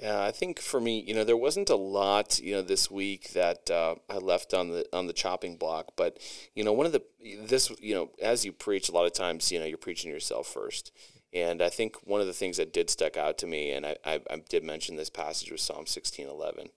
Yeah, 0.00 0.22
I 0.22 0.30
think 0.30 0.60
for 0.60 0.80
me, 0.80 1.00
you 1.00 1.12
know, 1.12 1.24
there 1.24 1.36
wasn't 1.36 1.70
a 1.70 1.76
lot, 1.76 2.38
you 2.38 2.54
know, 2.54 2.62
this 2.62 2.88
week 2.88 3.30
that 3.32 3.68
uh, 3.68 3.96
I 4.08 4.18
left 4.18 4.54
on 4.54 4.68
the 4.68 4.86
on 4.92 5.08
the 5.08 5.12
chopping 5.12 5.56
block. 5.56 5.92
But 5.96 6.18
you 6.54 6.62
know, 6.62 6.72
one 6.72 6.86
of 6.86 6.92
the 6.92 7.02
this, 7.46 7.70
you 7.80 7.94
know, 7.94 8.10
as 8.22 8.44
you 8.44 8.52
preach, 8.52 8.88
a 8.88 8.92
lot 8.92 9.06
of 9.06 9.12
times, 9.12 9.50
you 9.50 9.58
know, 9.58 9.64
you're 9.66 9.76
preaching 9.76 10.10
yourself 10.10 10.46
first. 10.46 10.92
And 11.34 11.60
I 11.60 11.68
think 11.68 11.96
one 12.04 12.20
of 12.20 12.26
the 12.28 12.32
things 12.32 12.56
that 12.56 12.72
did 12.72 12.88
stick 12.88 13.16
out 13.16 13.36
to 13.38 13.46
me, 13.46 13.72
and 13.72 13.84
I, 13.84 13.96
I, 14.04 14.20
I 14.30 14.36
did 14.48 14.64
mention 14.64 14.96
this 14.96 15.10
passage 15.10 15.50
was 15.50 15.62
Psalm 15.62 15.86
sixteen 15.86 16.28
eleven, 16.28 16.68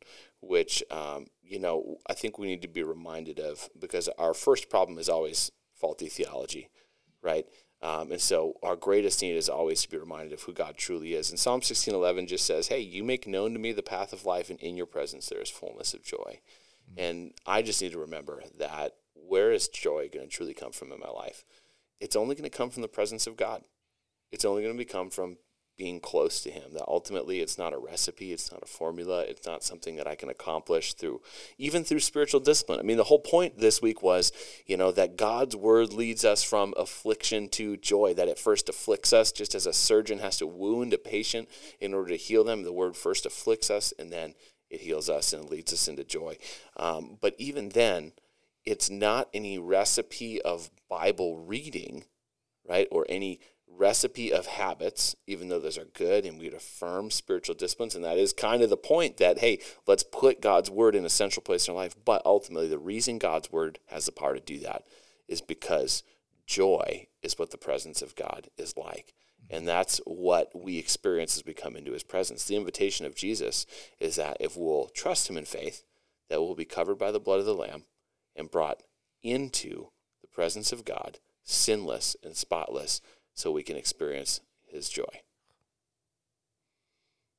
which 0.42 0.84
um, 0.90 1.28
you 1.44 1.60
know 1.60 1.98
I 2.10 2.14
think 2.14 2.40
we 2.40 2.48
need 2.48 2.64
to 2.64 2.68
be 2.68 2.82
reminded 2.84 3.40
of 3.40 3.70
because 3.80 4.10
our 4.18 4.34
first 4.34 4.68
problem 4.70 4.98
is 4.98 5.10
always 5.10 5.52
faulty 5.76 6.08
theology, 6.10 6.70
right? 7.22 7.46
Um, 7.84 8.12
and 8.12 8.22
so 8.22 8.58
our 8.62 8.76
greatest 8.76 9.22
need 9.22 9.36
is 9.36 9.50
always 9.50 9.82
to 9.82 9.90
be 9.90 9.98
reminded 9.98 10.34
of 10.34 10.44
who 10.44 10.54
God 10.54 10.78
truly 10.78 11.14
is. 11.14 11.32
And 11.32 11.40
Psalm 11.40 11.62
16:11 11.62 12.28
just 12.28 12.46
says, 12.46 12.68
"Hey, 12.68 12.80
you 12.80 13.04
make 13.04 13.26
known 13.26 13.54
to 13.54 13.60
me 13.60 13.72
the 13.72 13.82
path 13.82 14.14
of 14.14 14.26
life, 14.26 14.50
and 14.50 14.60
in 14.60 14.78
your 14.78 14.86
presence 14.86 15.28
there 15.28 15.42
is 15.42 15.50
fullness 15.50 15.94
of 15.94 16.04
joy." 16.04 16.42
Mm-hmm. 16.92 17.00
And 17.00 17.34
I 17.46 17.62
just 17.62 17.82
need 17.82 17.92
to 17.94 18.00
remember 18.00 18.44
that 18.58 18.98
where 19.16 19.52
is 19.52 19.68
joy 19.68 20.10
going 20.14 20.30
to 20.30 20.36
truly 20.36 20.54
come 20.54 20.72
from 20.72 20.92
in 20.92 21.00
my 21.00 21.10
life? 21.10 21.44
It's 22.00 22.16
only 22.16 22.36
going 22.36 22.50
to 22.50 22.56
come 22.56 22.70
from 22.70 22.82
the 22.82 22.88
presence 22.88 23.26
of 23.28 23.38
God. 23.38 23.64
It's 24.32 24.46
only 24.46 24.64
going 24.64 24.78
to 24.78 24.86
come 24.86 25.10
from 25.10 25.38
being 25.78 26.00
close 26.00 26.42
to 26.42 26.52
him 26.52 26.74
that 26.74 26.86
ultimately 26.88 27.40
it's 27.40 27.58
not 27.58 27.74
a 27.74 27.78
recipe 27.78 28.32
it's 28.32 28.52
not 28.52 28.62
a 28.62 28.68
formula 28.68 29.22
it's 29.22 29.48
not 29.48 29.64
something 29.64 29.96
that 29.96 30.08
i 30.08 30.16
can 30.16 30.30
accomplish 30.30 30.94
through 30.94 31.22
even 31.58 31.84
through 31.84 32.00
spiritual 32.00 32.40
discipline. 32.40 32.80
I 32.80 32.84
mean 32.84 32.98
the 32.98 33.06
whole 33.06 33.20
point 33.20 33.58
this 33.58 33.82
week 33.82 34.04
was 34.04 34.32
you 34.66 34.78
know 34.78 34.92
that 34.92 35.18
god's 35.18 35.56
word 35.56 35.94
leads 35.94 36.24
us 36.24 36.44
from 36.44 36.74
affliction 36.78 37.50
to 37.50 37.78
joy 37.78 38.14
that 38.14 38.28
it 38.28 38.38
first 38.38 38.70
afflicts 38.70 39.14
us 39.14 39.32
just 39.32 39.56
as 39.56 39.66
a 39.66 39.74
surgeon 39.74 40.20
has 40.20 40.38
to 40.38 40.48
wound 40.48 40.94
a 40.94 40.98
patient 40.98 41.50
in 41.80 41.94
order 41.94 42.10
to 42.10 42.18
heal 42.18 42.44
them 42.44 42.64
the 42.64 42.74
word 42.74 42.96
first 42.96 43.26
afflicts 43.26 43.70
us 43.70 43.94
and 43.98 44.12
then 44.12 44.36
it 44.72 44.82
heals 44.82 45.10
us 45.10 45.34
and 45.34 45.50
leads 45.50 45.74
us 45.74 45.88
into 45.88 46.04
joy. 46.04 46.38
Um, 46.78 47.18
but 47.20 47.36
even 47.38 47.70
then 47.70 48.14
it's 48.66 48.90
not 48.90 49.30
any 49.34 49.60
recipe 49.60 50.42
of 50.42 50.70
bible 50.90 51.38
reading 51.38 52.06
right 52.68 52.88
or 52.92 53.06
any 53.10 53.40
recipe 53.78 54.32
of 54.32 54.46
habits, 54.46 55.16
even 55.28 55.50
though 55.50 55.60
those 55.60 55.78
are 55.78 55.86
good 55.86 56.26
and 56.26 56.40
we'd 56.40 56.54
affirm 56.54 57.12
spiritual 57.12 57.56
disciplines. 57.56 57.96
And 57.96 58.04
that 58.04 58.18
is 58.18 58.34
kind 58.34 58.62
of 58.62 58.70
the 58.70 58.78
point 58.78 59.18
that, 59.18 59.40
hey, 59.40 59.60
let's 59.88 60.04
put 60.04 60.42
God's 60.42 60.70
word 60.70 60.96
in 60.96 61.06
a 61.06 61.10
central 61.10 61.44
place 61.44 61.68
in 61.68 61.74
our 61.74 61.80
life. 61.80 61.96
But 62.04 62.22
ultimately, 62.26 62.68
the 62.68 62.78
reason 62.78 63.18
God's 63.18 63.52
word 63.52 63.80
has 63.88 64.06
the 64.06 64.12
power 64.12 64.36
to 64.36 64.40
do 64.40 64.60
that 64.60 64.84
is 65.28 65.42
because 65.42 66.04
joy 66.46 67.08
is 67.24 67.40
what 67.40 67.52
the 67.52 67.58
presence 67.58 68.02
of 68.02 68.16
God 68.16 68.50
is 68.58 68.76
like. 68.78 69.14
And 69.50 69.68
that's 69.68 70.00
what 70.06 70.52
we 70.54 70.78
experience 70.78 71.38
as 71.38 71.46
we 71.46 71.54
come 71.54 71.76
into 71.76 71.92
his 71.92 72.04
presence. 72.04 72.46
The 72.46 72.56
invitation 72.56 73.06
of 73.06 73.16
Jesus 73.16 73.66
is 74.00 74.16
that 74.16 74.38
if 74.40 74.56
we'll 74.56 74.90
trust 74.94 75.30
him 75.30 75.38
in 75.38 75.46
faith, 75.46 75.84
that 76.30 76.42
we'll 76.42 76.56
be 76.56 76.66
covered 76.66 76.98
by 76.98 77.12
the 77.12 77.20
blood 77.20 77.40
of 77.40 77.46
the 77.46 77.54
Lamb 77.54 77.84
and 78.36 78.50
brought 78.50 78.84
into 79.24 79.88
the 80.22 80.28
presence 80.28 80.72
of 80.72 80.86
God, 80.86 81.20
sinless 81.44 82.16
and 82.24 82.36
spotless 82.36 83.02
so 83.34 83.52
we 83.52 83.64
can 83.64 83.78
experience 83.78 84.42
his 84.68 84.90
joy. 84.90 85.22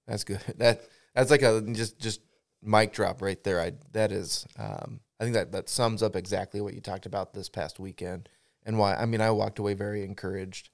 That's 0.07 0.25
good. 0.25 0.41
That 0.59 0.83
that's 1.15 1.31
like 1.31 1.43
a 1.43 1.61
just 1.73 1.99
just 1.99 2.21
mic 2.63 2.93
drop 2.93 3.21
right 3.21 3.43
there. 3.45 3.61
I 3.61 3.73
that 3.93 4.13
is 4.13 4.47
um, 4.59 5.01
I 5.21 5.25
think 5.25 5.35
that 5.35 5.53
that 5.53 5.69
sums 5.69 6.03
up 6.03 6.17
exactly 6.17 6.61
what 6.61 6.75
you 6.75 6.81
talked 6.81 7.07
about 7.07 7.35
this 7.35 7.49
past 7.49 7.79
weekend 7.79 8.29
and 8.65 8.79
why 8.79 8.95
I 8.95 9.07
mean 9.07 9.21
I 9.21 9.31
walked 9.31 9.59
away 9.59 9.75
very 9.75 10.05
encouraged 10.05 10.71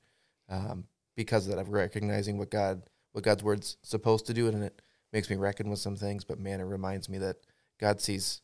um, 0.48 0.84
because 1.16 1.46
of 1.46 1.54
that 1.54 1.60
of 1.60 1.70
recognizing 1.70 2.38
what 2.38 2.50
God 2.50 2.82
what 3.12 3.24
God's 3.24 3.42
word's 3.42 3.76
supposed 3.82 4.26
to 4.26 4.34
do 4.34 4.48
and 4.48 4.62
it 4.62 4.80
makes 5.12 5.28
me 5.30 5.36
reckon 5.36 5.70
with 5.70 5.80
some 5.80 5.96
things 5.96 6.24
but 6.24 6.38
man 6.38 6.60
it 6.60 6.64
reminds 6.64 7.08
me 7.08 7.18
that 7.18 7.36
God 7.80 8.00
sees 8.00 8.42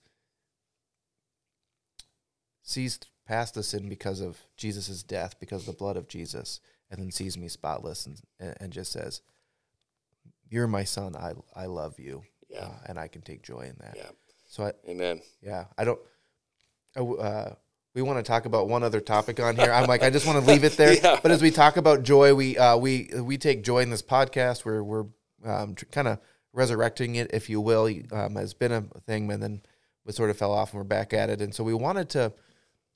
sees 2.63 2.99
past 3.27 3.55
the 3.55 3.63
sin 3.63 3.89
because 3.89 4.21
of 4.21 4.39
Jesus' 4.57 5.03
death, 5.03 5.39
because 5.41 5.63
of 5.63 5.67
the 5.67 5.79
blood 5.79 5.97
of 5.97 6.09
Jesus, 6.09 6.61
and 6.91 7.01
then 7.01 7.11
sees 7.11 7.37
me 7.37 7.49
spotless 7.49 8.07
and, 8.07 8.21
and 8.61 8.73
just 8.73 8.93
says, 8.93 9.23
You're 10.49 10.67
my 10.67 10.85
son. 10.85 11.17
I, 11.17 11.33
I 11.55 11.67
love 11.67 11.99
you. 11.99 12.23
Yeah. 12.49 12.67
Uh, 12.67 12.73
and 12.87 12.99
I 12.99 13.09
can 13.09 13.23
take 13.23 13.43
joy 13.43 13.63
in 13.63 13.77
that. 13.81 13.95
Yeah. 13.97 14.11
So 14.49 14.65
I, 14.65 14.73
Amen. 14.89 15.21
Yeah. 15.43 15.65
I 15.77 15.85
don't, 15.85 16.01
uh, 16.97 17.51
we 17.95 18.03
want 18.03 18.19
to 18.19 18.23
talk 18.23 18.45
about 18.45 18.69
one 18.69 18.83
other 18.83 19.01
topic 19.01 19.41
on 19.41 19.57
here. 19.57 19.73
I'm 19.73 19.87
like, 19.87 20.03
I 20.03 20.11
just 20.11 20.27
want 20.27 20.45
to 20.45 20.51
leave 20.51 20.65
it 20.65 20.77
there. 20.77 20.95
yeah. 21.03 21.19
But 21.23 21.33
as 21.33 21.43
we 21.43 21.51
talk 21.51 21.77
about 21.77 22.03
joy, 22.03 22.35
we, 22.35 22.59
uh, 22.59 22.77
we, 22.77 23.11
we 23.21 23.39
take 23.39 23.65
joy 23.65 23.81
in 23.81 23.91
this 23.91 24.03
podcast. 24.03 24.65
We're, 24.65 24.83
we're, 24.83 25.07
um, 25.45 25.75
kind 25.75 26.09
of 26.09 26.19
resurrecting 26.53 27.17
it, 27.17 27.31
if 27.35 27.51
you 27.51 27.61
will, 27.61 27.91
um, 28.13 28.37
has 28.37 28.55
been 28.55 28.73
a 28.73 28.83
thing, 29.07 29.31
and 29.31 29.43
then 29.43 29.63
we 30.05 30.13
sort 30.13 30.31
of 30.31 30.37
fell 30.37 30.53
off 30.53 30.73
and 30.73 30.79
we're 30.79 30.85
back 30.85 31.13
at 31.13 31.31
it. 31.31 31.41
And 31.41 31.55
so 31.55 31.65
we 31.65 31.75
wanted 31.75 32.09
to, 32.11 32.33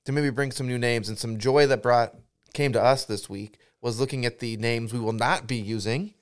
to 0.05 0.11
maybe 0.11 0.29
bring 0.29 0.51
some 0.51 0.67
new 0.67 0.77
names 0.77 1.09
and 1.09 1.17
some 1.17 1.37
joy 1.37 1.67
that 1.67 1.83
brought 1.83 2.15
came 2.53 2.73
to 2.73 2.81
us 2.81 3.05
this 3.05 3.29
week 3.29 3.57
was 3.81 3.99
looking 3.99 4.25
at 4.25 4.39
the 4.39 4.57
names 4.57 4.91
we 4.91 4.99
will 4.99 5.13
not 5.13 5.47
be 5.47 5.55
using 5.55 6.13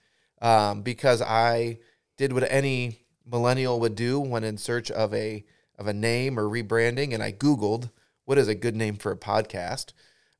um, 0.41 0.81
because 0.81 1.21
I 1.21 1.79
did 2.17 2.33
what 2.33 2.49
any 2.51 2.99
millennial 3.25 3.79
would 3.79 3.95
do 3.95 4.19
when 4.19 4.43
in 4.43 4.57
search 4.57 4.91
of 4.91 5.13
a 5.13 5.43
of 5.77 5.87
a 5.87 5.93
name 5.93 6.39
or 6.39 6.43
rebranding, 6.43 7.13
and 7.13 7.21
I 7.21 7.31
Googled 7.31 7.91
what 8.25 8.37
is 8.37 8.47
a 8.47 8.55
good 8.55 8.75
name 8.75 8.95
for 8.95 9.11
a 9.11 9.17
podcast, 9.17 9.93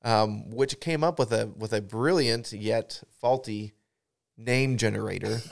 um, 0.04 0.50
which 0.50 0.80
came 0.80 1.04
up 1.04 1.19
with 1.19 1.32
a 1.32 1.47
with 1.56 1.73
a 1.73 1.82
brilliant 1.82 2.52
yet 2.52 3.04
faulty 3.19 3.73
name 4.38 4.78
generator. 4.78 5.41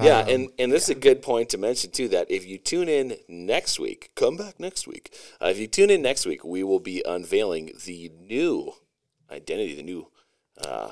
Yeah, 0.00 0.20
um, 0.20 0.28
and, 0.28 0.48
and 0.58 0.72
this 0.72 0.88
yeah. 0.88 0.92
is 0.92 0.98
a 0.98 1.00
good 1.00 1.22
point 1.22 1.48
to 1.50 1.58
mention 1.58 1.90
too 1.90 2.08
that 2.08 2.30
if 2.30 2.46
you 2.46 2.58
tune 2.58 2.88
in 2.88 3.16
next 3.28 3.80
week, 3.80 4.10
come 4.14 4.36
back 4.36 4.60
next 4.60 4.86
week. 4.86 5.14
Uh, 5.40 5.46
if 5.46 5.58
you 5.58 5.66
tune 5.66 5.90
in 5.90 6.02
next 6.02 6.26
week, 6.26 6.44
we 6.44 6.62
will 6.62 6.80
be 6.80 7.02
unveiling 7.06 7.72
the 7.84 8.10
new 8.20 8.72
identity, 9.30 9.74
the 9.74 9.82
new 9.82 10.08
uh, 10.64 10.90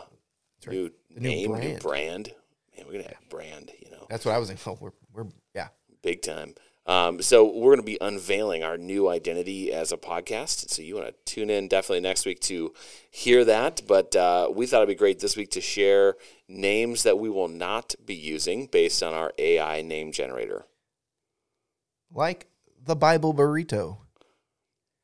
right. 0.67 0.73
new 0.73 0.91
the 1.15 1.21
name, 1.21 1.53
new 1.53 1.57
brand. 1.57 1.69
new 1.69 1.79
brand. 1.79 2.33
Man, 2.77 2.87
we're 2.87 2.93
gonna 2.93 3.15
have 3.15 3.29
brand. 3.29 3.71
You 3.81 3.91
know, 3.91 4.07
that's 4.11 4.25
what 4.25 4.35
I 4.35 4.39
was 4.39 4.49
thinking. 4.49 4.73
Oh, 4.73 4.79
we're 4.81 4.93
we're 5.13 5.31
yeah, 5.55 5.69
big 6.03 6.23
time. 6.23 6.55
Um, 6.87 7.21
so 7.21 7.45
we're 7.45 7.75
going 7.75 7.79
to 7.79 7.83
be 7.83 7.99
unveiling 8.01 8.63
our 8.63 8.79
new 8.79 9.09
identity 9.09 9.73
as 9.73 9.91
a 9.91 9.97
podcast. 9.97 10.71
So 10.71 10.83
you 10.83 10.95
want 10.95 11.09
to 11.09 11.15
tune 11.25 11.51
in 11.51 11.67
definitely 11.67 12.01
next 12.01 12.25
week 12.25 12.41
to 12.43 12.73
hear 13.11 13.45
that. 13.45 13.83
But 13.89 14.15
uh, 14.15 14.51
we 14.55 14.67
thought 14.67 14.79
it'd 14.79 14.89
be 14.89 14.95
great 14.95 15.19
this 15.19 15.37
week 15.37 15.51
to 15.53 15.61
share 15.61 16.15
names 16.49 17.03
that 17.03 17.19
we 17.19 17.29
will 17.29 17.49
not 17.49 17.95
be 18.05 18.15
using 18.15 18.67
based 18.67 19.03
on 19.03 19.15
our 19.15 19.33
AI 19.37 19.83
name 19.83 20.13
generator. 20.13 20.65
Like 22.13 22.47
the 22.85 22.97
Bible 22.97 23.35
burrito. 23.35 23.99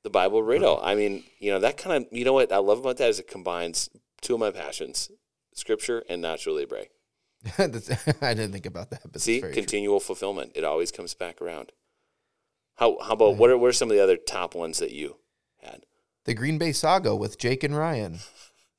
The 0.05 0.11
Bible 0.11 0.43
burrito. 0.43 0.79
I 0.83 0.95
mean, 0.95 1.25
you 1.41 1.51
know, 1.51 1.59
that 1.59 1.77
kind 1.77 2.05
of, 2.05 2.13
you 2.13 2.25
know 2.25 2.33
what 2.33 2.53
I 2.53 2.59
love 2.59 2.79
about 2.79 2.99
that 2.99 3.09
is 3.09 3.19
it 3.19 3.29
combines 3.29 3.91
two 4.21 4.35
of 4.35 4.41
my 4.41 4.53
passions, 4.53 5.11
scripture 5.53 6.05
and 6.09 6.23
Nacho 6.23 6.55
Libre. 6.55 6.87
I 7.59 8.35
didn't 8.35 8.53
think 8.53 8.67
about 8.67 8.91
that. 8.91 9.03
But 9.11 9.21
See, 9.21 9.41
continual 9.41 10.01
true. 10.01 10.07
fulfillment. 10.07 10.53
It 10.55 10.65
always 10.65 10.93
comes 10.93 11.15
back 11.15 11.41
around. 11.41 11.73
How 12.77 12.99
how 13.01 13.13
about 13.13 13.37
what 13.37 13.51
are 13.51 13.59
what 13.59 13.69
are 13.69 13.73
some 13.73 13.91
of 13.91 13.97
the 13.97 14.03
other 14.03 14.17
top 14.17 14.55
ones 14.55 14.79
that 14.79 14.93
you 14.93 15.17
had? 15.63 15.85
The 16.25 16.35
Green 16.35 16.59
Bay 16.59 16.73
Saga 16.73 17.15
with 17.15 17.39
Jake 17.39 17.65
and 17.65 17.77
Ryan. 17.77 18.21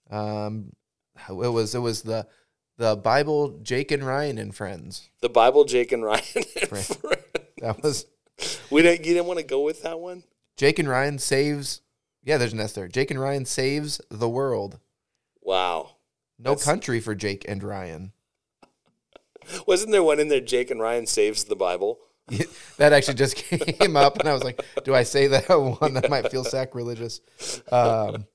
Um, 0.09 0.73
it 1.29 1.33
was 1.33 1.75
it 1.75 1.79
was 1.79 2.03
the 2.03 2.27
the 2.77 2.95
Bible 2.95 3.59
Jake 3.61 3.91
and 3.91 4.03
Ryan 4.05 4.37
and 4.37 4.55
friends. 4.55 5.09
The 5.21 5.29
Bible 5.29 5.65
Jake 5.65 5.91
and 5.91 6.03
Ryan 6.03 6.23
and 6.35 6.45
friends. 6.69 6.97
That 7.59 7.81
was. 7.83 8.05
We 8.71 8.81
didn't. 8.81 9.05
You 9.05 9.13
didn't 9.13 9.27
want 9.27 9.39
to 9.39 9.45
go 9.45 9.61
with 9.61 9.83
that 9.83 9.99
one. 9.99 10.23
Jake 10.57 10.79
and 10.79 10.87
Ryan 10.87 11.19
saves. 11.19 11.81
Yeah, 12.23 12.37
there's 12.37 12.53
an 12.53 12.59
S 12.59 12.73
there. 12.73 12.87
Jake 12.87 13.11
and 13.11 13.19
Ryan 13.19 13.45
saves 13.45 13.99
the 14.09 14.29
world. 14.29 14.79
Wow. 15.41 15.97
No 16.39 16.51
That's... 16.51 16.63
country 16.63 16.99
for 16.99 17.15
Jake 17.15 17.45
and 17.47 17.61
Ryan. 17.61 18.12
Wasn't 19.67 19.91
there 19.91 20.03
one 20.03 20.19
in 20.19 20.27
there? 20.27 20.41
Jake 20.41 20.71
and 20.71 20.79
Ryan 20.79 21.05
saves 21.05 21.45
the 21.45 21.55
Bible. 21.55 21.99
That 22.77 22.93
actually 22.93 23.15
just 23.15 23.35
came 23.35 23.95
up, 23.95 24.17
and 24.17 24.27
I 24.27 24.33
was 24.33 24.43
like, 24.43 24.59
"Do 24.83 24.95
I 24.95 25.03
say 25.03 25.27
that 25.27 25.47
one? 25.47 25.93
That 25.93 26.09
might 26.09 26.31
feel 26.31 26.43
sacrilegious." 26.43 27.21
Um, 27.71 28.25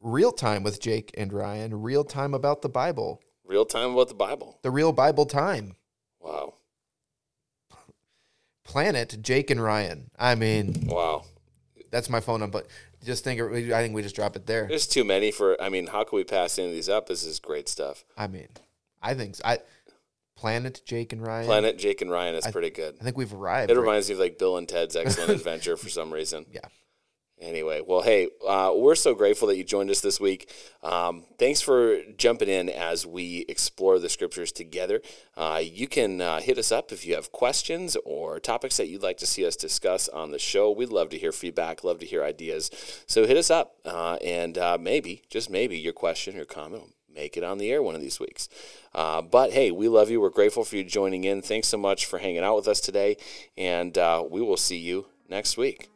real 0.00 0.32
time 0.32 0.64
with 0.64 0.80
Jake 0.80 1.14
and 1.16 1.32
Ryan. 1.32 1.82
Real 1.82 2.02
time 2.02 2.34
about 2.34 2.62
the 2.62 2.68
Bible. 2.68 3.20
Real 3.44 3.64
time 3.64 3.92
about 3.92 4.08
the 4.08 4.14
Bible. 4.14 4.58
The 4.62 4.70
real 4.72 4.92
Bible 4.92 5.26
time. 5.26 5.76
Wow. 6.20 6.54
Planet 8.64 9.18
Jake 9.22 9.50
and 9.50 9.62
Ryan. 9.62 10.10
I 10.18 10.34
mean, 10.34 10.88
wow. 10.88 11.22
That's 11.90 12.10
my 12.10 12.20
phone 12.20 12.40
number. 12.40 12.64
Just 13.04 13.22
think, 13.22 13.40
I 13.40 13.82
think 13.82 13.94
we 13.94 14.02
just 14.02 14.16
drop 14.16 14.34
it 14.34 14.46
there. 14.46 14.66
There's 14.66 14.86
too 14.86 15.04
many 15.04 15.30
for. 15.30 15.60
I 15.62 15.68
mean, 15.68 15.86
how 15.86 16.02
can 16.02 16.16
we 16.16 16.24
pass 16.24 16.58
any 16.58 16.68
of 16.68 16.74
these 16.74 16.88
up? 16.88 17.06
This 17.06 17.24
is 17.24 17.38
great 17.38 17.68
stuff. 17.68 18.04
I 18.16 18.26
mean, 18.26 18.48
I 19.00 19.14
think 19.14 19.36
so. 19.36 19.42
I 19.44 19.58
Planet 20.36 20.82
Jake 20.84 21.12
and 21.12 21.26
Ryan. 21.26 21.46
Planet 21.46 21.78
Jake 21.78 22.02
and 22.02 22.10
Ryan 22.10 22.34
is 22.34 22.46
pretty 22.48 22.70
good. 22.70 22.96
I 23.00 23.04
think 23.04 23.16
we've 23.16 23.32
arrived. 23.32 23.70
It 23.70 23.74
right? 23.74 23.80
reminds 23.80 24.08
me 24.08 24.14
of 24.14 24.20
like 24.20 24.38
Bill 24.38 24.58
and 24.58 24.68
Ted's 24.68 24.94
Excellent 24.96 25.30
Adventure 25.30 25.76
for 25.76 25.88
some 25.88 26.12
reason. 26.12 26.46
Yeah. 26.52 26.60
Anyway, 27.38 27.82
well, 27.86 28.00
hey, 28.00 28.28
uh, 28.48 28.72
we're 28.74 28.94
so 28.94 29.14
grateful 29.14 29.46
that 29.48 29.58
you 29.58 29.64
joined 29.64 29.90
us 29.90 30.00
this 30.00 30.18
week. 30.18 30.50
Um, 30.82 31.24
thanks 31.38 31.60
for 31.60 32.00
jumping 32.16 32.48
in 32.48 32.70
as 32.70 33.06
we 33.06 33.44
explore 33.46 33.98
the 33.98 34.08
scriptures 34.08 34.52
together. 34.52 35.02
Uh, 35.36 35.60
you 35.62 35.86
can 35.86 36.22
uh, 36.22 36.40
hit 36.40 36.56
us 36.56 36.72
up 36.72 36.92
if 36.92 37.04
you 37.04 37.14
have 37.14 37.32
questions 37.32 37.94
or 38.06 38.40
topics 38.40 38.78
that 38.78 38.88
you'd 38.88 39.02
like 39.02 39.18
to 39.18 39.26
see 39.26 39.44
us 39.44 39.54
discuss 39.54 40.08
on 40.08 40.30
the 40.30 40.38
show. 40.38 40.70
We'd 40.70 40.88
love 40.88 41.10
to 41.10 41.18
hear 41.18 41.30
feedback, 41.30 41.84
love 41.84 41.98
to 41.98 42.06
hear 42.06 42.24
ideas. 42.24 42.70
So 43.06 43.26
hit 43.26 43.36
us 43.36 43.50
up, 43.50 43.76
uh, 43.84 44.16
and 44.24 44.56
uh, 44.56 44.78
maybe, 44.80 45.22
just 45.28 45.50
maybe, 45.50 45.78
your 45.78 45.92
question 45.92 46.38
or 46.38 46.46
comment 46.46 46.95
make 47.16 47.36
it 47.36 47.42
on 47.42 47.58
the 47.58 47.70
air 47.72 47.82
one 47.82 47.94
of 47.94 48.00
these 48.00 48.20
weeks. 48.20 48.48
Uh, 48.94 49.22
but 49.22 49.52
hey, 49.52 49.70
we 49.70 49.88
love 49.88 50.10
you. 50.10 50.20
We're 50.20 50.30
grateful 50.30 50.64
for 50.64 50.76
you 50.76 50.84
joining 50.84 51.24
in. 51.24 51.42
Thanks 51.42 51.68
so 51.68 51.78
much 51.78 52.06
for 52.06 52.18
hanging 52.18 52.44
out 52.44 52.56
with 52.56 52.68
us 52.68 52.80
today, 52.80 53.16
and 53.56 53.96
uh, 53.98 54.24
we 54.28 54.40
will 54.40 54.56
see 54.56 54.78
you 54.78 55.06
next 55.28 55.56
week. 55.56 55.88